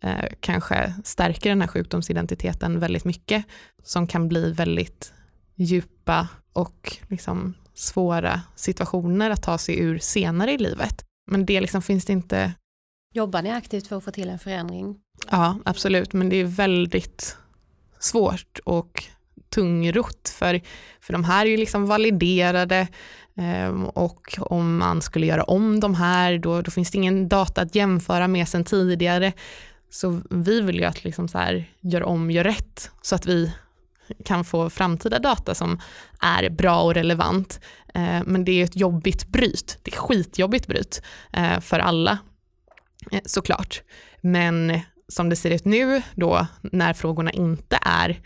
eh, 0.00 0.24
kanske 0.40 0.94
stärker 1.04 1.50
den 1.50 1.60
här 1.60 1.68
sjukdomsidentiteten 1.68 2.80
väldigt 2.80 3.04
mycket 3.04 3.44
som 3.82 4.06
kan 4.06 4.28
bli 4.28 4.52
väldigt 4.52 5.12
djupa 5.54 6.28
och 6.52 6.96
liksom 7.08 7.54
svåra 7.74 8.40
situationer 8.54 9.30
att 9.30 9.42
ta 9.42 9.58
sig 9.58 9.78
ur 9.78 9.98
senare 9.98 10.52
i 10.52 10.58
livet. 10.58 11.04
Men 11.30 11.46
det 11.46 11.60
liksom 11.60 11.82
finns 11.82 12.04
det 12.04 12.12
inte 12.12 12.52
Jobbar 13.14 13.42
ni 13.42 13.50
aktivt 13.50 13.86
för 13.86 13.96
att 13.96 14.04
få 14.04 14.10
till 14.10 14.28
en 14.28 14.38
förändring? 14.38 14.96
Ja, 15.30 15.58
absolut, 15.64 16.12
men 16.12 16.28
det 16.28 16.36
är 16.36 16.44
väldigt 16.44 17.36
svårt 17.98 18.58
och 18.64 19.04
tungrott 19.52 20.34
för, 20.38 20.60
för 21.00 21.12
de 21.12 21.24
här 21.24 21.46
är 21.46 21.50
ju 21.50 21.56
liksom 21.56 21.86
validerade 21.86 22.88
ehm, 23.36 23.84
och 23.84 24.38
om 24.38 24.76
man 24.76 25.02
skulle 25.02 25.26
göra 25.26 25.42
om 25.42 25.80
de 25.80 25.94
här 25.94 26.38
då, 26.38 26.62
då 26.62 26.70
finns 26.70 26.90
det 26.90 26.98
ingen 26.98 27.28
data 27.28 27.60
att 27.62 27.74
jämföra 27.74 28.28
med 28.28 28.48
sen 28.48 28.64
tidigare. 28.64 29.32
Så 29.90 30.20
vi 30.30 30.60
vill 30.60 30.76
ju 30.76 30.84
att 30.84 31.04
liksom 31.04 31.28
så 31.28 31.38
här, 31.38 31.70
gör 31.80 32.02
om, 32.02 32.30
gör 32.30 32.44
rätt 32.44 32.90
så 33.02 33.14
att 33.14 33.26
vi 33.26 33.52
kan 34.24 34.44
få 34.44 34.70
framtida 34.70 35.18
data 35.18 35.54
som 35.54 35.80
är 36.20 36.50
bra 36.50 36.80
och 36.82 36.94
relevant. 36.94 37.60
Eh, 37.94 38.20
men 38.24 38.44
det 38.44 38.52
är 38.52 38.56
ju 38.56 38.64
ett 38.64 38.76
jobbigt 38.76 39.28
bryt, 39.28 39.78
det 39.82 39.94
är 39.94 39.96
skitjobbigt 39.96 40.66
bryt 40.66 41.02
eh, 41.32 41.60
för 41.60 41.78
alla 41.78 42.18
eh, 43.10 43.20
såklart. 43.24 43.82
Men 44.20 44.80
som 45.08 45.28
det 45.28 45.36
ser 45.36 45.50
ut 45.50 45.64
nu 45.64 46.02
då 46.14 46.46
när 46.60 46.92
frågorna 46.92 47.30
inte 47.30 47.78
är 47.82 48.20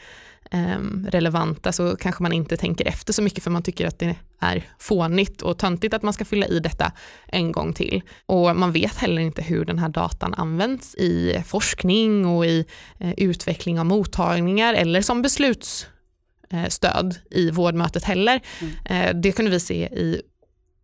relevanta 1.08 1.72
så 1.72 1.96
kanske 1.96 2.22
man 2.22 2.32
inte 2.32 2.56
tänker 2.56 2.86
efter 2.88 3.12
så 3.12 3.22
mycket 3.22 3.44
för 3.44 3.50
man 3.50 3.62
tycker 3.62 3.86
att 3.86 3.98
det 3.98 4.16
är 4.40 4.64
fånigt 4.78 5.42
och 5.42 5.58
töntigt 5.58 5.94
att 5.94 6.02
man 6.02 6.12
ska 6.12 6.24
fylla 6.24 6.46
i 6.46 6.60
detta 6.60 6.92
en 7.26 7.52
gång 7.52 7.72
till. 7.72 8.02
Och 8.26 8.56
man 8.56 8.72
vet 8.72 8.96
heller 8.96 9.22
inte 9.22 9.42
hur 9.42 9.64
den 9.64 9.78
här 9.78 9.88
datan 9.88 10.34
används 10.34 10.94
i 10.94 11.42
forskning 11.46 12.26
och 12.26 12.46
i 12.46 12.64
eh, 12.98 13.12
utveckling 13.16 13.80
av 13.80 13.86
mottagningar 13.86 14.74
eller 14.74 15.02
som 15.02 15.22
beslutsstöd 15.22 17.18
i 17.30 17.50
vårdmötet 17.50 18.04
heller. 18.04 18.40
Eh, 18.84 19.16
det 19.16 19.32
kunde 19.32 19.50
vi 19.50 19.60
se 19.60 19.86
i, 19.86 20.22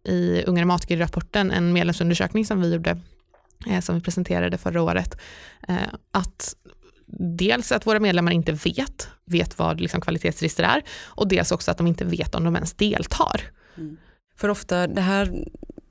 i 0.09 0.42
Unga 0.46 0.61
reumatiker-rapporten, 0.61 1.51
en 1.51 1.72
medlemsundersökning 1.72 2.46
som 2.46 2.61
vi 2.61 2.72
gjorde 2.72 3.01
eh, 3.66 3.81
som 3.81 3.94
vi 3.94 4.01
presenterade 4.01 4.59
förra 4.59 4.83
året, 4.83 5.20
eh, 5.68 5.77
att 6.11 6.55
dels 7.18 7.72
att 7.72 7.87
våra 7.87 8.01
medlemmar 8.01 8.33
inte 8.33 8.53
vet, 8.53 9.09
vet 9.25 9.59
vad 9.59 9.81
liksom 9.81 10.01
kvalitetsregister 10.01 10.62
är 10.64 10.83
och 11.05 11.29
dels 11.29 11.53
också 11.53 11.70
att 11.70 11.79
de 11.79 11.87
inte 11.87 12.05
vet 12.05 12.35
om 12.35 12.44
de 12.44 12.55
ens 12.57 12.72
deltar. 12.75 13.40
För 14.37 14.48
ofta 14.48 14.87
det 14.87 15.01
här, 15.01 15.44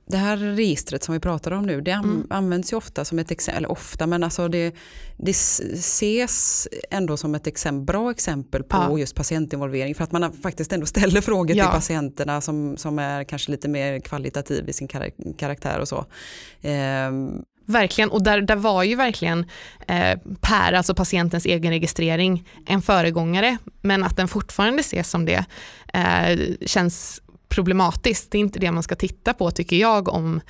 det 0.08 0.16
här 0.16 0.36
registret 0.36 1.02
som 1.02 1.12
vi 1.14 1.20
pratar 1.20 1.50
om 1.50 1.66
nu, 1.66 1.80
det 1.80 1.90
Mm. 1.90 2.26
används 2.30 2.72
ju 2.72 2.76
ofta 2.76 3.04
som 3.04 3.18
ett 3.18 3.30
exempel, 3.30 3.58
eller 3.64 3.70
ofta, 3.72 4.06
men 4.06 4.24
alltså 4.24 4.48
det, 4.48 4.74
det 5.18 5.30
ses 5.30 6.68
ändå 6.90 7.16
som 7.16 7.34
ett 7.34 7.46
exempel, 7.46 7.84
bra 7.86 8.10
exempel 8.10 8.62
på 8.62 8.76
Ja. 8.76 8.98
just 8.98 9.14
patientinvolvering 9.14 9.94
för 9.94 10.04
att 10.04 10.12
man 10.12 10.32
faktiskt 10.32 10.72
ändå 10.72 10.86
ställer 10.86 11.20
frågor 11.20 11.56
Ja. 11.56 11.64
till 11.64 11.72
patienterna 11.72 12.40
som, 12.40 12.76
som 12.76 12.98
är 12.98 13.24
kanske 13.24 13.50
lite 13.50 13.68
mer 13.68 14.00
kvalitativ 14.00 14.68
i 14.68 14.72
sin 14.72 14.88
kar- 14.88 15.36
karaktär 15.38 15.78
och 15.80 15.88
så. 15.88 16.04
Ehm, 16.62 17.42
Verkligen, 17.72 18.10
och 18.10 18.22
där, 18.22 18.40
där 18.40 18.56
var 18.56 18.82
ju 18.82 18.94
verkligen 18.94 19.46
eh, 19.88 20.18
PER, 20.40 20.72
alltså 20.72 20.94
patientens 20.94 21.46
egen 21.46 21.72
registrering, 21.72 22.48
en 22.66 22.82
föregångare, 22.82 23.56
men 23.80 24.04
att 24.04 24.16
den 24.16 24.28
fortfarande 24.28 24.80
ses 24.80 25.10
som 25.10 25.24
det 25.24 25.44
eh, 25.94 26.38
känns 26.66 27.22
problematiskt. 27.48 28.30
Det 28.30 28.38
är 28.38 28.40
inte 28.40 28.58
det 28.58 28.70
man 28.70 28.82
ska 28.82 28.94
titta 28.94 29.34
på 29.34 29.50
tycker 29.50 29.76
jag 29.76 30.08
om 30.08 30.40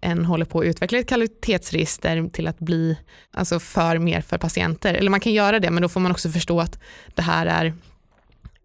en 0.00 0.24
håller 0.24 0.44
på 0.44 0.60
att 0.60 0.66
utveckla 0.66 0.98
ett 0.98 1.08
kvalitetsregister 1.08 2.28
till 2.28 2.48
att 2.48 2.58
bli 2.58 2.98
alltså 3.30 3.60
för 3.60 3.98
mer 3.98 4.20
för 4.20 4.38
patienter. 4.38 4.94
Eller 4.94 5.10
man 5.10 5.20
kan 5.20 5.32
göra 5.32 5.60
det, 5.60 5.70
men 5.70 5.82
då 5.82 5.88
får 5.88 6.00
man 6.00 6.12
också 6.12 6.30
förstå 6.30 6.60
att 6.60 6.78
det 7.14 7.22
här 7.22 7.46
är 7.46 7.74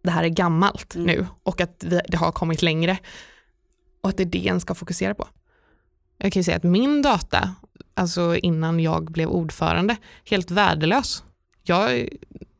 det 0.04 0.12
här 0.12 0.24
är 0.24 0.30
gammalt 0.30 0.96
Mm. 0.96 1.08
nu 1.08 1.28
och 1.44 1.62
att 1.62 1.84
vi, 1.88 2.02
det 2.08 2.18
har 2.18 2.32
kommit 2.32 2.62
längre. 2.62 2.98
Och 4.02 4.10
att 4.10 4.18
det 4.18 4.24
är 4.24 4.26
det 4.26 4.48
en 4.48 4.60
ska 4.60 4.76
fokusera 4.76 5.14
på. 5.14 5.28
Jag 6.18 6.34
kan 6.34 6.40
ju 6.40 6.44
säga 6.44 6.58
att 6.58 6.64
min 6.64 7.02
data, 7.02 7.56
alltså 7.98 8.36
innan 8.36 8.80
jag 8.80 9.12
blev 9.12 9.30
ordförande, 9.30 9.96
helt 10.30 10.52
värdelös. 10.52 11.24
Jag, 11.64 12.10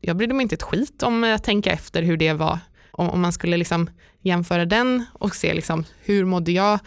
jag 0.00 0.16
brydde 0.16 0.34
mig 0.34 0.42
inte 0.42 0.54
ett 0.54 0.62
skit 0.62 1.02
om 1.02 1.24
att 1.24 1.44
tänka 1.44 1.72
efter 1.72 2.02
hur 2.02 2.16
det 2.16 2.32
var. 2.32 2.58
Om, 2.90 3.10
om 3.10 3.20
man 3.20 3.32
skulle 3.32 3.56
liksom 3.56 3.90
jämföra 4.22 4.64
den 4.64 5.04
och 5.12 5.36
se 5.36 5.54
liksom 5.54 5.84
hur 6.00 6.24
mådde 6.24 6.52
jag 6.52 6.78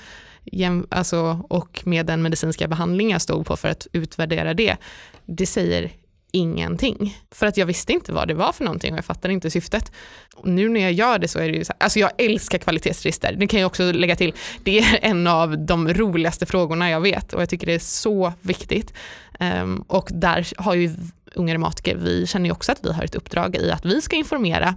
jäm, 0.44 0.88
alltså, 0.90 1.46
och 1.50 1.82
med 1.86 2.06
den 2.06 2.22
medicinska 2.22 2.68
behandling 2.68 3.12
jag 3.12 3.22
stod 3.22 3.46
på 3.46 3.58
för 3.58 3.70
att 3.70 3.88
utvärdera 3.94 4.54
det. 4.54 4.78
Det 5.26 5.46
säger 5.46 5.92
ingenting. 6.32 7.18
För 7.32 7.48
att 7.48 7.58
jag 7.58 7.66
visste 7.66 7.94
inte 7.94 8.12
vad 8.12 8.28
det 8.28 8.34
var 8.34 8.52
för 8.52 8.64
någonting 8.64 8.94
och 8.94 8.98
jag 8.98 9.06
fattade 9.06 9.34
inte 9.34 9.52
syftet. 9.52 9.92
Och 10.36 10.48
nu 10.48 10.70
när 10.70 10.80
jag 10.80 10.92
gör 10.94 11.20
det 11.20 11.28
så 11.28 11.40
är 11.40 11.52
det 11.52 11.58
ju 11.58 11.66
så 11.66 11.74
här, 11.74 11.84
alltså 11.84 12.00
jag 12.00 12.12
älskar 12.18 12.58
kvalitetsregister, 12.58 13.34
det 13.34 13.48
kan 13.48 13.60
jag 13.60 13.68
också 13.68 13.92
lägga 13.92 14.16
till. 14.16 14.34
Det 14.64 14.80
är 14.80 15.00
en 15.02 15.28
av 15.28 15.66
de 15.66 15.94
roligaste 15.94 16.46
frågorna 16.46 16.90
jag 16.90 17.02
vet 17.02 17.34
och 17.34 17.42
jag 17.42 17.50
tycker 17.50 17.68
det 17.68 17.74
är 17.74 17.80
så 17.80 18.34
viktigt. 18.42 18.94
Um, 19.40 19.84
och 19.88 20.10
där 20.12 20.48
har 20.58 20.74
ju 20.74 20.96
unga 21.36 21.54
reumatiker, 21.54 21.96
vi 21.96 22.28
känner 22.28 22.46
ju 22.46 22.52
också 22.52 22.72
att 22.72 22.80
vi 22.84 22.94
har 22.94 23.04
ett 23.04 23.16
uppdrag 23.16 23.56
i 23.56 23.72
att 23.72 23.86
vi 23.86 24.02
ska 24.02 24.16
informera 24.16 24.76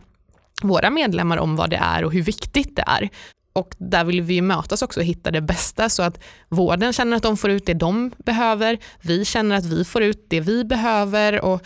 våra 0.63 0.91
medlemmar 0.91 1.37
om 1.37 1.57
vad 1.57 1.71
det 1.71 1.77
är 1.77 2.05
och 2.05 2.13
hur 2.13 2.23
viktigt 2.23 2.77
det 2.77 2.85
är. 2.87 3.09
Och 3.57 3.75
där 3.79 4.05
vill 4.05 4.23
vi 4.23 4.35
ju 4.35 4.43
mötas 4.43 4.83
också 4.83 5.01
och 5.01 5.07
hitta 5.07 5.31
det 5.31 5.41
bästa 5.41 5.89
så 5.89 6.03
att 6.03 6.21
vården 6.49 6.93
känner 6.93 7.17
att 7.17 7.23
de 7.23 7.37
får 7.37 7.51
ut 7.51 7.67
det 7.67 7.75
de 7.75 8.11
behöver, 8.19 8.79
vi 9.03 9.25
känner 9.25 9.57
att 9.57 9.65
vi 9.65 9.85
får 9.85 10.03
ut 10.03 10.25
det 10.29 10.41
vi 10.41 10.65
behöver 10.65 11.41
och, 11.45 11.63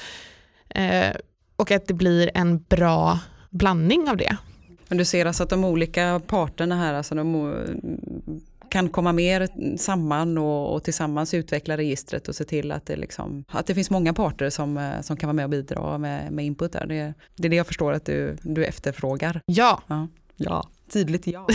eh, 0.78 1.16
och 1.56 1.70
att 1.70 1.86
det 1.86 1.94
blir 1.94 2.30
en 2.34 2.58
bra 2.62 3.18
blandning 3.50 4.08
av 4.10 4.16
det. 4.16 4.36
Men 4.88 4.98
du 4.98 5.04
ser 5.04 5.26
alltså 5.26 5.42
att 5.42 5.50
de 5.50 5.64
olika 5.64 6.20
parterna 6.26 6.76
här, 6.76 6.94
alltså 6.94 7.14
de 7.14 7.34
o- 7.36 7.64
kan 8.70 8.88
komma 8.88 9.12
mer 9.12 9.48
samman 9.78 10.38
och, 10.38 10.74
och 10.74 10.82
tillsammans 10.84 11.34
utveckla 11.34 11.76
registret 11.76 12.28
och 12.28 12.34
se 12.34 12.44
till 12.44 12.72
att 12.72 12.86
det, 12.86 12.96
liksom, 12.96 13.44
att 13.48 13.66
det 13.66 13.74
finns 13.74 13.90
många 13.90 14.14
parter 14.14 14.50
som, 14.50 14.76
eh, 14.78 15.00
som 15.00 15.16
kan 15.16 15.26
vara 15.28 15.32
med 15.34 15.44
och 15.44 15.50
bidra 15.50 15.98
med, 15.98 16.32
med 16.32 16.44
input 16.44 16.72
där. 16.72 16.86
Det, 16.86 17.14
det 17.36 17.46
är 17.46 17.50
det 17.50 17.56
jag 17.56 17.66
förstår 17.66 17.92
att 17.92 18.04
du, 18.04 18.36
du 18.42 18.64
efterfrågar. 18.64 19.40
Ja, 19.46 19.82
Ja, 20.36 20.68
tydligt 20.90 21.26
ja. 21.26 21.46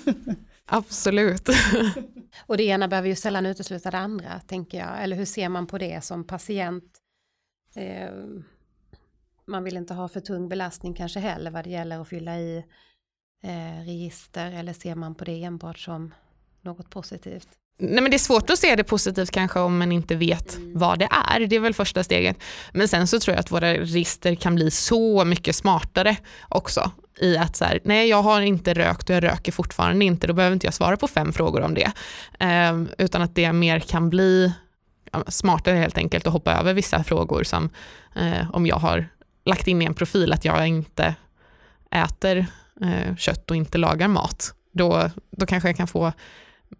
absolut. 0.66 1.48
Och 2.46 2.56
det 2.56 2.64
ena 2.64 2.88
behöver 2.88 3.08
ju 3.08 3.14
sällan 3.14 3.46
utesluta 3.46 3.90
det 3.90 3.98
andra, 3.98 4.40
tänker 4.40 4.78
jag. 4.78 5.02
Eller 5.02 5.16
hur 5.16 5.24
ser 5.24 5.48
man 5.48 5.66
på 5.66 5.78
det 5.78 6.04
som 6.04 6.26
patient? 6.26 6.84
Eh, 7.74 8.10
man 9.46 9.64
vill 9.64 9.76
inte 9.76 9.94
ha 9.94 10.08
för 10.08 10.20
tung 10.20 10.48
belastning 10.48 10.94
kanske 10.94 11.20
heller 11.20 11.50
vad 11.50 11.64
det 11.64 11.70
gäller 11.70 12.00
att 12.00 12.08
fylla 12.08 12.38
i 12.38 12.64
eh, 13.42 13.84
register. 13.86 14.52
Eller 14.52 14.72
ser 14.72 14.94
man 14.94 15.14
på 15.14 15.24
det 15.24 15.44
enbart 15.44 15.78
som 15.78 16.14
något 16.62 16.90
positivt? 16.90 17.48
Nej, 17.78 18.02
men 18.02 18.10
det 18.10 18.16
är 18.16 18.18
svårt 18.18 18.50
att 18.50 18.58
se 18.58 18.76
det 18.76 18.84
positivt 18.84 19.30
kanske 19.30 19.60
om 19.60 19.78
man 19.78 19.92
inte 19.92 20.14
vet 20.14 20.58
vad 20.74 20.98
det 20.98 21.08
är. 21.30 21.46
Det 21.46 21.56
är 21.56 21.60
väl 21.60 21.74
första 21.74 22.04
steget. 22.04 22.36
Men 22.72 22.88
sen 22.88 23.06
så 23.06 23.20
tror 23.20 23.34
jag 23.34 23.40
att 23.40 23.50
våra 23.50 23.74
register 23.74 24.34
kan 24.34 24.54
bli 24.54 24.70
så 24.70 25.24
mycket 25.24 25.56
smartare 25.56 26.16
också. 26.48 26.90
I 27.20 27.36
att 27.36 27.56
så 27.56 27.64
här, 27.64 27.80
nej 27.84 28.08
jag 28.08 28.22
har 28.22 28.40
inte 28.40 28.74
rökt 28.74 29.10
och 29.10 29.16
jag 29.16 29.24
röker 29.24 29.52
fortfarande 29.52 30.04
inte, 30.04 30.26
då 30.26 30.32
behöver 30.32 30.54
inte 30.54 30.66
jag 30.66 30.74
svara 30.74 30.96
på 30.96 31.08
fem 31.08 31.32
frågor 31.32 31.62
om 31.62 31.74
det. 31.74 31.92
Ehm, 32.38 32.88
utan 32.98 33.22
att 33.22 33.34
det 33.34 33.52
mer 33.52 33.80
kan 33.80 34.10
bli 34.10 34.52
smartare 35.28 35.76
helt 35.76 35.98
enkelt 35.98 36.26
och 36.26 36.32
hoppa 36.32 36.52
över 36.52 36.74
vissa 36.74 37.04
frågor 37.04 37.44
som 37.44 37.70
eh, 38.16 38.50
om 38.50 38.66
jag 38.66 38.76
har 38.76 39.08
lagt 39.44 39.68
in 39.68 39.82
i 39.82 39.84
en 39.84 39.94
profil 39.94 40.32
att 40.32 40.44
jag 40.44 40.68
inte 40.68 41.14
äter 41.90 42.46
eh, 42.80 43.16
kött 43.16 43.50
och 43.50 43.56
inte 43.56 43.78
lagar 43.78 44.08
mat. 44.08 44.54
Då, 44.72 45.10
då 45.30 45.46
kanske 45.46 45.68
jag 45.68 45.76
kan 45.76 45.86
få 45.86 46.12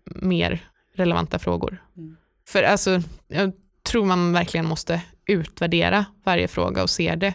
mer 0.04 0.68
relevanta 0.96 1.38
frågor. 1.38 1.82
Mm. 1.96 2.16
För 2.48 2.62
alltså, 2.62 3.02
jag 3.28 3.52
tror 3.82 4.04
man 4.04 4.32
verkligen 4.32 4.66
måste 4.66 5.00
utvärdera 5.26 6.04
varje 6.24 6.48
fråga 6.48 6.82
och 6.82 6.90
se 6.90 7.14
det 7.14 7.34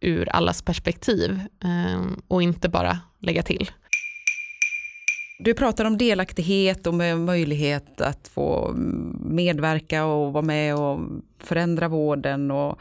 ur 0.00 0.28
allas 0.28 0.62
perspektiv 0.62 1.40
ehm, 1.64 2.20
och 2.28 2.42
inte 2.42 2.68
bara 2.68 2.98
lägga 3.18 3.42
till. 3.42 3.70
Du 5.38 5.54
pratar 5.54 5.84
om 5.84 5.98
delaktighet 5.98 6.86
och 6.86 6.94
möjlighet 7.18 8.00
att 8.00 8.28
få 8.28 8.72
medverka 9.20 10.04
och 10.04 10.32
vara 10.32 10.44
med 10.44 10.76
och 10.76 11.00
förändra 11.38 11.88
vården. 11.88 12.50
Och 12.50 12.78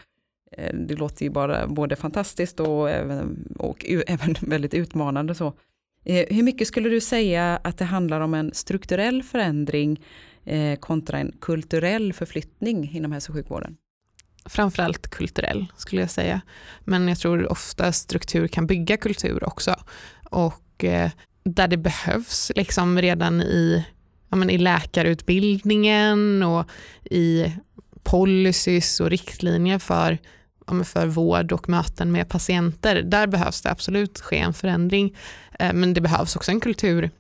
eh, 0.52 0.76
det 0.76 0.96
låter 0.96 1.24
ju 1.24 1.30
bara 1.30 1.68
både 1.68 1.96
fantastiskt 1.96 2.60
och 2.60 2.90
även, 2.90 3.48
och 3.60 3.86
även 4.08 4.36
väldigt 4.42 4.74
utmanande. 4.74 5.36
Så. 5.36 5.54
Eh, 6.06 6.26
hur 6.36 6.44
mycket 6.44 6.68
skulle 6.68 6.90
du 6.90 7.02
säga 7.02 7.60
att 7.64 7.78
det 7.78 7.86
handlar 7.86 8.22
om 8.22 8.34
en 8.34 8.54
strukturell 8.54 9.24
förändring 9.24 10.04
eh, 10.46 10.80
kontra 10.80 11.20
en 11.20 11.32
kulturell 11.42 12.14
förflyttning 12.14 12.92
inom 12.94 13.12
hälso 13.12 13.32
och 13.32 13.36
sjukvården? 13.36 13.78
Framförallt 14.50 15.10
kulturell 15.10 15.66
skulle 15.78 16.02
jag 16.02 16.12
säga. 16.12 16.42
Men 16.80 17.08
jag 17.08 17.20
tror 17.20 17.52
ofta 17.52 17.92
struktur 17.92 18.48
kan 18.48 18.68
bygga 18.68 18.98
kultur 18.98 19.44
också. 19.44 19.76
Och 20.30 20.84
eh, 20.84 21.12
där 21.44 21.68
det 21.68 21.78
behövs 21.78 22.52
liksom 22.56 23.02
redan 23.02 23.42
i, 23.42 23.86
ja, 24.30 24.36
men 24.36 24.50
i 24.50 24.58
läkarutbildningen 24.58 26.44
och 26.44 26.66
i 27.04 27.54
policies 28.04 29.00
och 29.00 29.10
riktlinjer 29.10 29.80
för, 29.80 30.18
ja, 30.68 30.74
men 30.74 30.86
för 30.86 31.08
vård 31.08 31.52
och 31.52 31.70
möten 31.70 32.12
med 32.12 32.30
patienter. 32.30 33.02
Där 33.02 33.28
behövs 33.28 33.62
det 33.62 33.72
absolut 33.72 34.20
ske 34.20 34.38
en 34.38 34.54
förändring. 34.54 35.16
Eh, 35.60 35.74
men 35.74 35.94
det 35.94 36.02
behövs 36.02 36.36
också 36.36 36.52
en 36.52 36.60
kultur, 36.60 37.12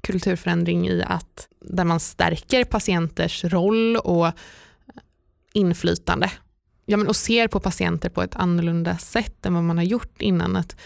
kulturförändring 0.00 0.88
i 0.88 1.02
att 1.02 1.48
där 1.60 1.84
man 1.84 2.00
stärker 2.00 2.64
patienters 2.64 3.44
roll 3.44 3.96
och 3.96 4.32
inflytande. 5.52 6.30
Ja, 6.88 6.96
men 6.96 7.08
och 7.08 7.16
ser 7.16 7.48
på 7.48 7.60
patienter 7.60 8.08
på 8.08 8.22
ett 8.22 8.36
annorlunda 8.36 8.98
sätt 8.98 9.46
än 9.46 9.54
vad 9.54 9.64
man 9.64 9.76
har 9.76 9.84
gjort 9.84 10.22
innan. 10.22 10.56
Att, 10.56 10.76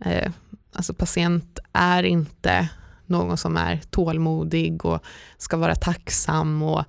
eh, 0.00 0.32
alltså 0.72 0.94
patient 0.94 1.58
är 1.72 2.02
inte 2.02 2.68
någon 3.06 3.36
som 3.36 3.56
är 3.56 3.80
tålmodig 3.90 4.84
och 4.84 5.04
ska 5.38 5.56
vara 5.56 5.74
tacksam 5.74 6.62
och 6.62 6.84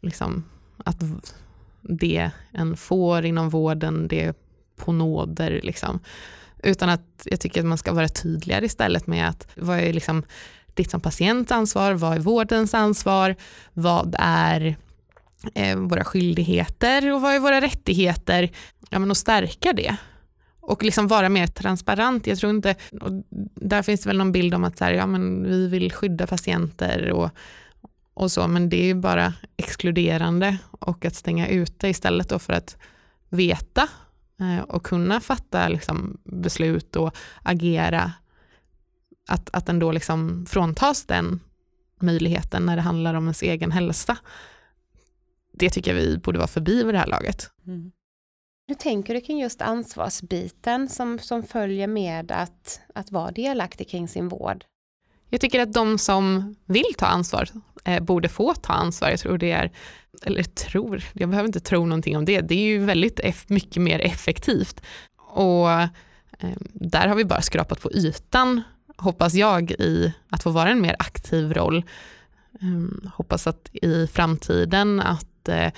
liksom 0.00 0.44
att 0.76 1.02
det 1.82 2.30
en 2.52 2.76
får 2.76 3.24
inom 3.24 3.50
vården, 3.50 4.08
det 4.08 4.24
är 4.24 4.34
på 4.76 4.92
nåder. 4.92 5.60
Liksom. 5.62 6.00
Utan 6.62 6.88
att 6.88 7.22
jag 7.24 7.40
tycker 7.40 7.60
att 7.60 7.66
man 7.66 7.78
ska 7.78 7.92
vara 7.92 8.08
tydligare 8.08 8.66
istället 8.66 9.06
med 9.06 9.28
att 9.28 9.48
vad 9.56 9.78
är 9.78 9.92
liksom 9.92 10.22
ditt 10.74 10.90
som 10.90 11.00
patients 11.00 11.52
ansvar, 11.52 11.92
vad 11.92 12.16
är 12.16 12.20
vårdens 12.20 12.74
ansvar, 12.74 13.36
vad 13.72 14.16
är 14.18 14.76
Eh, 15.54 15.76
våra 15.76 16.04
skyldigheter 16.04 17.12
och 17.12 17.20
vad 17.20 17.34
är 17.34 17.40
våra 17.40 17.60
rättigheter? 17.60 18.50
Ja, 18.90 18.98
men 18.98 19.10
att 19.10 19.16
stärka 19.16 19.72
det 19.72 19.96
och 20.68 20.82
liksom 20.82 21.06
vara 21.06 21.28
mer 21.28 21.46
transparent. 21.46 22.26
Jag 22.26 22.38
tror 22.38 22.50
inte, 22.50 22.74
och 23.00 23.10
där 23.54 23.82
finns 23.82 24.00
det 24.00 24.08
väl 24.08 24.18
någon 24.18 24.32
bild 24.32 24.54
om 24.54 24.64
att 24.64 24.78
så 24.78 24.84
här, 24.84 24.92
ja, 24.92 25.06
men 25.06 25.44
vi 25.44 25.68
vill 25.68 25.92
skydda 25.92 26.26
patienter 26.26 27.12
och, 27.12 27.30
och 28.14 28.32
så, 28.32 28.48
men 28.48 28.68
det 28.68 28.76
är 28.76 28.86
ju 28.86 28.94
bara 28.94 29.34
exkluderande 29.56 30.58
och 30.70 31.04
att 31.04 31.14
stänga 31.14 31.48
ute 31.48 31.88
istället 31.88 32.28
då 32.28 32.38
för 32.38 32.52
att 32.52 32.76
veta 33.28 33.88
eh, 34.40 34.62
och 34.64 34.82
kunna 34.82 35.20
fatta 35.20 35.68
liksom, 35.68 36.20
beslut 36.24 36.96
och 36.96 37.16
agera. 37.42 38.12
Att, 39.28 39.50
att 39.52 39.66
den 39.66 39.78
då 39.78 39.92
liksom 39.92 40.46
fråntas 40.48 41.04
den 41.04 41.40
möjligheten 42.00 42.66
när 42.66 42.76
det 42.76 42.82
handlar 42.82 43.14
om 43.14 43.24
ens 43.24 43.42
egen 43.42 43.72
hälsa. 43.72 44.16
Det 45.58 45.70
tycker 45.70 45.94
jag 45.94 46.00
vi 46.00 46.18
borde 46.18 46.38
vara 46.38 46.48
förbi 46.48 46.84
vid 46.84 46.94
det 46.94 46.98
här 46.98 47.06
laget. 47.06 47.50
Hur 48.68 48.74
tänker 48.74 49.14
du 49.14 49.20
kring 49.20 49.40
just 49.40 49.62
ansvarsbiten 49.62 50.88
som, 50.88 51.18
som 51.18 51.42
följer 51.42 51.86
med 51.86 52.32
att, 52.32 52.80
att 52.94 53.12
vara 53.12 53.30
delaktig 53.30 53.88
kring 53.88 54.08
sin 54.08 54.28
vård? 54.28 54.64
Jag 55.30 55.40
tycker 55.40 55.60
att 55.60 55.72
de 55.72 55.98
som 55.98 56.54
vill 56.66 56.94
ta 56.98 57.06
ansvar 57.06 57.48
eh, 57.84 58.02
borde 58.02 58.28
få 58.28 58.54
ta 58.54 58.72
ansvar. 58.72 59.10
Jag 59.10 59.20
tror 59.20 59.38
det 59.38 59.50
är, 59.50 59.72
eller 60.22 60.42
tror, 60.42 61.04
jag 61.12 61.28
behöver 61.28 61.46
inte 61.46 61.60
tro 61.60 61.86
någonting 61.86 62.16
om 62.16 62.24
det. 62.24 62.40
Det 62.40 62.54
är 62.54 62.66
ju 62.66 62.78
väldigt 62.78 63.20
eff, 63.20 63.48
mycket 63.48 63.82
mer 63.82 64.00
effektivt. 64.00 64.80
Och 65.16 65.70
eh, 65.70 65.88
där 66.72 67.08
har 67.08 67.14
vi 67.14 67.24
bara 67.24 67.42
skrapat 67.42 67.80
på 67.80 67.92
ytan, 67.92 68.62
hoppas 68.96 69.34
jag, 69.34 69.70
i 69.70 70.14
att 70.30 70.42
få 70.42 70.50
vara 70.50 70.68
en 70.68 70.80
mer 70.80 70.96
aktiv 70.98 71.54
roll. 71.54 71.84
Eh, 72.60 73.10
hoppas 73.14 73.46
att 73.46 73.70
i 73.72 74.06
framtiden 74.06 75.00
att 75.00 75.37
Eh, 75.48 75.72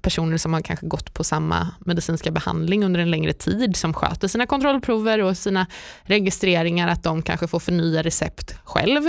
personer 0.00 0.36
som 0.36 0.52
har 0.52 0.60
kanske 0.60 0.86
gått 0.86 1.14
på 1.14 1.24
samma 1.24 1.68
medicinska 1.78 2.30
behandling 2.30 2.84
under 2.84 3.00
en 3.00 3.10
längre 3.10 3.32
tid, 3.32 3.76
som 3.76 3.94
sköter 3.94 4.28
sina 4.28 4.46
kontrollprover 4.46 5.22
och 5.22 5.36
sina 5.36 5.66
registreringar, 6.02 6.88
att 6.88 7.02
de 7.02 7.22
kanske 7.22 7.46
får 7.46 7.58
förnya 7.58 8.02
recept 8.02 8.54
själv. 8.64 9.02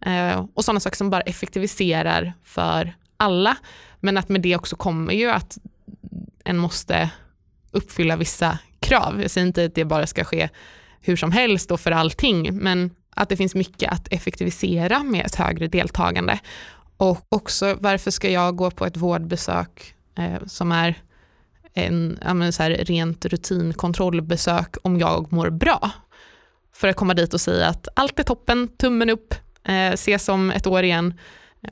Eh, 0.00 0.46
och 0.54 0.64
sådana 0.64 0.80
saker 0.80 0.96
som 0.96 1.10
bara 1.10 1.20
effektiviserar 1.20 2.32
för 2.44 2.94
alla. 3.16 3.56
Men 4.00 4.16
att 4.16 4.28
med 4.28 4.40
det 4.40 4.56
också 4.56 4.76
kommer 4.76 5.12
ju 5.12 5.30
att 5.30 5.58
en 6.44 6.58
måste 6.58 7.10
uppfylla 7.70 8.16
vissa 8.16 8.58
krav. 8.80 9.22
Jag 9.22 9.30
säger 9.30 9.46
inte 9.46 9.64
att 9.64 9.74
det 9.74 9.84
bara 9.84 10.06
ska 10.06 10.24
ske 10.24 10.48
hur 11.00 11.16
som 11.16 11.32
helst 11.32 11.70
och 11.70 11.80
för 11.80 11.90
allting, 11.90 12.58
men 12.58 12.90
att 13.10 13.28
det 13.28 13.36
finns 13.36 13.54
mycket 13.54 13.92
att 13.92 14.12
effektivisera 14.12 15.02
med 15.02 15.26
ett 15.26 15.34
högre 15.34 15.66
deltagande. 15.68 16.38
Och 16.96 17.26
också 17.28 17.76
varför 17.80 18.10
ska 18.10 18.30
jag 18.30 18.56
gå 18.56 18.70
på 18.70 18.86
ett 18.86 18.96
vårdbesök 18.96 19.94
eh, 20.18 20.46
som 20.46 20.72
är 20.72 20.94
en 21.74 22.18
ja, 22.24 22.52
så 22.52 22.62
här, 22.62 22.70
rent 22.70 23.24
rutinkontrollbesök 23.24 24.76
om 24.82 24.98
jag 24.98 25.32
mår 25.32 25.50
bra? 25.50 25.90
För 26.74 26.88
att 26.88 26.96
komma 26.96 27.14
dit 27.14 27.34
och 27.34 27.40
säga 27.40 27.68
att 27.68 27.88
allt 27.94 28.18
är 28.18 28.22
toppen, 28.22 28.68
tummen 28.68 29.10
upp, 29.10 29.34
eh, 29.64 29.92
ses 29.92 30.28
om 30.28 30.50
ett 30.50 30.66
år 30.66 30.82
igen. 30.82 31.14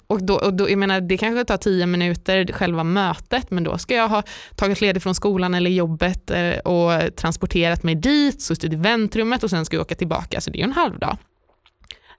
Och 0.07 0.23
då, 0.23 0.35
och 0.35 0.55
då, 0.55 0.71
jag 0.71 0.79
menar, 0.79 1.01
det 1.01 1.17
kanske 1.17 1.45
tar 1.45 1.57
tio 1.57 1.87
minuter, 1.87 2.53
själva 2.53 2.85
mötet, 2.85 3.51
men 3.51 3.65
då 3.65 3.79
ska 3.79 3.95
jag 3.95 4.09
ha 4.09 4.23
tagit 4.57 4.81
ledigt 4.81 5.03
från 5.03 5.15
skolan 5.15 5.55
eller 5.55 5.71
jobbet 5.71 6.31
eh, 6.31 6.59
och 6.59 7.17
transporterat 7.17 7.83
mig 7.83 7.95
dit, 7.95 8.43
suttit 8.43 8.73
i 8.73 8.77
väntrummet 8.77 9.43
och 9.45 9.51
sen 9.51 9.65
ska 9.65 9.77
jag 9.77 9.83
åka 9.83 9.95
tillbaka, 9.95 10.41
så 10.41 10.51
det 10.51 10.57
är 10.57 10.61
ju 10.61 10.65
en 10.65 10.73
halv 10.73 10.99
dag. 10.99 11.17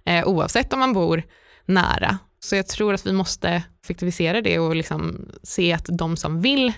Eh, 0.06 0.28
oavsett 0.28 0.74
om 0.74 0.80
man 0.80 0.93
bor 0.93 1.24
nära. 1.66 2.18
Så 2.46 2.56
jag 2.56 2.68
tror 2.68 2.93
att 2.93 3.06
vi 3.06 3.14
måste 3.14 3.64
effektivisera 3.84 4.41
det 4.41 4.60
och 4.60 4.76
liksom 4.76 5.30
se 5.43 5.74
att 5.74 5.86
de 5.89 6.18
som 6.18 6.41
vill 6.41 6.74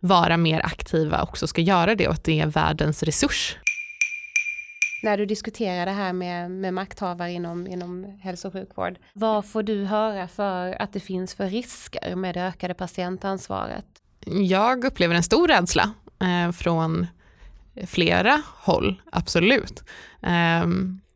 vara 0.00 0.36
mer 0.36 0.60
aktiva 0.66 1.22
också 1.22 1.46
ska 1.46 1.60
göra 1.60 1.94
det 1.94 2.08
och 2.08 2.14
att 2.14 2.24
det 2.24 2.40
är 2.40 2.46
världens 2.46 3.02
resurs 3.02 3.56
när 5.02 5.16
du 5.16 5.26
diskuterar 5.26 5.86
det 5.86 5.92
här 5.92 6.12
med, 6.12 6.50
med 6.50 6.74
makthavare 6.74 7.32
inom, 7.32 7.66
inom 7.66 8.18
hälso 8.22 8.48
och 8.48 8.52
sjukvård, 8.52 8.98
vad 9.12 9.46
får 9.46 9.62
du 9.62 9.84
höra 9.84 10.28
för 10.28 10.82
att 10.82 10.92
det 10.92 11.00
finns 11.00 11.34
för 11.34 11.46
risker 11.46 12.16
med 12.16 12.34
det 12.34 12.42
ökade 12.42 12.74
patientansvaret? 12.74 13.86
Jag 14.26 14.84
upplever 14.84 15.14
en 15.14 15.22
stor 15.22 15.48
rädsla 15.48 15.90
eh, 16.20 16.52
från 16.52 17.06
flera 17.86 18.42
håll, 18.46 19.02
absolut. 19.12 19.82
Eh, 20.22 20.66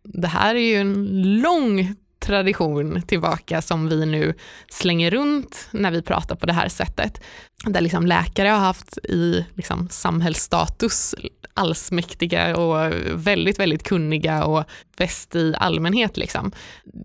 det 0.02 0.28
här 0.28 0.54
är 0.54 0.60
ju 0.60 0.76
en 0.76 1.22
lång 1.40 1.94
tradition 2.26 3.02
tillbaka 3.02 3.62
som 3.62 3.88
vi 3.88 4.06
nu 4.06 4.34
slänger 4.70 5.10
runt 5.10 5.68
när 5.70 5.90
vi 5.90 6.02
pratar 6.02 6.36
på 6.36 6.46
det 6.46 6.52
här 6.52 6.68
sättet. 6.68 7.20
Där 7.64 7.80
liksom 7.80 8.06
läkare 8.06 8.48
har 8.48 8.58
haft 8.58 8.98
i 8.98 9.46
liksom 9.54 9.88
samhällsstatus 9.88 11.14
allsmäktiga 11.54 12.56
och 12.56 12.92
väldigt, 13.12 13.58
väldigt 13.58 13.82
kunniga 13.82 14.44
och 14.44 14.64
bäst 14.96 15.34
i 15.34 15.54
allmänhet. 15.58 16.16
Liksom. 16.16 16.52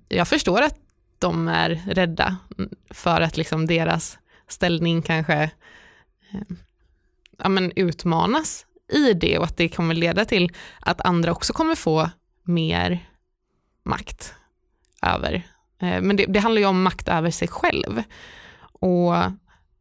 Jag 0.10 0.28
förstår 0.28 0.62
att 0.62 0.76
de 1.20 1.48
är 1.48 1.82
rädda 1.88 2.38
för 2.90 3.22
att 3.22 3.38
liksom 3.38 3.68
deras 3.68 4.18
ställning 4.48 5.02
kanske 5.02 5.44
eh, 6.34 6.42
ja, 7.38 7.50
men 7.50 7.72
utmanas 7.76 8.66
i 8.94 9.14
det 9.14 9.38
och 9.38 9.46
att 9.46 9.58
det 9.58 9.70
kommer 9.70 9.94
leda 9.94 10.26
till 10.26 10.52
att 10.80 11.02
andra 11.02 11.32
också 11.32 11.54
kommer 11.54 11.76
få 11.76 12.10
mer 12.44 13.00
makt 13.84 14.34
över. 15.02 15.34
Eh, 15.82 16.02
men 16.02 16.16
det, 16.16 16.26
det 16.26 16.40
handlar 16.40 16.62
ju 16.62 16.68
om 16.68 16.84
makt 16.84 17.08
över 17.08 17.32
sig 17.32 17.48
själv 17.48 18.04
och 18.74 19.14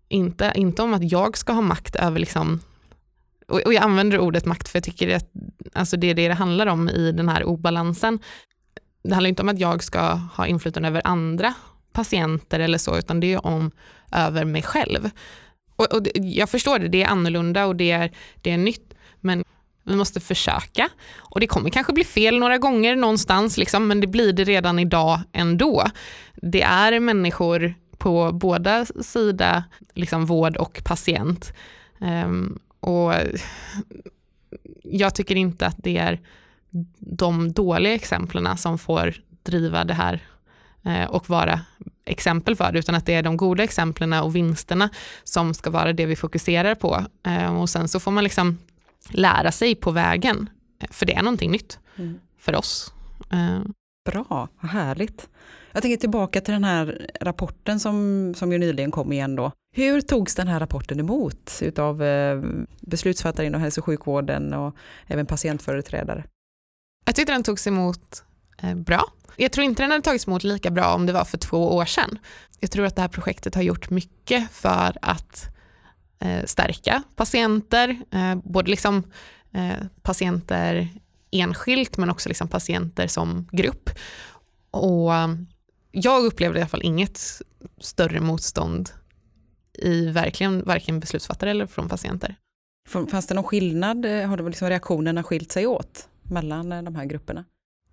inte, 0.09 0.53
inte 0.55 0.83
om 0.83 0.95
att 0.95 1.13
jag 1.13 1.37
ska 1.37 1.53
ha 1.53 1.61
makt 1.61 1.97
över 1.97 2.19
liksom 2.19 2.61
och, 3.51 3.75
jag 3.75 3.83
använder 3.83 4.19
ordet 4.19 4.45
makt 4.45 4.69
för 4.69 4.77
jag 4.77 4.85
tycker 4.85 5.17
att 5.17 5.31
alltså 5.73 5.97
det 5.97 6.11
är 6.11 6.15
det 6.15 6.29
det 6.29 6.35
handlar 6.35 6.67
om 6.67 6.89
i 6.89 7.13
den 7.13 7.29
här 7.29 7.45
obalansen. 7.45 8.19
Det 9.03 9.15
handlar 9.15 9.29
inte 9.29 9.43
om 9.43 9.49
att 9.49 9.61
jag 9.61 9.83
ska 9.83 10.01
ha 10.13 10.47
inflytande 10.47 10.89
över 10.89 11.03
andra 11.05 11.55
patienter 11.93 12.61
eller 12.61 12.79
så, 12.79 12.99
utan 12.99 13.21
det 13.21 13.33
är 13.33 13.47
om 13.47 13.71
över 14.13 14.45
mig 14.45 14.63
själv. 14.63 15.11
Och, 15.77 15.95
och 15.95 16.07
jag 16.15 16.51
förstår 16.51 16.79
det, 16.79 16.89
det 16.89 17.03
är 17.03 17.09
annorlunda 17.09 17.67
och 17.67 17.77
det 17.77 17.91
är, 17.91 18.13
det 18.43 18.51
är 18.51 18.59
nytt, 18.59 18.95
men 19.21 19.45
vi 19.85 19.97
måste 19.97 20.21
försöka. 20.21 20.89
Och 21.17 21.41
det 21.41 21.47
kommer 21.47 21.71
kanske 21.71 21.93
bli 21.93 22.05
fel 22.05 22.39
några 22.39 22.59
gånger 22.59 22.97
någonstans, 22.97 23.59
liksom, 23.59 23.89
men 23.89 24.01
det 24.01 24.07
blir 24.07 24.33
det 24.33 24.45
redan 24.45 24.79
idag 24.79 25.21
ändå. 25.33 25.87
Det 26.35 26.63
är 26.63 27.01
människor 27.01 27.75
på 27.99 28.33
båda 28.33 28.87
sidor, 28.87 29.63
liksom 29.95 30.27
vård 30.27 30.57
och 30.57 30.81
patient. 30.85 31.53
Um, 31.99 32.59
och 32.81 33.15
jag 34.83 35.15
tycker 35.15 35.37
inte 35.37 35.67
att 35.67 35.77
det 35.79 35.99
är 35.99 36.21
de 36.99 37.53
dåliga 37.53 37.95
exemplen 37.95 38.57
som 38.57 38.79
får 38.79 39.15
driva 39.43 39.85
det 39.85 39.95
här 39.95 40.21
eh, 40.85 41.05
och 41.05 41.31
vara 41.31 41.61
exempel 42.05 42.57
för 42.57 42.73
det, 42.73 42.79
utan 42.79 42.95
att 42.95 43.07
det 43.07 43.15
är 43.15 43.23
de 43.23 43.37
goda 43.37 43.63
exemplen 43.63 44.13
och 44.13 44.37
vinsterna 44.37 44.89
som 45.25 45.55
ska 45.55 45.71
vara 45.71 45.93
det 45.93 46.07
vi 46.07 46.17
fokuserar 46.17 46.75
på. 46.75 47.05
Eh, 47.27 47.61
och 47.61 47.71
sen 47.71 47.89
så 47.89 48.01
får 48.01 48.11
man 48.11 48.25
liksom 48.25 48.59
lära 49.09 49.53
sig 49.53 49.75
på 49.75 49.91
vägen, 49.91 50.51
för 50.91 51.07
det 51.07 51.15
är 51.15 51.23
någonting 51.23 51.51
nytt 51.51 51.79
mm. 51.97 52.21
för 52.39 52.57
oss. 52.57 52.93
Eh. 53.33 53.61
Bra, 54.05 54.49
vad 54.61 54.71
härligt. 54.71 55.29
Jag 55.73 55.83
tänker 55.83 55.97
tillbaka 55.97 56.41
till 56.41 56.55
den 56.55 56.65
här 56.65 57.09
rapporten 57.21 57.81
som, 57.81 58.35
som 58.37 58.53
ju 58.53 58.59
nyligen 58.59 58.91
kom 58.91 59.13
igen 59.13 59.37
då. 59.37 59.53
Hur 59.77 60.01
togs 60.01 60.35
den 60.35 60.49
här 60.49 60.61
rapporten 60.61 61.01
emot 61.01 61.59
utav 61.61 62.03
eh, 62.03 62.43
beslutsfattare 62.81 63.47
inom 63.47 63.61
hälso 63.61 63.81
och 63.81 63.85
sjukvården 63.85 64.55
och 64.55 64.77
även 65.07 65.27
patientföreträdare? 65.27 66.25
Jag 67.05 67.15
tyckte 67.15 67.33
den 67.33 67.43
togs 67.43 67.67
emot 67.67 68.25
eh, 68.63 68.75
bra. 68.75 69.05
Jag 69.37 69.53
tror 69.53 69.65
inte 69.65 69.83
den 69.83 69.91
hade 69.91 70.03
tagits 70.03 70.27
emot 70.27 70.45
lika 70.45 70.71
bra 70.71 70.95
om 70.95 71.07
det 71.07 71.13
var 71.13 71.25
för 71.25 71.39
två 71.39 71.77
år 71.77 71.85
sedan. 71.85 72.19
Jag 72.61 72.71
tror 72.71 72.87
att 72.87 72.97
det 72.97 73.03
här 73.03 73.09
projektet 73.09 73.55
har 73.55 73.63
gjort 73.63 73.91
mycket 73.91 74.51
för 74.51 74.97
att 75.03 75.49
stärka 76.45 77.03
patienter, 77.17 77.99
både 78.45 78.71
liksom 78.71 79.03
patienter 80.03 80.89
enskilt 81.31 81.97
men 81.97 82.11
också 82.11 82.29
liksom 82.29 82.49
patienter 82.49 83.07
som 83.07 83.49
grupp. 83.53 83.91
Och 84.71 85.11
jag 85.91 86.25
upplevde 86.25 86.59
i 86.59 86.63
alla 86.63 86.69
fall 86.69 86.83
inget 86.83 87.21
större 87.79 88.21
motstånd 88.21 88.91
i 89.79 90.07
verkligen 90.07 90.65
varken 90.65 91.01
beslutsfattare 91.01 91.51
eller 91.51 91.67
från 91.67 91.89
patienter. 91.89 92.37
Fanns 92.89 93.27
det 93.27 93.35
någon 93.35 93.45
skillnad, 93.45 94.07
har 94.07 94.37
det 94.37 94.43
liksom 94.43 94.69
reaktionerna 94.69 95.23
skilt 95.23 95.53
sig 95.53 95.67
åt 95.67 96.09
mellan 96.23 96.73
eh, 96.73 96.83
de 96.83 96.95
här 96.95 97.05
grupperna? 97.05 97.45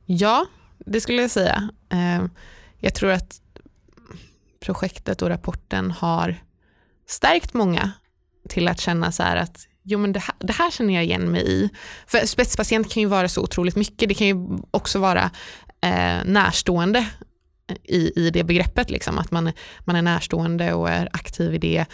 Ja, 0.05 0.45
det 0.77 1.01
skulle 1.01 1.21
jag 1.21 1.31
säga. 1.31 1.69
Eh, 1.89 2.25
jag 2.77 2.93
tror 2.93 3.11
att 3.11 3.41
projektet 4.59 5.21
och 5.21 5.29
rapporten 5.29 5.91
har 5.91 6.35
stärkt 7.05 7.53
många 7.53 7.91
till 8.47 8.67
att 8.67 8.81
känna 8.81 9.11
så 9.11 9.23
här 9.23 9.35
att 9.35 9.67
jo 9.83 9.99
men 9.99 10.13
det 10.13 10.19
här, 10.19 10.35
det 10.39 10.53
här 10.53 10.71
känner 10.71 10.93
jag 10.93 11.03
igen 11.03 11.31
mig 11.31 11.51
i. 11.51 11.69
För 12.07 12.25
spetspatient 12.25 12.93
kan 12.93 13.01
ju 13.01 13.07
vara 13.07 13.29
så 13.29 13.41
otroligt 13.41 13.75
mycket. 13.75 14.09
Det 14.09 14.15
kan 14.15 14.27
ju 14.27 14.35
också 14.71 14.99
vara 14.99 15.31
eh, 15.81 16.25
närstående 16.25 17.05
i, 17.83 18.11
i 18.15 18.29
det 18.29 18.43
begreppet, 18.43 18.89
liksom, 18.89 19.17
att 19.17 19.31
man, 19.31 19.51
man 19.79 19.95
är 19.95 20.01
närstående 20.01 20.73
och 20.73 20.89
är 20.89 21.09
aktiv 21.13 21.53
i 21.53 21.57
det. 21.57 21.85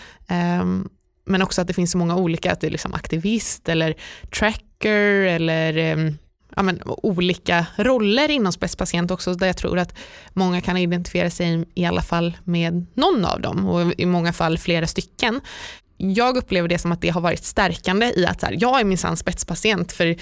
Um, 0.61 0.89
men 1.25 1.41
också 1.41 1.61
att 1.61 1.67
det 1.67 1.73
finns 1.73 1.91
så 1.91 1.97
många 1.97 2.15
olika, 2.15 2.51
att 2.51 2.61
det 2.61 2.67
är 2.67 2.71
liksom 2.71 2.93
aktivist 2.93 3.69
eller 3.69 3.95
tracker 4.29 5.25
eller 5.25 5.93
um, 5.93 6.17
ja, 6.55 6.63
men, 6.63 6.81
olika 6.85 7.65
roller 7.75 8.31
inom 8.31 8.53
spetspatient 8.53 9.11
också, 9.11 9.33
där 9.33 9.47
jag 9.47 9.57
tror 9.57 9.79
att 9.79 9.95
många 10.33 10.61
kan 10.61 10.77
identifiera 10.77 11.29
sig 11.29 11.65
i 11.75 11.85
alla 11.85 12.01
fall 12.01 12.37
med 12.43 12.85
någon 12.93 13.25
av 13.25 13.41
dem 13.41 13.67
och 13.67 13.93
i 13.97 14.05
många 14.05 14.33
fall 14.33 14.57
flera 14.57 14.87
stycken 14.87 15.41
jag 15.97 16.37
upplever 16.37 16.67
det 16.67 16.77
som 16.77 16.91
att 16.91 17.01
det 17.01 17.09
har 17.09 17.21
varit 17.21 17.43
stärkande 17.43 18.13
i 18.15 18.25
att 18.25 18.39
så 18.39 18.45
här, 18.45 18.57
jag 18.59 18.79
är 18.79 18.83
minsann 18.83 19.17
spetspatient 19.17 19.91
för 19.91 20.15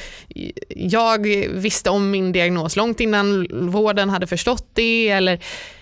jag 0.69 1.28
visste 1.49 1.89
om 1.89 2.11
min 2.11 2.32
diagnos 2.32 2.76
långt 2.76 2.99
innan 2.99 3.47
vården 3.72 4.09
hade 4.09 4.28
förstått 4.28 4.69
det 4.74 5.09
eller 5.09 5.39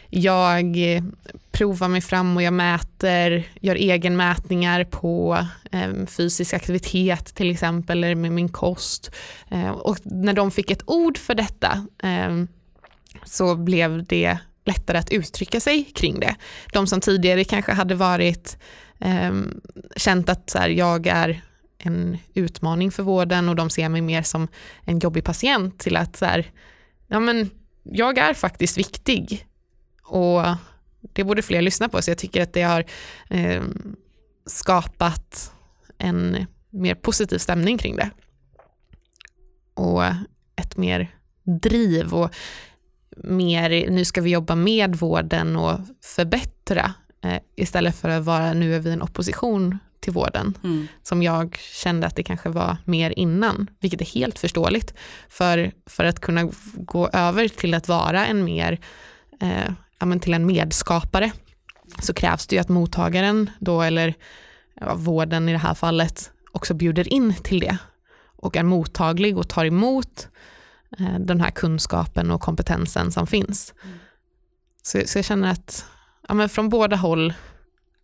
jag 0.10 0.96
eh, 0.96 1.04
provar 1.52 1.88
mig 1.88 2.02
fram 2.02 2.38
och 2.38 2.44
jag 2.44 2.54
mäter, 2.54 3.44
gör 3.62 3.76
egenmätningar 3.76 4.84
på 4.84 5.46
eh, 5.72 6.06
fysisk 6.06 6.54
aktivitet 6.54 7.36
till 7.36 7.52
exempel 7.52 8.04
eller 8.04 8.16
med 8.16 8.32
min 8.32 8.50
kost. 8.50 9.12
Eh, 9.52 9.70
och 9.70 9.98
när 10.04 10.34
de 10.34 10.52
fick 10.52 10.72
ett 10.72 10.84
ord 10.86 11.18
för 11.18 11.36
detta 11.36 11.88
eh, 12.04 12.44
så 13.26 13.56
blev 13.56 14.04
det 14.04 14.38
lättare 14.66 14.98
att 14.98 15.12
uttrycka 15.12 15.60
sig 15.60 15.84
kring 15.84 16.20
det. 16.20 16.36
De 16.74 16.88
som 16.88 17.02
tidigare 17.02 17.44
kanske 17.44 17.72
hade 17.72 17.96
varit 17.96 18.58
eh, 19.00 19.34
känt 19.96 20.30
att 20.30 20.50
så 20.50 20.58
här, 20.58 20.70
jag 20.70 21.08
är 21.08 21.42
en 21.78 22.18
utmaning 22.34 22.92
för 22.92 23.04
vården 23.04 23.50
och 23.50 23.56
de 23.56 23.70
ser 23.70 23.90
mig 23.90 24.02
mer 24.02 24.22
som 24.22 24.48
en 24.86 25.00
jobbig 25.00 25.24
patient 25.24 25.80
till 25.80 25.98
att 25.98 26.16
så 26.16 26.26
här, 26.26 26.52
ja 27.08 27.20
men 27.20 27.50
jag 27.84 28.18
är 28.18 28.34
faktiskt 28.34 28.78
viktig 28.78 29.48
och 30.04 30.42
det 31.02 31.24
borde 31.24 31.42
fler 31.42 31.62
lyssna 31.62 31.90
på 31.90 32.02
så 32.02 32.12
jag 32.12 32.18
tycker 32.18 32.42
att 32.44 32.54
det 32.54 32.62
har 32.62 32.86
eh, 33.30 33.64
skapat 34.46 35.54
en 35.98 36.46
mer 36.70 36.96
positiv 36.96 37.38
stämning 37.38 37.78
kring 37.78 37.96
det. 37.96 38.10
Och 39.74 40.04
ett 40.56 40.78
mer 40.78 41.16
driv 41.62 42.14
och 42.14 42.36
mer, 43.18 43.90
nu 43.92 44.06
ska 44.06 44.22
vi 44.22 44.30
jobba 44.30 44.56
med 44.56 44.96
vården 44.96 45.56
och 45.56 45.80
förbättra 46.02 46.94
Eh, 47.22 47.40
istället 47.56 47.96
för 47.96 48.10
att 48.10 48.24
vara 48.24 48.54
nu 48.54 48.76
är 48.76 48.80
vi 48.80 48.92
en 48.92 49.02
opposition 49.02 49.78
till 50.00 50.14
vården 50.14 50.58
mm. 50.64 50.88
som 51.04 51.24
jag 51.24 51.58
kände 51.58 52.08
att 52.08 52.16
det 52.16 52.24
kanske 52.24 52.50
var 52.50 52.78
mer 52.86 53.14
innan, 53.20 53.70
vilket 53.80 54.02
är 54.02 54.06
helt 54.06 54.40
förståeligt. 54.40 54.94
För, 55.30 55.72
för 55.86 56.04
att 56.04 56.20
kunna 56.20 56.52
gå 56.74 57.08
över 57.08 57.48
till 57.48 57.74
att 57.74 57.88
vara 57.88 58.26
en 58.26 58.44
mer, 58.44 58.80
eh, 59.42 59.72
ja, 60.00 60.20
till 60.20 60.34
en 60.34 60.46
medskapare 60.46 61.32
så 62.02 62.14
krävs 62.14 62.48
det 62.48 62.56
ju 62.56 62.62
att 62.62 62.70
mottagaren 62.70 63.50
då, 63.60 63.82
eller 63.82 64.14
ja, 64.74 64.96
vården 64.96 65.50
i 65.50 65.52
det 65.52 65.58
här 65.58 65.74
fallet, 65.74 66.32
också 66.52 66.74
bjuder 66.74 67.14
in 67.14 67.34
till 67.34 67.60
det 67.60 67.78
och 68.36 68.58
är 68.58 68.64
mottaglig 68.64 69.38
och 69.38 69.50
tar 69.50 69.66
emot 69.66 70.28
eh, 71.00 71.20
den 71.20 71.42
här 71.42 71.52
kunskapen 71.52 72.32
och 72.32 72.42
kompetensen 72.42 73.12
som 73.12 73.28
finns. 73.28 73.74
Mm. 73.84 73.98
Så, 74.82 75.02
så 75.06 75.18
jag 75.18 75.26
känner 75.26 75.52
att 75.52 75.86
ja, 76.30 76.34
men 76.34 76.50
från 76.50 76.70
båda 76.70 76.96
håll 76.96 77.34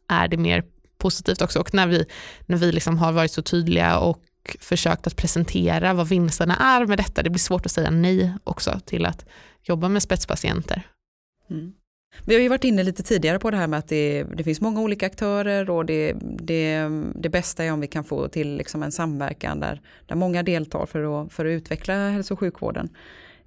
är 0.08 0.28
det 0.28 0.38
mer 0.38 0.64
positivt 0.98 1.42
också. 1.42 1.60
Och 1.60 1.74
när 1.74 1.88
vi, 1.88 2.06
när 2.46 2.58
vi 2.58 2.72
liksom 2.72 2.98
har 2.98 3.12
varit 3.12 3.32
så 3.32 3.42
tydliga 3.42 3.98
och 4.00 4.22
försökt 4.60 5.08
att 5.08 5.16
presentera 5.16 5.94
vad 5.94 6.08
vinsterna 6.08 6.56
är 6.56 6.86
med 6.86 6.98
detta, 6.98 7.24
det 7.24 7.30
blir 7.30 7.40
svårt 7.40 7.66
att 7.66 7.72
säga 7.72 7.92
nej 7.92 8.34
också 8.44 8.80
till 8.86 9.06
att 9.06 9.26
jobba 9.64 9.90
med 9.90 10.04
spetspatienter. 10.04 10.88
Mm. 11.50 11.74
Vi 12.26 12.34
har 12.36 12.42
ju 12.42 12.50
varit 12.50 12.64
inne 12.64 12.84
lite 12.84 13.04
tidigare 13.04 13.40
på 13.40 13.52
det 13.52 13.58
här 13.58 13.68
med 13.68 13.80
att 13.80 13.88
det, 13.88 14.24
det 14.24 14.44
finns 14.44 14.62
många 14.62 14.82
olika 14.82 15.06
aktörer 15.06 15.70
och 15.70 15.86
det, 15.86 16.14
det, 16.22 16.90
det 17.16 17.30
bästa 17.30 17.64
är 17.64 17.72
om 17.72 17.80
vi 17.80 17.88
kan 17.88 18.04
få 18.04 18.28
till 18.28 18.58
liksom 18.58 18.84
en 18.84 18.92
samverkan 18.92 19.60
där, 19.60 19.82
där 20.06 20.16
många 20.16 20.44
deltar 20.44 20.86
för 20.86 21.24
att, 21.24 21.34
för 21.34 21.46
att 21.46 21.50
utveckla 21.50 22.10
hälso 22.10 22.34
och 22.34 22.40
sjukvården. 22.40 22.90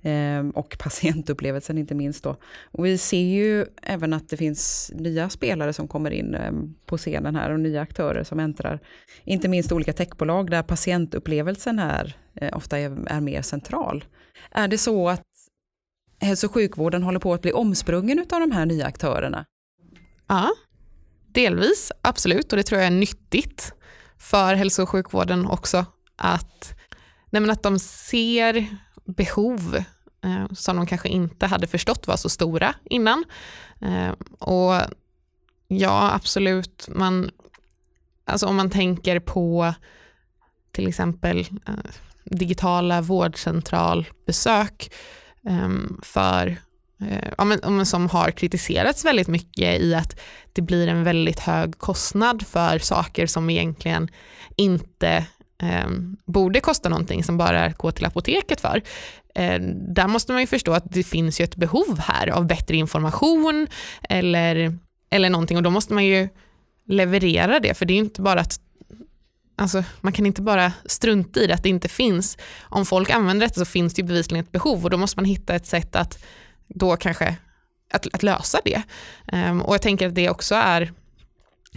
Ehm, 0.09 0.51
och 0.51 0.77
patientupplevelsen 0.79 1.79
inte 1.79 1.95
minst 1.95 2.25
då. 2.25 2.37
Och 2.71 2.87
vi 2.87 2.99
ser 2.99 3.23
ju 3.23 3.67
även 3.83 4.13
att 4.13 4.29
det 4.29 4.37
finns 4.37 4.93
nya 4.95 5.31
spelare 5.31 5.73
som 5.73 5.89
kommer 5.89 6.11
in 6.11 6.35
ehm, 6.35 6.75
på 6.87 6.97
scenen 6.97 7.37
här 7.37 7.51
och 7.51 7.61
nya 7.61 7.81
aktörer 7.81 8.25
som 8.25 8.41
äntrar. 8.41 8.81
Inte 9.25 9.49
minst 9.49 9.73
olika 9.73 9.93
techbolag 9.93 10.51
där 10.51 10.63
patientupplevelsen 10.63 11.79
här 11.79 12.17
eh, 12.35 12.57
ofta 12.57 12.79
är, 12.79 12.99
är 13.07 13.21
mer 13.21 13.43
central. 13.43 14.05
Är 14.51 14.69
det 14.69 14.79
så 14.79 15.09
att 15.09 15.23
hälso 16.21 16.47
och 16.47 16.55
sjukvården 16.55 17.03
håller 17.03 17.21
på 17.21 17.35
att 17.35 17.43
bli 17.43 17.53
omsprungen 17.53 18.19
av 18.19 18.41
de 18.41 18.51
här 18.51 18.67
nya 18.67 18.87
aktörerna? 18.87 19.45
Ja, 20.29 20.51
delvis 21.35 21.93
absolut 22.03 22.53
och 22.53 22.57
det 22.57 22.63
tror 22.63 22.81
jag 22.81 22.87
är 22.87 22.97
nyttigt 22.97 23.73
för 24.19 24.55
hälso 24.55 24.83
och 24.83 24.89
sjukvården 24.89 25.47
också 25.47 25.87
att, 26.17 26.75
nej 27.31 27.51
att 27.51 27.63
de 27.63 27.79
ser 27.79 28.67
behov 29.17 29.85
Eh, 30.25 30.47
som 30.53 30.77
de 30.77 30.87
kanske 30.87 31.09
inte 31.09 31.47
hade 31.47 31.67
förstått 31.67 32.07
var 32.07 32.17
så 32.17 32.29
stora 32.29 32.75
innan. 32.85 33.25
Eh, 33.81 34.11
och 34.39 34.81
ja, 35.69 36.11
absolut, 36.15 36.89
man, 36.95 37.31
alltså 38.25 38.47
om 38.47 38.57
man 38.57 38.71
tänker 38.71 39.21
på 39.21 39.75
till 40.73 40.89
exempel 40.89 41.39
eh, 41.67 41.75
digitala 42.25 43.01
vårdcentralbesök 43.01 44.93
eh, 45.49 45.69
för 46.03 46.57
eh, 47.01 47.29
ja, 47.39 47.45
men, 47.45 47.87
som 47.87 48.09
har 48.09 48.31
kritiserats 48.31 49.05
väldigt 49.05 49.29
mycket 49.29 49.81
i 49.81 49.95
att 49.95 50.21
det 50.53 50.63
blir 50.63 50.89
en 50.89 51.05
väldigt 51.05 51.41
hög 51.41 51.79
kostnad 51.79 52.47
för 52.47 52.79
saker 52.79 53.27
som 53.27 53.51
egentligen 53.51 54.09
inte 54.57 55.27
eh, 55.63 55.89
borde 56.27 56.61
kosta 56.61 56.89
någonting 56.89 57.25
som 57.25 57.37
bara 57.37 57.61
är 57.61 57.69
att 57.69 57.79
gå 57.79 57.91
till 57.91 58.07
apoteket 58.07 58.61
för. 58.61 58.83
Eh, 59.35 59.61
där 59.95 60.09
måste 60.09 60.33
man 60.33 60.41
ju 60.41 60.47
förstå 60.47 60.73
att 60.73 60.93
det 60.93 61.05
finns 61.05 61.41
ju 61.41 61.45
ett 61.45 61.57
behov 61.57 61.99
här 61.99 62.29
av 62.29 62.47
bättre 62.47 62.77
information 62.77 63.67
eller, 64.03 64.79
eller 65.11 65.31
någonting 65.31 65.57
och 65.57 65.63
då 65.63 65.71
måste 65.71 65.95
man 65.95 66.05
ju 66.05 66.29
leverera 66.87 67.61
det 67.61 67.75
för 67.75 67.87
det 67.87 67.93
är 67.93 67.97
ju 67.97 68.05
inte 68.05 68.23
bara 68.23 68.41
att 68.41 68.61
Alltså, 69.61 69.85
man 70.01 70.13
kan 70.13 70.27
inte 70.27 70.43
bara 70.43 70.73
strunta 70.85 71.41
i 71.41 71.47
det, 71.47 71.55
att 71.55 71.63
det 71.63 71.69
inte 71.69 71.89
finns. 71.89 72.39
Om 72.61 72.87
folk 72.87 73.11
använder 73.11 73.47
detta 73.47 73.61
så 73.61 73.65
finns 73.65 73.95
det 73.95 74.03
ju 74.03 74.09
bevisligen 74.09 74.45
ett 74.45 74.53
behov 74.53 74.85
och 74.85 74.91
då 74.91 74.97
måste 74.97 75.19
man 75.19 75.25
hitta 75.25 75.55
ett 75.55 75.67
sätt 75.67 75.97
att 75.97 76.25
då 76.69 76.97
kanske 76.97 77.37
att, 77.93 78.07
att 78.13 78.23
lösa 78.23 78.61
det. 78.65 78.83
Um, 79.33 79.63
och 79.63 79.75
jag 79.75 79.83
tänker 79.83 80.09
att 80.09 80.15
det 80.15 80.31
också 80.31 80.55
är 80.55 80.93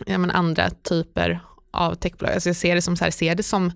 ja, 0.05 0.15
andra 0.15 0.69
typer 0.69 1.39
av 1.71 1.95
techbolag. 1.95 2.33
Alltså 2.33 2.49
jag 2.49 2.55
ser 2.55 2.75
det, 2.75 2.81
som 2.81 2.95
så 2.95 3.03
här, 3.03 3.11
ser 3.11 3.35
det 3.35 3.43
som 3.43 3.71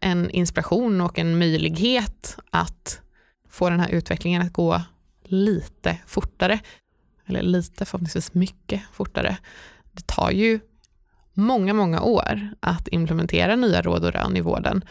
en 0.00 0.30
inspiration 0.30 1.00
och 1.00 1.18
en 1.18 1.38
möjlighet 1.38 2.36
att 2.50 3.00
få 3.48 3.70
den 3.70 3.80
här 3.80 3.88
utvecklingen 3.88 4.42
att 4.42 4.52
gå 4.52 4.82
lite 5.24 5.98
fortare. 6.06 6.60
Eller 7.26 7.42
lite, 7.42 7.84
förhoppningsvis 7.84 8.34
mycket 8.34 8.82
fortare. 8.92 9.36
Det 9.92 10.06
tar 10.06 10.30
ju 10.30 10.60
många, 11.34 11.74
många 11.74 12.00
år 12.02 12.48
att 12.60 12.88
implementera 12.88 13.56
nya 13.56 13.82
råd 13.82 14.04
och 14.04 14.12
rön 14.12 14.36
i 14.36 14.40
vården. 14.40 14.84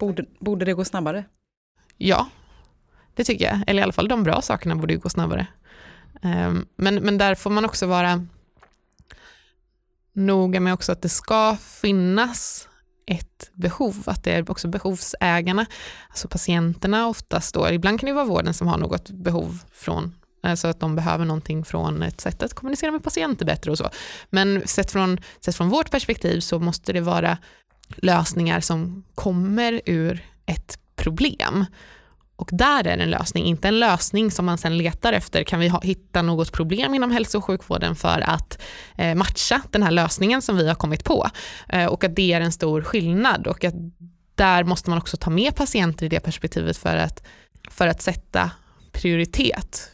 Borde, 0.00 0.24
borde 0.40 0.64
det 0.64 0.74
gå 0.74 0.84
snabbare? 0.84 1.24
Ja, 1.96 2.28
det 3.14 3.24
tycker 3.24 3.44
jag. 3.44 3.60
Eller 3.66 3.80
i 3.80 3.82
alla 3.82 3.92
fall 3.92 4.08
de 4.08 4.22
bra 4.22 4.42
sakerna 4.42 4.76
borde 4.76 4.96
gå 4.96 5.08
snabbare. 5.08 5.46
Um, 6.22 6.66
men, 6.76 6.94
men 6.94 7.18
där 7.18 7.34
får 7.34 7.50
man 7.50 7.64
också 7.64 7.86
vara 7.86 8.26
noga 10.12 10.60
med 10.60 10.74
också 10.74 10.92
att 10.92 11.02
det 11.02 11.08
ska 11.08 11.56
finnas 11.56 12.68
ett 13.06 13.50
behov, 13.52 14.02
att 14.06 14.24
det 14.24 14.32
är 14.32 14.50
också 14.50 14.68
behovsägarna, 14.68 15.66
alltså 16.08 16.28
patienterna 16.28 17.06
oftast 17.08 17.54
då, 17.54 17.70
ibland 17.70 18.00
kan 18.00 18.06
det 18.06 18.12
vara 18.12 18.24
vården 18.24 18.54
som 18.54 18.68
har 18.68 18.78
något 18.78 19.10
behov 19.10 19.58
från 19.72 20.14
Alltså 20.42 20.68
att 20.68 20.80
de 20.80 20.96
behöver 20.96 21.24
någonting 21.24 21.64
från 21.64 22.02
ett 22.02 22.20
sätt 22.20 22.42
att 22.42 22.54
kommunicera 22.54 22.90
med 22.90 23.02
patienter 23.02 23.46
bättre 23.46 23.70
och 23.70 23.78
så. 23.78 23.90
Men 24.30 24.62
sett 24.66 24.90
från, 24.92 25.20
sett 25.44 25.56
från 25.56 25.68
vårt 25.68 25.90
perspektiv 25.90 26.40
så 26.40 26.58
måste 26.58 26.92
det 26.92 27.00
vara 27.00 27.38
lösningar 27.96 28.60
som 28.60 29.04
kommer 29.14 29.80
ur 29.86 30.24
ett 30.46 30.78
problem. 30.96 31.64
Och 32.40 32.48
där 32.52 32.86
är 32.86 32.98
en 32.98 33.10
lösning, 33.10 33.44
inte 33.44 33.68
en 33.68 33.80
lösning 33.80 34.30
som 34.30 34.46
man 34.46 34.58
sen 34.58 34.78
letar 34.78 35.12
efter. 35.12 35.44
Kan 35.44 35.60
vi 35.60 35.68
ha, 35.68 35.80
hitta 35.80 36.22
något 36.22 36.52
problem 36.52 36.94
inom 36.94 37.10
hälso 37.10 37.38
och 37.38 37.44
sjukvården 37.44 37.94
för 37.96 38.20
att 38.20 38.58
eh, 38.96 39.14
matcha 39.14 39.62
den 39.70 39.82
här 39.82 39.90
lösningen 39.90 40.42
som 40.42 40.56
vi 40.56 40.68
har 40.68 40.74
kommit 40.74 41.04
på? 41.04 41.28
Eh, 41.68 41.86
och 41.86 42.04
att 42.04 42.16
det 42.16 42.32
är 42.32 42.40
en 42.40 42.52
stor 42.52 42.82
skillnad 42.82 43.46
och 43.46 43.64
att 43.64 43.74
där 44.34 44.64
måste 44.64 44.90
man 44.90 44.98
också 44.98 45.16
ta 45.16 45.30
med 45.30 45.56
patienter 45.56 46.06
i 46.06 46.08
det 46.08 46.20
perspektivet 46.20 46.76
för 46.76 46.96
att, 46.96 47.22
för 47.70 47.86
att 47.86 48.02
sätta 48.02 48.50
prioritet 48.92 49.92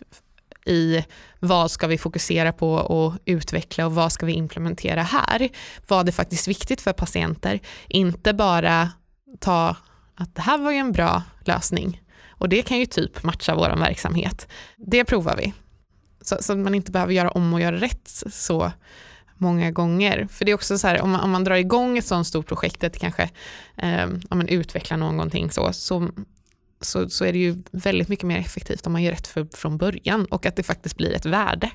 i 0.66 1.04
vad 1.40 1.70
ska 1.70 1.86
vi 1.86 1.98
fokusera 1.98 2.52
på 2.52 2.72
och 2.72 3.14
utveckla 3.24 3.86
och 3.86 3.94
vad 3.94 4.12
ska 4.12 4.26
vi 4.26 4.32
implementera 4.32 5.02
här? 5.02 5.48
Vad 5.88 6.08
är 6.08 6.12
faktiskt 6.12 6.48
viktigt 6.48 6.80
för 6.80 6.92
patienter? 6.92 7.60
Inte 7.88 8.34
bara 8.34 8.90
ta 9.40 9.76
att 10.14 10.34
det 10.34 10.42
här 10.42 10.58
var 10.58 10.70
ju 10.70 10.78
en 10.78 10.92
bra 10.92 11.22
lösning 11.44 12.02
och 12.38 12.48
det 12.48 12.62
kan 12.62 12.78
ju 12.78 12.86
typ 12.86 13.22
matcha 13.22 13.54
vår 13.54 13.76
verksamhet. 13.76 14.48
Det 14.76 15.04
provar 15.04 15.36
vi. 15.36 15.52
Så, 16.20 16.36
så 16.40 16.56
man 16.56 16.74
inte 16.74 16.92
behöver 16.92 17.12
göra 17.12 17.30
om 17.30 17.54
och 17.54 17.60
göra 17.60 17.76
rätt 17.76 18.08
så 18.30 18.72
många 19.38 19.70
gånger. 19.70 20.28
För 20.30 20.44
det 20.44 20.50
är 20.50 20.54
också 20.54 20.78
så 20.78 20.86
här, 20.86 21.00
om 21.00 21.10
man, 21.10 21.20
om 21.20 21.30
man 21.30 21.44
drar 21.44 21.56
igång 21.56 21.98
ett 21.98 22.06
sånt 22.06 22.26
stort 22.26 22.46
projekt, 22.46 22.84
att 22.84 22.98
kanske 22.98 23.30
eh, 23.76 24.04
om 24.04 24.38
man 24.38 24.48
utvecklar 24.48 24.96
någonting 24.96 25.50
så, 25.50 25.72
så, 25.72 26.08
så, 26.80 27.08
så 27.08 27.24
är 27.24 27.32
det 27.32 27.38
ju 27.38 27.62
väldigt 27.70 28.08
mycket 28.08 28.26
mer 28.26 28.38
effektivt 28.38 28.86
om 28.86 28.92
man 28.92 29.02
gör 29.02 29.12
rätt 29.12 29.26
för, 29.26 29.48
från 29.54 29.78
början 29.78 30.24
och 30.24 30.46
att 30.46 30.56
det 30.56 30.62
faktiskt 30.62 30.96
blir 30.96 31.12
ett 31.14 31.26
värde. 31.26 31.70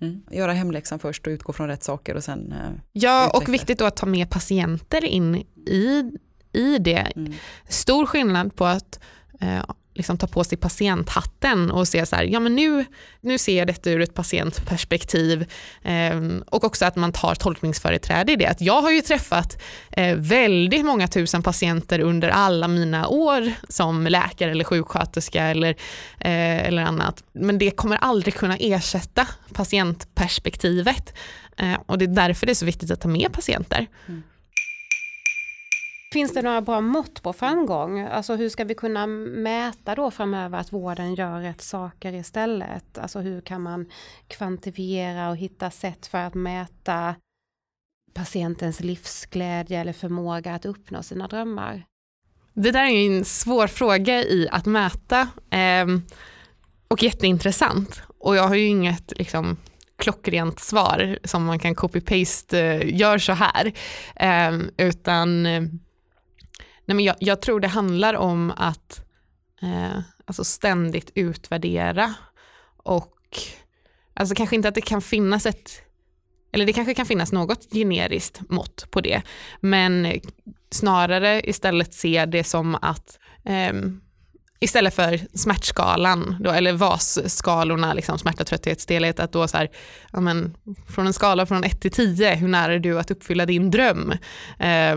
Mm. 0.00 0.22
Göra 0.30 0.52
hemläxan 0.52 0.98
först 0.98 1.26
och 1.26 1.30
utgå 1.30 1.52
från 1.52 1.68
rätt 1.68 1.82
saker 1.82 2.14
och 2.14 2.24
sen 2.24 2.52
eh, 2.52 2.58
Ja, 2.92 3.26
utveckla. 3.26 3.38
och 3.38 3.54
viktigt 3.54 3.78
då 3.78 3.84
att 3.84 3.96
ta 3.96 4.06
med 4.06 4.30
patienter 4.30 5.04
in 5.04 5.34
i, 5.66 6.12
i 6.52 6.78
det. 6.78 7.12
Mm. 7.16 7.32
Stor 7.68 8.06
skillnad 8.06 8.56
på 8.56 8.64
att 8.64 9.00
eh, 9.40 9.64
liksom 9.94 10.18
ta 10.18 10.26
på 10.26 10.44
sig 10.44 10.58
patienthatten 10.58 11.70
och 11.70 11.88
se 11.88 12.06
så 12.06 12.16
här, 12.16 12.24
ja 12.24 12.40
men 12.40 12.56
nu, 12.56 12.84
nu 13.20 13.38
ser 13.38 13.58
jag 13.58 13.66
detta 13.66 13.90
ur 13.90 14.00
ett 14.00 14.14
patientperspektiv 14.14 15.46
eh, 15.82 16.20
och 16.46 16.64
också 16.64 16.84
att 16.84 16.96
man 16.96 17.12
tar 17.12 17.34
tolkningsföreträde 17.34 18.32
i 18.32 18.36
det. 18.36 18.46
Att 18.46 18.60
jag 18.60 18.82
har 18.82 18.90
ju 18.90 19.00
träffat 19.00 19.62
eh, 19.90 20.16
väldigt 20.16 20.84
många 20.84 21.08
tusen 21.08 21.42
patienter 21.42 22.00
under 22.00 22.28
alla 22.28 22.68
mina 22.68 23.08
år 23.08 23.52
som 23.68 24.06
läkare 24.06 24.50
eller 24.50 24.64
sjuksköterska 24.64 25.44
eller, 25.44 25.70
eh, 26.20 26.66
eller 26.66 26.82
annat. 26.82 27.22
Men 27.32 27.58
det 27.58 27.70
kommer 27.70 27.96
aldrig 27.96 28.34
kunna 28.34 28.56
ersätta 28.56 29.28
patientperspektivet 29.52 31.14
eh, 31.56 31.76
och 31.86 31.98
det 31.98 32.04
är 32.04 32.08
därför 32.08 32.46
det 32.46 32.52
är 32.52 32.54
så 32.54 32.66
viktigt 32.66 32.90
att 32.90 33.00
ta 33.00 33.08
med 33.08 33.32
patienter. 33.32 33.86
Mm. 34.06 34.22
Finns 36.14 36.34
det 36.34 36.42
några 36.42 36.60
bra 36.60 36.80
mått 36.80 37.22
på 37.22 37.32
framgång? 37.32 38.00
Alltså 38.00 38.34
hur 38.34 38.48
ska 38.48 38.64
vi 38.64 38.74
kunna 38.74 39.06
mäta 39.06 39.94
då 39.94 40.10
framöver 40.10 40.58
att 40.58 40.72
vården 40.72 41.14
gör 41.14 41.40
rätt 41.40 41.62
saker 41.62 42.12
istället? 42.12 42.98
Alltså 42.98 43.18
hur 43.18 43.40
kan 43.40 43.62
man 43.62 43.86
kvantifiera 44.28 45.30
och 45.30 45.36
hitta 45.36 45.70
sätt 45.70 46.06
för 46.06 46.18
att 46.18 46.34
mäta 46.34 47.14
patientens 48.12 48.80
livsglädje 48.80 49.80
eller 49.80 49.92
förmåga 49.92 50.54
att 50.54 50.64
uppnå 50.64 51.02
sina 51.02 51.28
drömmar? 51.28 51.84
Det 52.52 52.70
där 52.70 52.84
är 52.84 53.06
en 53.06 53.24
svår 53.24 53.66
fråga 53.66 54.22
i 54.22 54.48
att 54.50 54.66
mäta 54.66 55.28
eh, 55.50 55.86
och 56.88 57.02
jätteintressant. 57.02 58.02
Och 58.18 58.36
jag 58.36 58.48
har 58.48 58.54
ju 58.54 58.66
inget 58.66 59.12
liksom, 59.18 59.56
klockrent 59.96 60.60
svar 60.60 61.18
som 61.24 61.44
man 61.44 61.58
kan 61.58 61.74
copy-paste, 61.74 62.58
eh, 62.58 62.96
gör 62.96 63.18
så 63.18 63.32
här. 63.32 63.72
Ehm, 64.16 64.70
eh, 64.76 64.86
utan 64.86 65.46
nej 66.84 66.94
men 66.94 67.04
jag, 67.04 67.16
jag, 67.18 67.40
tror 67.40 67.60
det 67.60 67.68
handlar 67.68 68.14
om 68.14 68.52
att 68.56 69.04
eh, 69.62 69.98
alltså 70.24 70.44
ständigt 70.44 71.10
utvärdera 71.14 72.14
och 72.76 73.18
alltså 74.14 74.34
kanske 74.34 74.56
inte 74.56 74.68
att 74.68 74.74
det 74.74 74.80
kan 74.80 75.02
finnas 75.02 75.46
ett 75.46 75.80
eller 76.52 76.66
det 76.66 76.72
kanske 76.72 76.94
kan 76.94 77.06
finnas 77.06 77.32
något 77.32 77.72
generiskt 77.72 78.40
mått 78.48 78.90
på 78.90 79.00
det, 79.00 79.22
men 79.60 80.20
snarare 80.70 81.48
istället 81.48 81.94
se 81.94 82.26
det 82.26 82.44
som 82.44 82.74
att 82.74 83.18
eh, 83.44 83.72
istället 84.60 84.94
för 84.94 85.20
smärtskalan, 85.34 86.36
då, 86.40 86.50
eller 86.50 86.72
VAS-skalorna, 86.72 87.94
liksom, 87.94 88.18
smärta, 88.18 88.44
trötthet, 88.44 88.80
stelhet, 88.80 89.20
att 89.20 89.32
då 89.32 89.48
så 89.48 89.56
här, 89.56 89.70
ja, 90.12 90.20
men, 90.20 90.56
från 90.94 91.06
en 91.06 91.12
skala 91.12 91.46
från 91.46 91.64
1 91.64 91.80
till 91.80 91.90
10, 91.90 92.34
hur 92.34 92.48
nära 92.48 92.74
är 92.74 92.78
du 92.78 92.98
att 92.98 93.10
uppfylla 93.10 93.46
din 93.46 93.70
dröm? 93.70 94.12
Eh, 94.58 94.96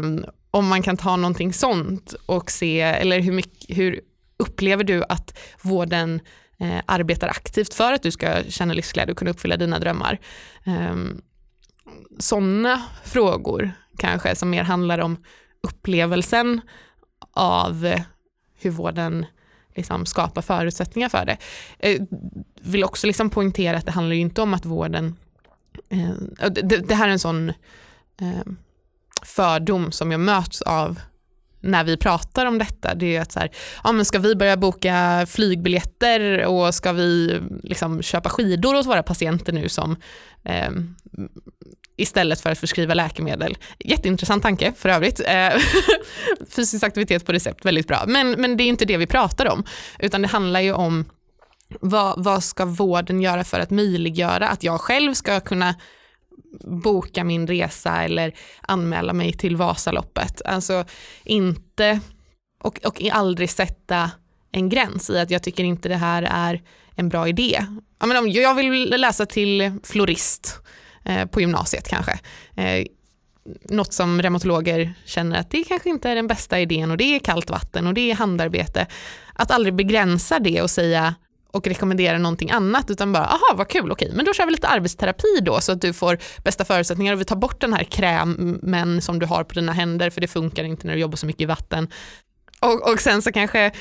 om 0.52 0.68
man 0.68 0.82
kan 0.82 0.98
ta 0.98 1.16
någonting 1.16 1.54
sånt 1.54 2.14
och 2.26 2.52
se, 2.52 2.82
eller 2.82 3.20
hur, 3.20 3.32
mycket, 3.32 3.78
hur 3.78 4.02
upplever 4.38 4.84
du 4.84 5.04
att 5.10 5.38
vården 5.62 6.22
eh, 6.60 6.82
arbetar 6.86 7.28
aktivt 7.28 7.74
för 7.74 7.94
att 7.94 8.04
du 8.04 8.12
ska 8.12 8.44
känna 8.44 8.74
livsglädje 8.74 9.12
och 9.12 9.18
kunna 9.18 9.32
uppfylla 9.32 9.58
dina 9.58 9.80
drömmar? 9.80 10.20
Eh, 10.66 10.96
Sådana 12.20 12.84
frågor 13.04 13.72
kanske 13.98 14.36
som 14.36 14.50
mer 14.50 14.64
handlar 14.64 15.00
om 15.00 15.18
upplevelsen 15.64 16.62
av 17.32 17.96
hur 18.60 18.70
vården 18.70 19.26
liksom 19.76 20.06
skapar 20.06 20.42
förutsättningar 20.42 21.10
för 21.10 21.26
det. 21.26 21.38
Jag 21.80 21.92
eh, 21.92 22.02
vill 22.62 22.84
också 22.84 23.08
liksom 23.08 23.30
poängtera 23.30 23.78
att 23.78 23.86
det 23.86 23.92
handlar 23.92 24.16
inte 24.16 24.42
om 24.42 24.54
att 24.54 24.66
vården, 24.66 25.16
eh, 25.90 26.50
det, 26.50 26.78
det, 26.88 26.96
här 26.96 27.08
är 27.08 27.12
en 27.12 27.20
sån 27.20 27.50
eh, 28.22 28.46
fördom 29.24 29.92
som 29.92 30.12
jag 30.12 30.20
möts 30.20 30.62
av 30.62 31.00
när 31.62 31.84
vi 31.84 31.98
pratar 31.98 32.46
om 32.46 32.58
detta, 32.58 32.96
det 32.96 33.16
är 33.16 33.22
att 33.22 33.32
så 33.32 33.40
här, 33.40 33.52
ja, 33.84 33.92
men 33.92 34.06
ska 34.06 34.20
vi 34.20 34.36
börja 34.36 34.58
boka 34.58 35.26
flygbiljetter 35.30 36.46
och 36.46 36.76
ska 36.76 36.92
vi 36.92 37.42
liksom 37.64 38.02
köpa 38.02 38.30
skidor 38.30 38.76
åt 38.76 38.86
våra 38.86 39.04
patienter 39.04 39.54
nu 39.54 39.70
som 39.70 39.96
eh, 40.46 40.70
istället 41.98 42.42
för 42.42 42.52
att 42.52 42.60
förskriva 42.60 42.94
läkemedel. 42.94 43.58
Jätteintressant 43.80 44.44
tanke 44.44 44.74
för 44.78 44.90
övrigt. 44.90 45.20
Eh, 45.20 45.50
fysisk 46.50 46.84
aktivitet 46.84 47.26
på 47.26 47.32
recept, 47.32 47.66
väldigt 47.66 47.88
bra. 47.88 48.04
Men, 48.08 48.32
men 48.32 48.58
det 48.58 48.64
är 48.64 48.68
inte 48.68 48.86
det 48.86 48.98
vi 48.98 49.08
pratar 49.08 49.52
om, 49.52 49.64
utan 50.00 50.22
det 50.22 50.28
handlar 50.28 50.60
ju 50.60 50.74
om 50.74 51.06
vad, 51.82 52.24
vad 52.24 52.44
ska 52.44 52.66
vården 52.66 53.22
göra 53.22 53.44
för 53.44 53.60
att 53.60 53.70
möjliggöra 53.70 54.50
att 54.50 54.64
jag 54.64 54.82
själv 54.82 55.14
ska 55.14 55.40
kunna 55.40 55.76
boka 56.64 57.24
min 57.24 57.48
resa 57.48 58.04
eller 58.04 58.34
anmäla 58.62 59.14
mig 59.14 59.34
till 59.34 59.56
Vasaloppet. 59.56 60.42
Alltså 60.46 60.86
inte, 61.24 62.00
och, 62.64 62.80
och 62.86 63.02
aldrig 63.12 63.50
sätta 63.50 64.12
en 64.52 64.70
gräns 64.70 65.10
i 65.10 65.20
att 65.20 65.32
jag 65.32 65.44
tycker 65.44 65.64
inte 65.64 65.90
det 65.90 65.96
här 65.96 66.28
är 66.32 66.62
en 66.96 67.10
bra 67.10 67.28
idé. 67.28 67.66
Jag, 68.00 68.08
menar, 68.08 68.28
jag 68.28 68.56
vill 68.56 69.02
läsa 69.02 69.26
till 69.26 69.72
florist 69.84 70.62
Eh, 71.08 71.26
på 71.26 71.42
gymnasiet 71.42 71.88
kanske. 71.88 72.20
Eh, 72.56 72.86
något 73.70 73.94
som 73.94 74.22
reumatologer 74.22 74.94
känner 75.06 75.40
att 75.40 75.52
det 75.52 75.64
kanske 75.64 75.90
inte 75.90 76.10
är 76.10 76.16
den 76.16 76.28
bästa 76.28 76.60
idén 76.60 76.92
och 76.92 76.98
det 76.98 77.16
är 77.16 77.20
kallt 77.20 77.50
vatten 77.50 77.88
och 77.88 77.94
det 77.94 78.12
är 78.12 78.16
handarbete. 78.16 78.88
Att 79.34 79.52
aldrig 79.52 79.76
begränsa 79.76 80.40
det 80.40 80.62
och 80.62 80.70
säga 80.70 81.16
och 81.52 81.68
rekommendera 81.68 82.18
någonting 82.18 82.52
annat 82.52 82.92
utan 82.92 83.14
bara, 83.14 83.26
aha 83.26 83.54
vad 83.56 83.68
kul, 83.68 83.92
okej, 83.92 84.12
men 84.14 84.26
då 84.26 84.34
kör 84.34 84.46
vi 84.46 84.52
lite 84.52 84.68
arbetsterapi 84.68 85.40
då 85.42 85.62
så 85.62 85.72
att 85.72 85.82
du 85.82 85.94
får 85.94 86.18
bästa 86.44 86.66
förutsättningar 86.66 87.14
och 87.14 87.20
vi 87.20 87.26
tar 87.26 87.36
bort 87.36 87.62
den 87.62 87.74
här 87.74 87.84
krämen 87.84 89.02
som 89.02 89.20
du 89.20 89.26
har 89.26 89.44
på 89.44 89.54
dina 89.54 89.72
händer 89.72 90.10
för 90.10 90.22
det 90.22 90.28
funkar 90.28 90.64
inte 90.64 90.88
när 90.88 90.94
du 90.94 91.00
jobbar 91.00 91.16
så 91.16 91.26
mycket 91.26 91.42
i 91.42 91.46
vatten. 91.46 91.88
Och, 92.60 92.92
och 92.92 93.00
sen 93.00 93.22
så 93.22 93.32
kanske 93.32 93.72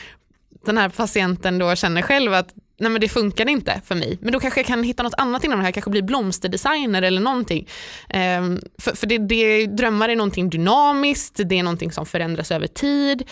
den 0.64 0.78
här 0.78 0.88
patienten 0.88 1.58
då 1.58 1.74
känner 1.74 2.02
själv 2.02 2.34
att 2.34 2.54
nej 2.78 2.90
men 2.90 3.00
det 3.00 3.08
funkar 3.08 3.48
inte 3.48 3.80
för 3.84 3.94
mig. 3.94 4.18
Men 4.20 4.32
då 4.32 4.40
kanske 4.40 4.60
jag 4.60 4.66
kan 4.66 4.82
hitta 4.82 5.02
något 5.02 5.14
annat 5.18 5.44
inom 5.44 5.58
det 5.58 5.64
här, 5.64 5.72
kanske 5.72 5.90
bli 5.90 6.02
blomsterdesigner 6.02 7.02
eller 7.02 7.20
någonting. 7.20 7.68
Ehm, 8.08 8.60
för 8.78 8.96
för 8.96 9.06
det, 9.06 9.18
det, 9.18 9.66
drömmar 9.66 10.08
är 10.08 10.16
någonting 10.16 10.50
dynamiskt, 10.50 11.40
det 11.44 11.58
är 11.58 11.62
någonting 11.62 11.92
som 11.92 12.06
förändras 12.06 12.50
över 12.50 12.66
tid 12.66 13.24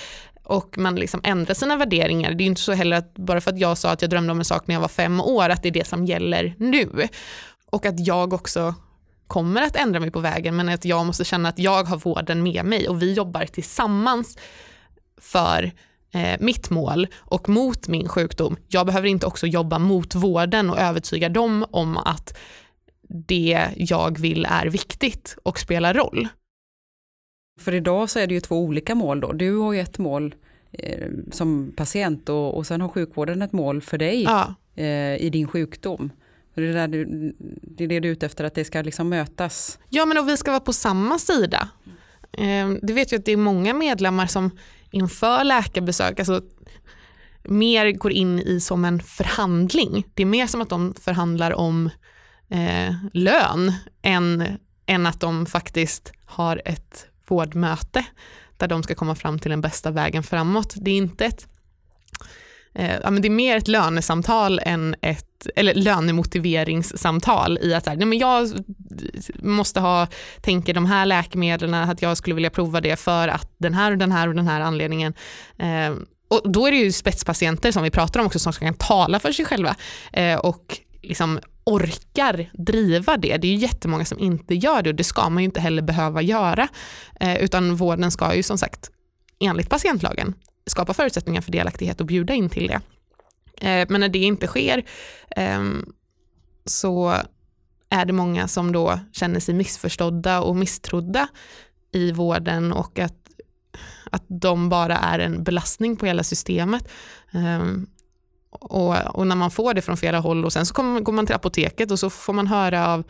och 0.45 0.79
man 0.79 0.95
liksom 0.95 1.21
ändrar 1.25 1.55
sina 1.55 1.77
värderingar. 1.77 2.35
Det 2.35 2.45
är 2.45 2.47
inte 2.47 2.61
så 2.61 2.73
heller 2.73 2.97
att 2.97 3.15
bara 3.15 3.41
för 3.41 3.51
att 3.51 3.59
jag 3.59 3.79
sa 3.79 3.91
att 3.91 4.03
jag 4.03 4.11
drömde 4.11 4.33
om 4.33 4.39
en 4.39 4.45
sak 4.45 4.67
när 4.67 4.75
jag 4.75 4.81
var 4.81 4.89
fem 4.89 5.21
år, 5.21 5.49
att 5.49 5.63
det 5.63 5.69
är 5.69 5.73
det 5.73 5.87
som 5.87 6.05
gäller 6.05 6.55
nu. 6.59 7.09
Och 7.71 7.87
att 7.87 8.07
jag 8.07 8.33
också 8.33 8.75
kommer 9.27 9.63
att 9.63 9.77
ändra 9.77 10.01
mig 10.01 10.11
på 10.11 10.21
vägen, 10.21 10.57
men 10.57 10.69
att 10.69 10.85
jag 10.85 11.07
måste 11.07 11.25
känna 11.25 11.49
att 11.49 11.59
jag 11.59 11.85
har 11.85 11.97
vården 11.97 12.43
med 12.43 12.65
mig 12.65 12.89
och 12.89 13.03
vi 13.03 13.13
jobbar 13.13 13.45
tillsammans 13.45 14.39
för 15.21 15.73
eh, 16.13 16.41
mitt 16.41 16.71
mål 16.71 17.07
och 17.17 17.49
mot 17.49 17.89
min 17.89 18.09
sjukdom. 18.09 18.57
Jag 18.69 18.87
behöver 18.87 19.09
inte 19.09 19.27
också 19.27 19.47
jobba 19.47 19.79
mot 19.79 20.15
vården 20.15 20.71
och 20.71 20.79
övertyga 20.79 21.29
dem 21.29 21.67
om 21.71 21.97
att 21.97 22.37
det 23.09 23.69
jag 23.77 24.19
vill 24.19 24.47
är 24.51 24.67
viktigt 24.67 25.37
och 25.43 25.59
spelar 25.59 25.95
roll. 25.95 26.29
För 27.61 27.75
idag 27.75 28.11
så 28.11 28.19
är 28.19 28.27
det 28.27 28.35
ju 28.35 28.41
två 28.41 28.59
olika 28.59 28.95
mål 28.95 29.21
då. 29.21 29.33
Du 29.33 29.57
har 29.57 29.73
ju 29.73 29.81
ett 29.81 29.99
mål 29.99 30.35
eh, 30.73 31.09
som 31.33 31.73
patient 31.77 32.29
och, 32.29 32.57
och 32.57 32.67
sen 32.67 32.81
har 32.81 32.89
sjukvården 32.89 33.43
ett 33.43 33.53
mål 33.53 33.83
för 33.83 33.99
dig 33.99 34.23
ja. 34.23 34.55
eh, 34.75 35.17
i 35.17 35.31
din 35.33 35.49
sjukdom. 35.49 36.13
Det 36.55 36.69
är, 36.69 36.73
där 36.73 36.89
du, 36.89 37.05
det 37.63 37.85
är 37.85 37.89
det 37.89 38.01
du 38.01 38.09
är 38.09 38.13
ute 38.13 38.27
efter, 38.27 38.45
att 38.45 38.55
det 38.55 38.65
ska 38.65 38.83
liksom 38.83 39.09
mötas. 39.09 39.79
Ja, 39.89 40.07
men 40.07 40.19
och 40.19 40.29
vi 40.29 40.37
ska 40.37 40.51
vara 40.51 40.61
på 40.61 40.73
samma 40.73 41.19
sida. 41.19 41.69
Eh, 42.33 42.71
det 42.83 42.93
vet 42.93 43.13
ju 43.13 43.17
att 43.17 43.25
det 43.25 43.33
är 43.33 43.37
många 43.37 43.75
medlemmar 43.75 44.27
som 44.27 44.51
inför 44.91 45.45
läkarbesök, 45.45 46.19
alltså 46.19 46.43
mer 47.43 47.93
går 47.93 48.13
in 48.13 48.39
i 48.39 48.61
som 48.61 48.85
en 48.85 49.01
förhandling. 49.01 50.05
Det 50.15 50.23
är 50.23 50.27
mer 50.27 50.47
som 50.47 50.61
att 50.61 50.69
de 50.69 50.95
förhandlar 50.95 51.53
om 51.53 51.91
eh, 52.49 52.95
lön 53.13 53.73
än, 54.03 54.45
än 54.87 55.07
att 55.07 55.21
de 55.21 55.47
faktiskt 55.47 56.13
har 56.25 56.63
ett 56.65 57.07
vårdmöte 57.29 58.05
där 58.57 58.69
de 58.69 58.83
ska 58.83 58.95
komma 58.95 59.15
fram 59.15 59.39
till 59.39 59.51
den 59.51 59.61
bästa 59.61 59.91
vägen 59.91 60.23
framåt. 60.23 60.75
Det 60.77 60.91
är 60.91 60.97
inte 60.97 61.25
ett 61.25 61.47
eh, 62.75 62.97
ja, 63.03 63.11
men 63.11 63.23
det 63.23 63.29
är 63.29 63.31
mer 63.31 63.57
ett 63.57 63.69
lönesamtal 63.69 64.61
än 64.63 64.95
ett 65.01 65.47
eller 65.57 65.75
lönemotiveringssamtal 65.75 67.59
i 67.63 67.75
att 67.75 67.87
här, 67.87 67.97
nej 67.97 68.07
men 68.07 68.19
jag 68.19 68.53
måste 69.43 69.81
ha, 69.81 70.07
tänker 70.41 70.75
de 70.75 70.87
här 70.87 71.07
läkemedlen, 71.07 71.75
att 71.75 72.03
jag 72.03 72.17
skulle 72.17 72.35
vilja 72.35 72.51
prova 72.51 72.81
det 72.81 72.97
för 72.97 73.29
att 73.29 73.55
den 73.59 73.75
här 73.75 73.93
och 73.93 73.99
den 73.99 74.13
här 74.13 74.29
och 74.29 74.35
den 74.35 74.47
här 74.47 74.61
anledningen. 74.61 75.15
Eh, 75.59 75.95
och 76.29 76.53
då 76.53 76.67
är 76.67 76.71
det 76.71 76.77
ju 76.77 76.93
spetspatienter 76.93 77.73
som 77.73 77.83
vi 77.83 77.91
pratar 77.91 78.21
om 78.21 78.27
också 78.27 78.39
som 78.39 78.53
kan 78.53 78.75
tala 78.75 79.21
för 79.21 79.33
sig 79.33 79.45
själva 79.45 79.77
eh, 80.13 80.39
och 80.39 80.79
liksom 81.09 81.41
orkar 81.65 82.51
driva 82.53 83.17
det. 83.17 83.37
Det 83.37 83.49
är 83.49 83.53
ju 83.53 83.57
jättemånga 83.57 84.05
som 84.05 84.19
inte 84.19 84.55
gör 84.55 84.83
det 84.83 84.91
och 84.91 84.97
det 84.97 85.05
ska 85.05 85.29
man 85.31 85.43
ju 85.43 85.45
inte 85.45 85.61
heller 85.61 85.83
behöva 85.83 86.23
göra. 86.23 86.69
Eh, 87.21 87.37
utan 87.37 87.77
vården 87.77 88.11
ska 88.11 88.35
ju 88.35 88.43
som 88.43 88.59
sagt 88.59 88.91
enligt 89.41 89.71
patientlagen 89.71 90.35
skapa 90.67 90.95
förutsättningar 90.95 91.41
för 91.41 91.53
delaktighet 91.53 92.01
och 92.01 92.07
bjuda 92.07 92.35
in 92.35 92.51
till 92.51 92.67
det. 92.67 92.81
Eh, 93.69 93.87
men 93.89 94.01
när 94.01 94.09
det 94.09 94.19
inte 94.19 94.47
sker 94.47 94.85
eh, 95.37 95.63
så 96.65 97.15
är 97.89 98.05
det 98.05 98.13
många 98.13 98.49
som 98.49 98.73
då 98.73 99.01
känner 99.13 99.41
sig 99.41 99.55
missförstådda 99.55 100.41
och 100.41 100.57
misstrodda 100.57 101.29
i 101.93 102.13
vården 102.13 102.73
och 102.73 102.99
att, 102.99 103.17
att 104.11 104.25
de 104.29 104.69
bara 104.69 104.97
är 104.97 105.19
en 105.19 105.45
belastning 105.45 105.97
på 105.97 106.07
hela 106.07 106.23
systemet. 106.23 106.89
Ehm, 107.33 107.87
och, 108.61 109.17
och, 109.17 109.27
när 109.27 109.37
man 109.37 109.51
får 109.51 109.75
det 109.75 109.83
från 109.83 109.97
flera 109.97 110.19
håll 110.19 110.45
och 110.45 110.53
sen 110.53 110.67
så 110.67 110.75
kommer, 110.75 111.01
går 111.01 111.13
man 111.13 111.27
till 111.27 111.35
apoteket 111.35 111.91
och 111.91 111.99
så 111.99 112.11
får 112.11 112.33
man 112.33 112.47
höra 112.47 112.89
av 112.89 113.05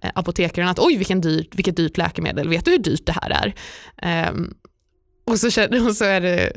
eh, 0.00 0.10
apotekaren 0.14 0.68
att 0.68 0.78
oj 0.78 0.96
vilken 0.96 1.20
dyr, 1.20 1.48
vilket 1.52 1.76
dyrt 1.76 1.96
läkemedel, 1.96 2.48
vet 2.48 2.64
du 2.64 2.70
hur 2.70 2.78
dyrt 2.78 3.06
det 3.06 3.12
här 3.12 3.30
är? 3.30 4.28
Um, 4.30 4.54
och, 5.26 5.38
så, 5.38 5.46
och, 5.86 5.96
så 5.96 6.04
är 6.04 6.20
det, 6.20 6.52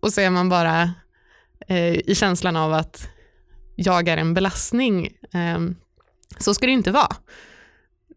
och 0.00 0.12
så 0.12 0.20
är 0.20 0.30
man 0.30 0.48
bara 0.48 0.90
eh, 1.68 1.94
i 1.94 2.14
känslan 2.14 2.56
av 2.56 2.72
att 2.72 3.08
jag 3.76 4.08
är 4.08 4.16
en 4.16 4.34
belastning. 4.34 5.06
Eh, 5.34 5.58
så 6.38 6.54
ska 6.54 6.66
det 6.66 6.72
inte 6.72 6.90
vara. 6.90 7.16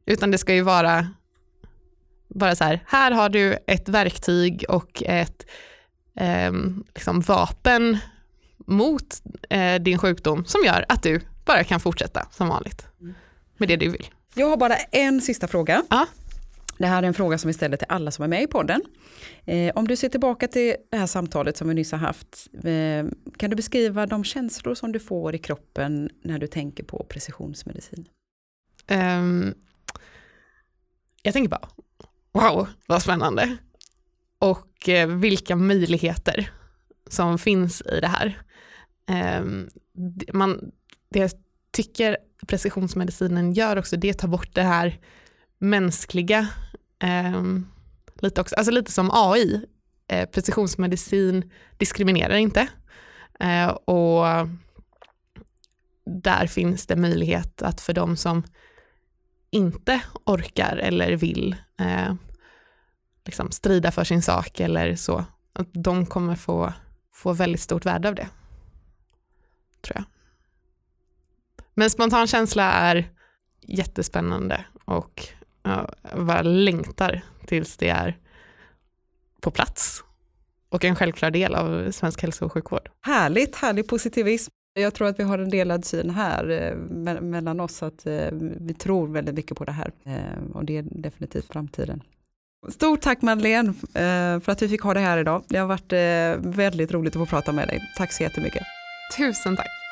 Utan 0.06 0.32
det 0.32 0.38
ska 0.38 0.54
ju 0.54 0.62
vara 0.62 1.08
bara 2.28 2.56
så 2.56 2.64
här, 2.64 2.84
här 2.88 3.12
har 3.12 3.30
du 3.30 3.58
ett 3.68 3.90
verktyg 3.90 4.66
och 4.70 5.04
ett 5.06 5.46
eh, 6.20 6.52
liksom 6.96 7.22
vapen 7.22 7.98
mot 8.66 9.22
eh, 9.50 9.76
din 9.82 9.98
sjukdom 9.98 10.46
som 10.46 10.62
gör 10.66 10.86
att 10.90 11.04
du 11.04 11.22
bara 11.46 11.64
kan 11.64 11.80
fortsätta 11.80 12.28
som 12.32 12.48
vanligt 12.48 12.88
med 13.58 13.70
det 13.70 13.76
du 13.76 13.90
vill. 13.90 14.10
Jag 14.34 14.50
har 14.50 14.58
bara 14.58 14.76
en 14.76 15.22
sista 15.22 15.48
fråga. 15.48 15.84
Ja. 15.90 16.08
Det 16.78 16.88
här 16.88 17.04
är 17.04 17.08
en 17.08 17.14
fråga 17.14 17.38
som 17.38 17.48
vi 17.48 17.54
ställer 17.54 17.78
till 17.78 17.88
alla 17.90 18.12
som 18.12 18.24
är 18.24 18.28
med 18.28 18.44
i 18.44 18.48
podden. 18.48 18.82
Eh, 19.46 19.72
om 19.76 19.88
du 19.88 19.96
ser 19.96 20.10
tillbaka 20.10 20.48
till 20.48 20.76
det 20.92 20.98
här 20.98 21.08
samtalet 21.08 21.58
som 21.58 21.68
vi 21.68 21.74
nyss 21.74 21.92
har 21.92 22.00
haft, 22.00 22.48
eh, 22.54 23.06
kan 23.38 23.50
du 23.50 23.56
beskriva 23.56 24.06
de 24.06 24.24
känslor 24.24 24.76
som 24.76 24.92
du 24.92 25.00
får 25.00 25.36
i 25.36 25.38
kroppen 25.38 26.10
när 26.24 26.40
du 26.40 26.48
tänker 26.48 26.84
på 26.84 27.06
precisionsmedicin? 27.10 28.08
Um, 28.92 29.54
jag 31.22 31.34
tänker 31.34 31.50
bara, 31.50 31.70
wow, 32.32 32.68
vad 32.88 33.02
spännande. 33.02 33.58
Och 34.40 34.90
eh, 34.90 35.08
vilka 35.08 35.56
möjligheter 35.56 36.52
som 37.10 37.40
finns 37.40 37.82
i 37.82 38.00
det 38.00 38.08
här. 38.08 38.42
Ehm, 39.08 39.70
man, 40.34 40.72
det 41.10 41.20
jag 41.20 41.32
tycker 41.72 42.18
precisionsmedicinen 42.48 43.54
gör 43.54 43.78
också, 43.78 43.98
det 43.98 44.14
tar 44.14 44.28
bort 44.28 44.56
det 44.56 44.64
här 44.64 45.00
mänskliga, 45.60 46.48
ehm, 47.00 47.68
lite, 48.16 48.42
också, 48.42 48.56
alltså 48.56 48.72
lite 48.72 48.92
som 48.92 49.10
AI. 49.14 49.66
Eh, 50.08 50.30
precisionsmedicin 50.30 51.52
diskriminerar 51.78 52.36
inte. 52.36 52.68
Eh, 53.40 53.68
och 53.68 54.26
där 56.06 56.48
finns 56.48 56.86
det 56.86 56.96
möjlighet 56.96 57.62
att 57.62 57.82
för 57.82 57.94
de 57.94 58.18
som 58.18 58.44
inte 59.52 60.02
orkar 60.26 60.78
eller 60.78 61.12
vill 61.12 61.56
eh, 61.80 62.14
liksom 63.26 63.52
strida 63.52 63.92
för 63.92 64.04
sin 64.04 64.22
sak 64.22 64.60
eller 64.60 64.96
så, 64.96 65.26
att 65.54 65.68
de 65.74 66.06
kommer 66.06 66.36
få, 66.36 66.74
få 67.14 67.34
väldigt 67.34 67.62
stort 67.62 67.86
värde 67.86 68.08
av 68.08 68.16
det. 68.16 68.28
Tror 69.86 69.96
jag. 69.96 70.06
Men 71.74 71.90
spontan 71.90 72.28
känsla 72.28 72.64
är 72.64 73.10
jättespännande 73.62 74.66
och 74.86 75.24
jag 75.64 75.90
bara 76.18 76.42
längtar 76.42 77.22
tills 77.46 77.78
det 77.78 77.90
är 77.90 78.18
på 79.42 79.52
plats 79.52 80.04
och 80.70 80.86
en 80.86 80.96
självklar 80.96 81.32
del 81.32 81.56
av 81.56 81.92
svensk 81.92 82.22
hälso 82.22 82.46
och 82.46 82.54
sjukvård. 82.54 82.90
Härligt, 83.02 83.56
härlig 83.56 83.88
positivism. 83.88 84.52
Jag 84.74 84.94
tror 84.94 85.08
att 85.08 85.20
vi 85.20 85.24
har 85.24 85.40
en 85.40 85.50
delad 85.50 85.86
syn 85.86 86.10
här 86.10 86.50
eh, 86.50 86.76
mellan 87.22 87.60
oss, 87.60 87.84
att 87.84 88.06
eh, 88.06 88.28
vi 88.60 88.74
tror 88.74 89.08
väldigt 89.08 89.36
mycket 89.36 89.58
på 89.58 89.66
det 89.66 89.72
här 89.72 89.92
eh, 90.06 90.52
och 90.54 90.66
det 90.66 90.78
är 90.78 90.84
definitivt 90.90 91.48
framtiden. 91.48 92.04
Stort 92.70 93.02
tack 93.02 93.22
Madeleine 93.22 93.70
eh, 93.70 94.40
för 94.40 94.50
att 94.50 94.62
vi 94.62 94.70
fick 94.70 94.82
ha 94.82 94.94
det 94.94 95.00
här 95.00 95.18
idag. 95.18 95.44
Det 95.48 95.58
har 95.58 95.68
varit 95.68 95.94
eh, 95.94 96.52
väldigt 96.52 96.92
roligt 96.92 97.16
att 97.16 97.22
få 97.22 97.26
prata 97.26 97.52
med 97.52 97.68
dig. 97.68 97.80
Tack 97.98 98.14
så 98.14 98.24
jättemycket. 98.24 98.64
Tusen 99.12 99.56
tack. 99.56 99.85